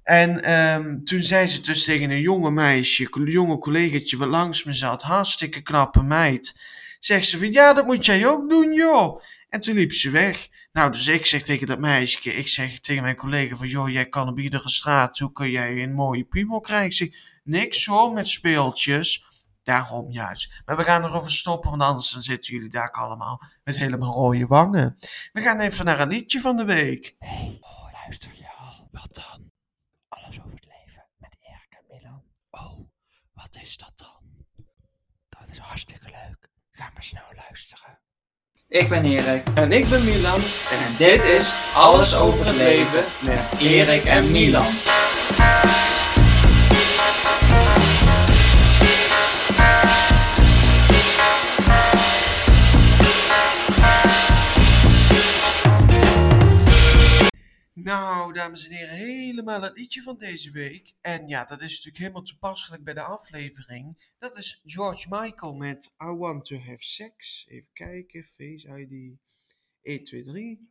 En 0.03 0.43
ehm, 0.43 1.03
toen 1.03 1.23
zei 1.23 1.47
ze 1.47 1.61
dus 1.61 1.83
tegen 1.83 2.09
een 2.09 2.21
jonge 2.21 2.51
meisje, 2.51 3.07
een 3.11 3.25
jonge 3.25 3.57
collegaatje 3.57 4.17
wat 4.17 4.27
langs 4.27 4.63
me 4.63 4.73
zat, 4.73 5.01
hartstikke 5.01 5.61
knappe 5.61 6.01
meid. 6.03 6.55
Zegt 6.99 7.27
ze 7.27 7.37
van, 7.37 7.51
ja, 7.51 7.73
dat 7.73 7.85
moet 7.85 8.05
jij 8.05 8.27
ook 8.27 8.49
doen, 8.49 8.73
joh. 8.73 9.21
En 9.49 9.59
toen 9.59 9.75
liep 9.75 9.93
ze 9.93 10.09
weg. 10.09 10.53
Nou, 10.75 10.91
dus 10.91 11.07
ik 11.07 11.25
zeg 11.25 11.41
tegen 11.41 11.67
dat 11.67 11.79
meisje, 11.79 12.33
ik 12.33 12.47
zeg 12.47 12.79
tegen 12.79 13.03
mijn 13.03 13.15
collega 13.15 13.55
van, 13.55 13.67
joh, 13.67 13.89
jij 13.89 14.09
kan 14.09 14.27
op 14.27 14.39
iedere 14.39 14.69
straat, 14.69 15.19
hoe 15.19 15.31
kun 15.31 15.49
jij 15.49 15.83
een 15.83 15.93
mooie 15.93 16.23
piemel 16.23 16.59
krijgen? 16.59 16.85
Ik 16.85 16.93
zeg, 16.93 17.39
niks 17.43 17.85
hoor, 17.85 18.13
met 18.13 18.27
speeltjes. 18.27 19.25
Daarom 19.63 20.11
juist. 20.11 20.61
Maar 20.65 20.77
we 20.77 20.83
gaan 20.83 21.03
erover 21.03 21.31
stoppen, 21.31 21.69
want 21.69 21.81
anders 21.81 22.11
dan 22.11 22.21
zitten 22.21 22.53
jullie 22.53 22.69
daar 22.69 22.91
allemaal 22.91 23.41
met 23.63 23.77
helemaal 23.77 24.13
rode 24.13 24.45
wangen. 24.45 24.97
We 25.33 25.41
gaan 25.41 25.59
even 25.59 25.85
naar 25.85 25.99
een 25.99 26.07
liedje 26.07 26.39
van 26.39 26.57
de 26.57 26.65
week. 26.65 27.15
Oh, 27.19 27.91
luister 27.91 28.31
je 28.37 28.51
al? 28.57 28.89
Wat 28.91 29.13
dan? 29.13 29.51
Alles 30.07 30.39
over 30.39 30.51
het 30.51 30.65
leven 30.65 31.05
met 31.17 31.37
Erik 31.39 31.79
en 31.79 31.85
Milan. 31.89 32.23
Oh, 32.49 32.79
wat 33.33 33.57
is 33.61 33.77
dat 33.77 33.93
dan? 33.95 34.45
Dat 35.29 35.49
is 35.51 35.57
hartstikke 35.57 36.05
leuk. 36.05 36.49
Ga 36.71 36.89
maar 36.93 37.03
snel 37.03 37.33
luisteren. 37.35 37.99
Ik 38.69 38.89
ben 38.89 39.05
Erik 39.05 39.43
En 39.53 39.71
ik 39.71 39.89
ben 39.89 40.03
Milan. 40.03 40.41
en 40.71 40.95
dit 40.97 41.23
is 41.23 41.53
Alles 41.75 42.15
over 42.15 42.45
het 42.45 42.55
leven 42.55 43.03
met 43.25 43.45
Erik 43.59 44.03
en 44.03 44.31
Milan. 44.31 44.65
Nou, 57.85 58.33
dames 58.33 58.67
en 58.67 58.75
heren, 58.75 58.95
helemaal 58.95 59.61
het 59.61 59.77
liedje 59.77 60.01
van 60.01 60.17
deze 60.17 60.51
week. 60.51 60.93
En 61.01 61.27
ja, 61.27 61.43
dat 61.43 61.61
is 61.61 61.69
natuurlijk 61.71 61.97
helemaal 61.97 62.21
toepasselijk 62.21 62.83
bij 62.83 62.93
de 62.93 63.01
aflevering. 63.01 64.11
Dat 64.17 64.37
is 64.37 64.61
George 64.65 65.07
Michael 65.09 65.55
met 65.55 65.91
I 66.03 66.05
Want 66.05 66.45
to 66.45 66.57
Have 66.57 66.83
Sex. 66.83 67.45
Even 67.47 67.69
kijken, 67.73 68.23
Face 68.23 68.79
ID 68.79 69.17
1, 69.81 70.03
2, 70.03 70.23
3. 70.23 70.69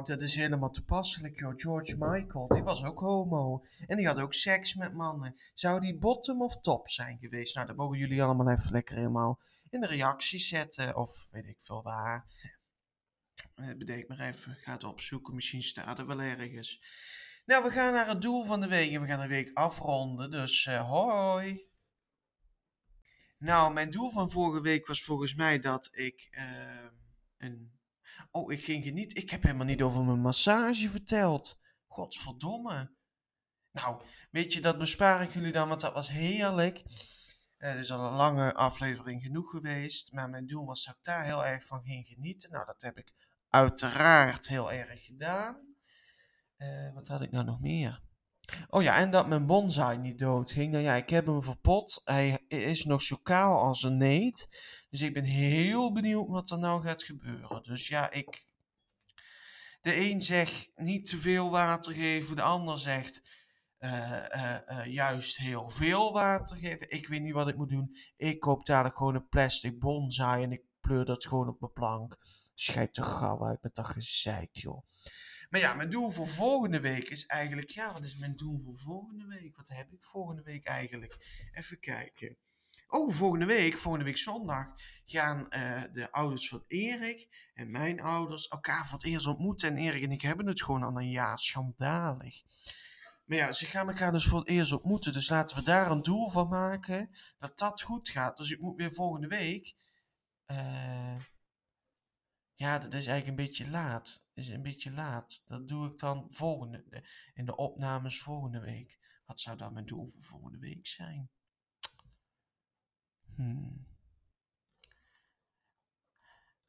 Dat 0.00 0.20
is 0.20 0.36
helemaal 0.36 0.70
toepasselijk, 0.70 1.38
joh. 1.38 1.52
George 1.56 1.96
Michael, 1.98 2.48
die 2.48 2.62
was 2.62 2.84
ook 2.84 3.00
homo. 3.00 3.64
En 3.86 3.96
die 3.96 4.06
had 4.06 4.18
ook 4.18 4.34
seks 4.34 4.74
met 4.74 4.94
mannen. 4.94 5.34
Zou 5.54 5.80
die 5.80 5.98
bottom 5.98 6.42
of 6.42 6.60
top 6.60 6.88
zijn 6.88 7.18
geweest? 7.18 7.54
Nou, 7.54 7.66
dat 7.66 7.76
mogen 7.76 7.98
jullie 7.98 8.22
allemaal 8.22 8.50
even 8.50 8.72
lekker 8.72 8.96
helemaal 8.96 9.40
in 9.70 9.80
de 9.80 9.86
reacties 9.86 10.48
zetten. 10.48 10.96
Of 10.96 11.30
weet 11.30 11.46
ik 11.46 11.62
veel 11.62 11.82
waar. 11.82 12.26
Eh, 13.54 13.76
bedenk 13.76 14.08
maar 14.08 14.20
even. 14.20 14.54
Ga 14.54 14.72
het 14.72 14.84
opzoeken. 14.84 15.34
Misschien 15.34 15.62
staat 15.62 15.98
er 15.98 16.06
wel 16.06 16.20
ergens. 16.20 16.80
Nou, 17.44 17.64
we 17.64 17.70
gaan 17.70 17.92
naar 17.92 18.08
het 18.08 18.22
doel 18.22 18.44
van 18.44 18.60
de 18.60 18.68
week. 18.68 18.92
En 18.92 19.00
we 19.00 19.06
gaan 19.06 19.20
de 19.20 19.26
week 19.26 19.50
afronden. 19.54 20.30
Dus 20.30 20.66
eh, 20.66 20.90
hoi. 20.90 21.70
Nou, 23.38 23.72
mijn 23.72 23.90
doel 23.90 24.10
van 24.10 24.30
vorige 24.30 24.62
week 24.62 24.86
was 24.86 25.02
volgens 25.02 25.34
mij 25.34 25.58
dat 25.58 25.88
ik 25.92 26.28
eh, 26.30 26.86
een 27.38 27.71
Oh, 28.30 28.52
ik 28.52 28.64
ging 28.64 28.84
genieten. 28.84 29.22
Ik 29.22 29.30
heb 29.30 29.42
helemaal 29.42 29.66
niet 29.66 29.82
over 29.82 30.04
mijn 30.04 30.20
massage 30.20 30.90
verteld. 30.90 31.58
Godverdomme. 31.86 32.94
Nou, 33.72 34.04
weet 34.30 34.52
je, 34.52 34.60
dat 34.60 34.78
bespaar 34.78 35.22
ik 35.22 35.32
jullie 35.34 35.52
dan, 35.52 35.68
want 35.68 35.80
dat 35.80 35.92
was 35.92 36.10
heerlijk. 36.10 36.82
Het 37.56 37.78
is 37.78 37.92
al 37.92 38.06
een 38.06 38.16
lange 38.16 38.54
aflevering 38.54 39.22
genoeg 39.22 39.50
geweest. 39.50 40.12
Maar 40.12 40.30
mijn 40.30 40.46
doel 40.46 40.66
was 40.66 40.84
dat 40.84 40.94
ik 40.94 41.02
daar 41.02 41.24
heel 41.24 41.44
erg 41.44 41.66
van 41.66 41.84
ging 41.84 42.06
genieten. 42.06 42.50
Nou, 42.50 42.66
dat 42.66 42.82
heb 42.82 42.98
ik 42.98 43.12
uiteraard 43.48 44.48
heel 44.48 44.72
erg 44.72 45.04
gedaan. 45.04 45.76
Eh, 46.56 46.94
wat 46.94 47.08
had 47.08 47.22
ik 47.22 47.30
nou 47.30 47.44
nog 47.44 47.60
meer? 47.60 48.02
Oh 48.68 48.82
ja, 48.82 48.96
en 48.96 49.10
dat 49.10 49.28
mijn 49.28 49.46
bonsai 49.46 49.98
niet 49.98 50.18
doodging. 50.18 50.72
Nou 50.72 50.84
ja, 50.84 50.94
ik 50.94 51.10
heb 51.10 51.26
hem 51.26 51.42
verpot. 51.42 52.00
Hij 52.04 52.38
is 52.48 52.84
nog 52.84 53.02
zo 53.02 53.16
kaal 53.16 53.58
als 53.62 53.82
een 53.82 53.96
neet. 53.96 54.48
Dus 54.90 55.00
ik 55.00 55.12
ben 55.12 55.24
heel 55.24 55.92
benieuwd 55.92 56.28
wat 56.28 56.50
er 56.50 56.58
nou 56.58 56.82
gaat 56.82 57.02
gebeuren. 57.02 57.62
Dus 57.62 57.88
ja, 57.88 58.10
ik. 58.10 58.44
De 59.80 59.96
een 59.96 60.20
zegt 60.20 60.70
niet 60.74 61.04
te 61.04 61.20
veel 61.20 61.50
water 61.50 61.92
geven, 61.92 62.36
de 62.36 62.42
ander 62.42 62.78
zegt 62.78 63.22
eh, 63.82 64.34
eh, 64.34 64.68
eh, 64.68 64.92
juist 64.92 65.36
heel 65.36 65.68
veel 65.68 66.12
water 66.12 66.56
geven. 66.56 66.90
Ik 66.90 67.08
weet 67.08 67.20
niet 67.20 67.32
wat 67.32 67.48
ik 67.48 67.56
moet 67.56 67.70
doen. 67.70 67.94
Ik 68.16 68.40
koop 68.40 68.66
dadelijk 68.66 68.96
gewoon 68.96 69.14
een 69.14 69.28
plastic 69.28 69.78
bonsai 69.78 70.42
en 70.42 70.52
ik 70.52 70.62
pleur 70.80 71.04
dat 71.04 71.26
gewoon 71.26 71.48
op 71.48 71.60
mijn 71.60 71.72
plank. 71.72 72.18
Schijt 72.54 72.96
er 72.96 73.04
gauw 73.04 73.46
uit 73.46 73.62
met 73.62 73.74
dat 73.74 73.86
gezeik, 73.86 74.48
joh. 74.52 74.86
Maar 75.52 75.60
ja, 75.60 75.74
mijn 75.74 75.90
doel 75.90 76.10
voor 76.10 76.28
volgende 76.28 76.80
week 76.80 77.08
is 77.08 77.26
eigenlijk... 77.26 77.70
Ja, 77.70 77.92
wat 77.92 78.04
is 78.04 78.16
mijn 78.16 78.36
doel 78.36 78.58
voor 78.58 78.76
volgende 78.76 79.26
week? 79.26 79.56
Wat 79.56 79.68
heb 79.68 79.92
ik 79.92 80.04
volgende 80.04 80.42
week 80.42 80.66
eigenlijk? 80.66 81.16
Even 81.52 81.80
kijken. 81.80 82.36
Oh, 82.88 83.14
volgende 83.14 83.44
week, 83.44 83.78
volgende 83.78 84.04
week 84.06 84.18
zondag, 84.18 84.66
gaan 85.06 85.48
eh, 85.48 85.82
de 85.92 86.12
ouders 86.12 86.48
van 86.48 86.64
Erik 86.66 87.50
en 87.54 87.70
mijn 87.70 88.00
ouders 88.00 88.48
elkaar 88.48 88.86
voor 88.86 88.98
het 88.98 89.06
eerst 89.06 89.26
ontmoeten. 89.26 89.68
En 89.68 89.76
Erik 89.76 90.02
en 90.02 90.12
ik 90.12 90.22
hebben 90.22 90.46
het 90.46 90.62
gewoon 90.62 90.82
al 90.82 91.00
een 91.00 91.10
jaar 91.10 91.38
schandalig. 91.38 92.42
Maar 93.24 93.38
ja, 93.38 93.52
ze 93.52 93.66
gaan 93.66 93.88
elkaar 93.88 94.12
dus 94.12 94.26
voor 94.26 94.38
het 94.38 94.48
eerst 94.48 94.72
ontmoeten. 94.72 95.12
Dus 95.12 95.28
laten 95.28 95.56
we 95.56 95.62
daar 95.62 95.90
een 95.90 96.02
doel 96.02 96.30
van 96.30 96.48
maken 96.48 97.10
dat 97.38 97.58
dat 97.58 97.82
goed 97.82 98.08
gaat. 98.08 98.36
Dus 98.36 98.50
ik 98.50 98.60
moet 98.60 98.76
weer 98.76 98.92
volgende 98.92 99.28
week... 99.28 99.74
eh, 100.46 101.16
ja, 102.62 102.78
dat 102.78 102.94
is 102.94 103.06
eigenlijk 103.06 103.26
een 103.26 103.46
beetje 103.46 103.70
laat. 103.70 104.26
Is 104.34 104.48
een 104.48 104.62
beetje 104.62 104.92
laat. 104.92 105.42
Dat 105.46 105.68
doe 105.68 105.90
ik 105.90 105.98
dan 105.98 106.32
volgende, 106.32 106.84
de- 106.88 107.30
in 107.34 107.44
de 107.44 107.56
opnames 107.56 108.22
volgende 108.22 108.60
week. 108.60 108.98
Wat 109.26 109.40
zou 109.40 109.56
dan 109.56 109.72
mijn 109.72 109.86
doel 109.86 110.06
voor 110.06 110.22
volgende 110.22 110.58
week 110.58 110.86
zijn? 110.86 111.30
Hmm. 113.34 113.86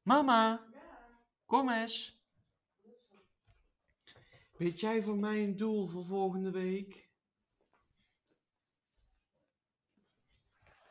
Mama, 0.01 0.67
kom 1.45 1.69
eens. 1.69 2.21
Weet 4.57 4.79
jij 4.79 5.03
voor 5.03 5.17
mij 5.17 5.43
een 5.43 5.57
doel 5.57 5.87
voor 5.87 6.05
volgende 6.05 6.51
week? 6.51 7.09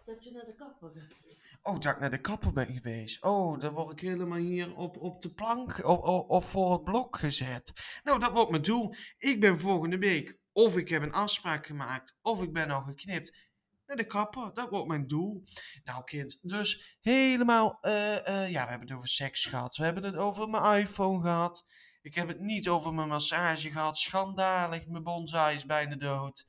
Dat 0.05 0.25
je 0.25 0.31
naar 0.31 0.45
de 0.45 0.55
kapper 0.55 0.91
gaat. 0.95 1.43
Oh, 1.65 1.79
dat 1.79 1.93
ik 1.93 2.01
naar 2.01 2.11
de 2.11 2.21
kapper 2.21 2.53
ben 2.53 2.67
geweest. 2.67 3.23
Oh, 3.23 3.59
dan 3.61 3.75
word 3.75 3.93
ik 3.93 4.09
helemaal 4.09 4.39
hier 4.39 4.77
op, 4.77 4.97
op 4.97 5.23
de 5.23 5.33
plank 5.33 5.85
of, 6.29 6.51
voor 6.51 6.73
het 6.73 6.85
blok 6.85 7.19
gezet. 7.19 7.73
Nou, 8.03 8.19
dat 8.19 8.33
wordt 8.33 8.51
mijn 8.51 8.63
doel. 8.63 8.95
Ik 9.19 9.41
ben 9.41 9.61
volgende 9.61 9.99
week, 9.99 10.39
of 10.53 10.77
ik 10.77 10.89
heb 10.89 11.03
een 11.03 11.13
afspraak 11.13 11.67
gemaakt, 11.67 12.17
of 12.23 12.43
ik 12.43 12.53
ben 12.53 12.71
al 12.71 12.83
geknipt. 12.83 13.51
naar 13.87 13.97
de 13.97 14.07
kapper. 14.07 14.55
Dat 14.55 14.71
wordt 14.71 14.89
mijn 14.89 15.07
doel. 15.07 15.43
Nou, 15.85 16.05
kind, 16.05 16.39
dus 16.43 16.99
helemaal, 17.01 17.79
eh, 17.81 18.51
ja, 18.51 18.65
we 18.65 18.71
hebben 18.71 18.89
het 18.89 18.97
over 18.97 19.09
seks 19.09 19.47
gehad. 19.47 19.77
We 19.77 19.85
hebben 19.85 20.05
het 20.05 20.17
over 20.17 20.49
mijn 20.49 20.81
iPhone 20.81 21.21
gehad. 21.21 21.65
Ik 22.03 22.15
heb 22.15 22.29
het 22.29 22.41
niet 22.41 22.69
over 22.69 22.95
mijn 22.95 23.09
massage 23.09 23.71
gehad. 23.71 23.99
Schandalig, 23.99 24.87
mijn 24.87 25.03
bonsai 25.03 25.57
is 25.57 25.67
bijna 25.67 25.97
dood. 25.97 26.47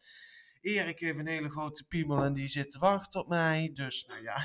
Erik 0.64 1.00
heeft 1.00 1.20
een 1.20 1.28
hele 1.28 1.50
grote 1.50 1.86
piemel 1.86 2.24
en 2.24 2.34
die 2.34 2.48
zit 2.48 2.70
te 2.70 2.80
wachten 2.80 3.20
op 3.20 3.28
mij. 3.28 3.70
Dus, 3.74 4.06
nou 4.06 4.22
ja. 4.22 4.44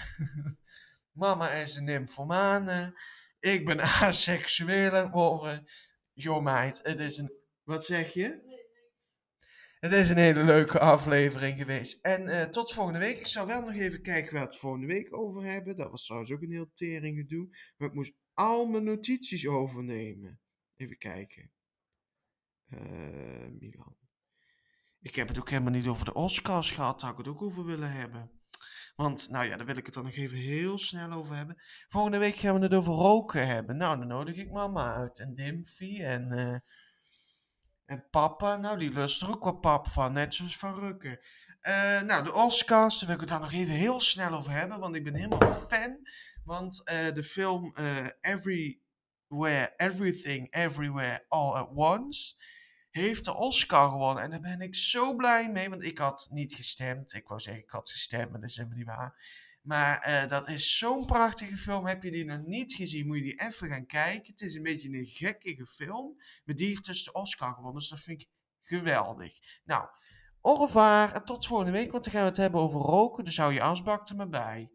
Mama 1.22 1.52
is 1.52 1.76
een 1.76 1.84
nymphomane. 1.84 3.00
Ik 3.40 3.64
ben 3.64 3.80
aseksueel 4.02 4.90
aan 4.90 5.04
het 5.04 5.14
worden. 5.14 5.66
Joh 6.12 6.42
meid, 6.42 6.80
het 6.82 7.00
is 7.00 7.16
een... 7.16 7.32
Wat 7.62 7.84
zeg 7.84 8.12
je? 8.12 8.46
Het 9.80 9.92
is 9.92 10.10
een 10.10 10.16
hele 10.16 10.44
leuke 10.44 10.78
aflevering 10.78 11.58
geweest. 11.58 11.98
En 12.02 12.28
eh, 12.28 12.44
tot 12.44 12.72
volgende 12.72 12.98
week. 12.98 13.18
Ik 13.18 13.26
zou 13.26 13.46
wel 13.46 13.60
nog 13.60 13.74
even 13.74 14.02
kijken 14.02 14.32
waar 14.32 14.42
we 14.42 14.48
het 14.48 14.58
volgende 14.58 14.86
week 14.86 15.16
over 15.16 15.44
hebben. 15.44 15.76
Dat 15.76 15.90
was 15.90 16.04
trouwens 16.04 16.32
ook 16.32 16.42
een 16.42 16.50
heel 16.50 16.70
tering 16.72 17.16
gedoe. 17.16 17.48
Maar 17.76 17.88
ik 17.88 17.94
moest 17.94 18.12
al 18.34 18.66
mijn 18.66 18.84
notities 18.84 19.46
overnemen. 19.46 20.40
Even 20.76 20.98
kijken. 20.98 21.50
Eh, 22.68 23.48
Milan. 23.58 23.96
Ik 25.08 25.14
heb 25.14 25.28
het 25.28 25.38
ook 25.38 25.50
helemaal 25.50 25.72
niet 25.72 25.86
over 25.86 26.04
de 26.04 26.14
Oscars 26.14 26.70
gehad. 26.70 27.00
Daar 27.00 27.10
had 27.10 27.18
ik 27.18 27.24
het 27.26 27.34
ook 27.34 27.42
over 27.42 27.64
willen 27.64 27.92
hebben. 27.92 28.30
Want, 28.96 29.30
nou 29.30 29.46
ja, 29.46 29.56
daar 29.56 29.66
wil 29.66 29.76
ik 29.76 29.84
het 29.84 29.94
dan 29.94 30.04
nog 30.04 30.14
even 30.14 30.36
heel 30.36 30.78
snel 30.78 31.12
over 31.12 31.36
hebben. 31.36 31.56
Volgende 31.88 32.18
week 32.18 32.38
gaan 32.38 32.54
we 32.54 32.60
het 32.60 32.74
over 32.74 32.92
roken 32.92 33.46
hebben. 33.46 33.76
Nou, 33.76 33.98
dan 33.98 34.06
nodig 34.06 34.36
ik 34.36 34.50
mama 34.50 34.94
uit. 34.94 35.18
En 35.18 35.34
Dimfy 35.34 36.02
en, 36.02 36.30
eh, 36.30 36.58
en 37.84 38.08
papa. 38.10 38.56
Nou, 38.56 38.78
die 38.78 38.92
lust 38.92 39.22
er 39.22 39.28
ook 39.28 39.44
wel 39.44 39.58
pap 39.58 39.86
van. 39.86 40.12
Net 40.12 40.34
zoals 40.34 40.58
van 40.58 40.74
Rukken. 40.74 41.18
Eh, 41.60 42.00
nou, 42.00 42.24
de 42.24 42.32
Oscars, 42.32 42.98
daar 42.98 43.06
wil 43.06 43.14
ik 43.14 43.20
het 43.20 43.30
dan 43.30 43.40
nog 43.40 43.52
even 43.52 43.74
heel 43.74 44.00
snel 44.00 44.32
over 44.32 44.52
hebben. 44.52 44.80
Want 44.80 44.96
ik 44.96 45.04
ben 45.04 45.14
helemaal 45.14 45.54
fan. 45.54 45.98
Want 46.44 46.84
eh, 46.84 47.14
de 47.14 47.24
film 47.24 47.74
Everywhere, 48.20 49.72
Everything, 49.76 50.54
Everywhere, 50.54 51.24
All 51.28 51.52
at 51.52 51.70
Once 51.74 52.36
heeft 52.98 53.24
de 53.24 53.36
Oscar 53.36 53.90
gewonnen. 53.90 54.22
En 54.22 54.30
daar 54.30 54.40
ben 54.40 54.60
ik 54.60 54.74
zo 54.74 55.14
blij 55.14 55.50
mee, 55.50 55.68
want 55.68 55.82
ik 55.82 55.98
had 55.98 56.28
niet 56.32 56.54
gestemd. 56.54 57.14
Ik 57.14 57.28
wou 57.28 57.40
zeggen, 57.40 57.62
ik 57.62 57.70
had 57.70 57.90
gestemd, 57.90 58.30
maar 58.30 58.40
dat 58.40 58.50
is 58.50 58.56
helemaal 58.56 58.78
niet 58.78 58.86
waar. 58.86 59.22
Maar 59.62 60.00
eh, 60.00 60.28
dat 60.28 60.48
is 60.48 60.78
zo'n 60.78 61.06
prachtige 61.06 61.56
film. 61.56 61.86
Heb 61.86 62.02
je 62.02 62.10
die 62.10 62.24
nog 62.24 62.46
niet 62.46 62.74
gezien, 62.74 63.06
moet 63.06 63.16
je 63.16 63.22
die 63.22 63.40
even 63.40 63.68
gaan 63.68 63.86
kijken. 63.86 64.30
Het 64.30 64.40
is 64.40 64.54
een 64.54 64.62
beetje 64.62 64.88
een 64.88 65.06
gekkige 65.06 65.66
film. 65.66 66.16
Maar 66.44 66.54
die 66.54 66.66
heeft 66.66 66.84
dus 66.84 67.04
de 67.04 67.12
Oscar 67.12 67.54
gewonnen, 67.54 67.80
dus 67.80 67.88
dat 67.88 68.00
vind 68.00 68.20
ik 68.20 68.28
geweldig. 68.62 69.32
Nou, 69.64 69.88
au 70.40 70.58
revoir 70.58 71.12
en 71.12 71.24
tot 71.24 71.46
volgende 71.46 71.72
week, 71.72 71.90
want 71.90 72.04
dan 72.04 72.12
gaan 72.12 72.22
we 72.22 72.28
het 72.28 72.36
hebben 72.36 72.60
over 72.60 72.80
roken. 72.80 73.24
Dus 73.24 73.36
hou 73.36 73.52
je 73.52 73.62
asbak 73.62 74.08
er 74.08 74.16
maar 74.16 74.28
bij. 74.28 74.70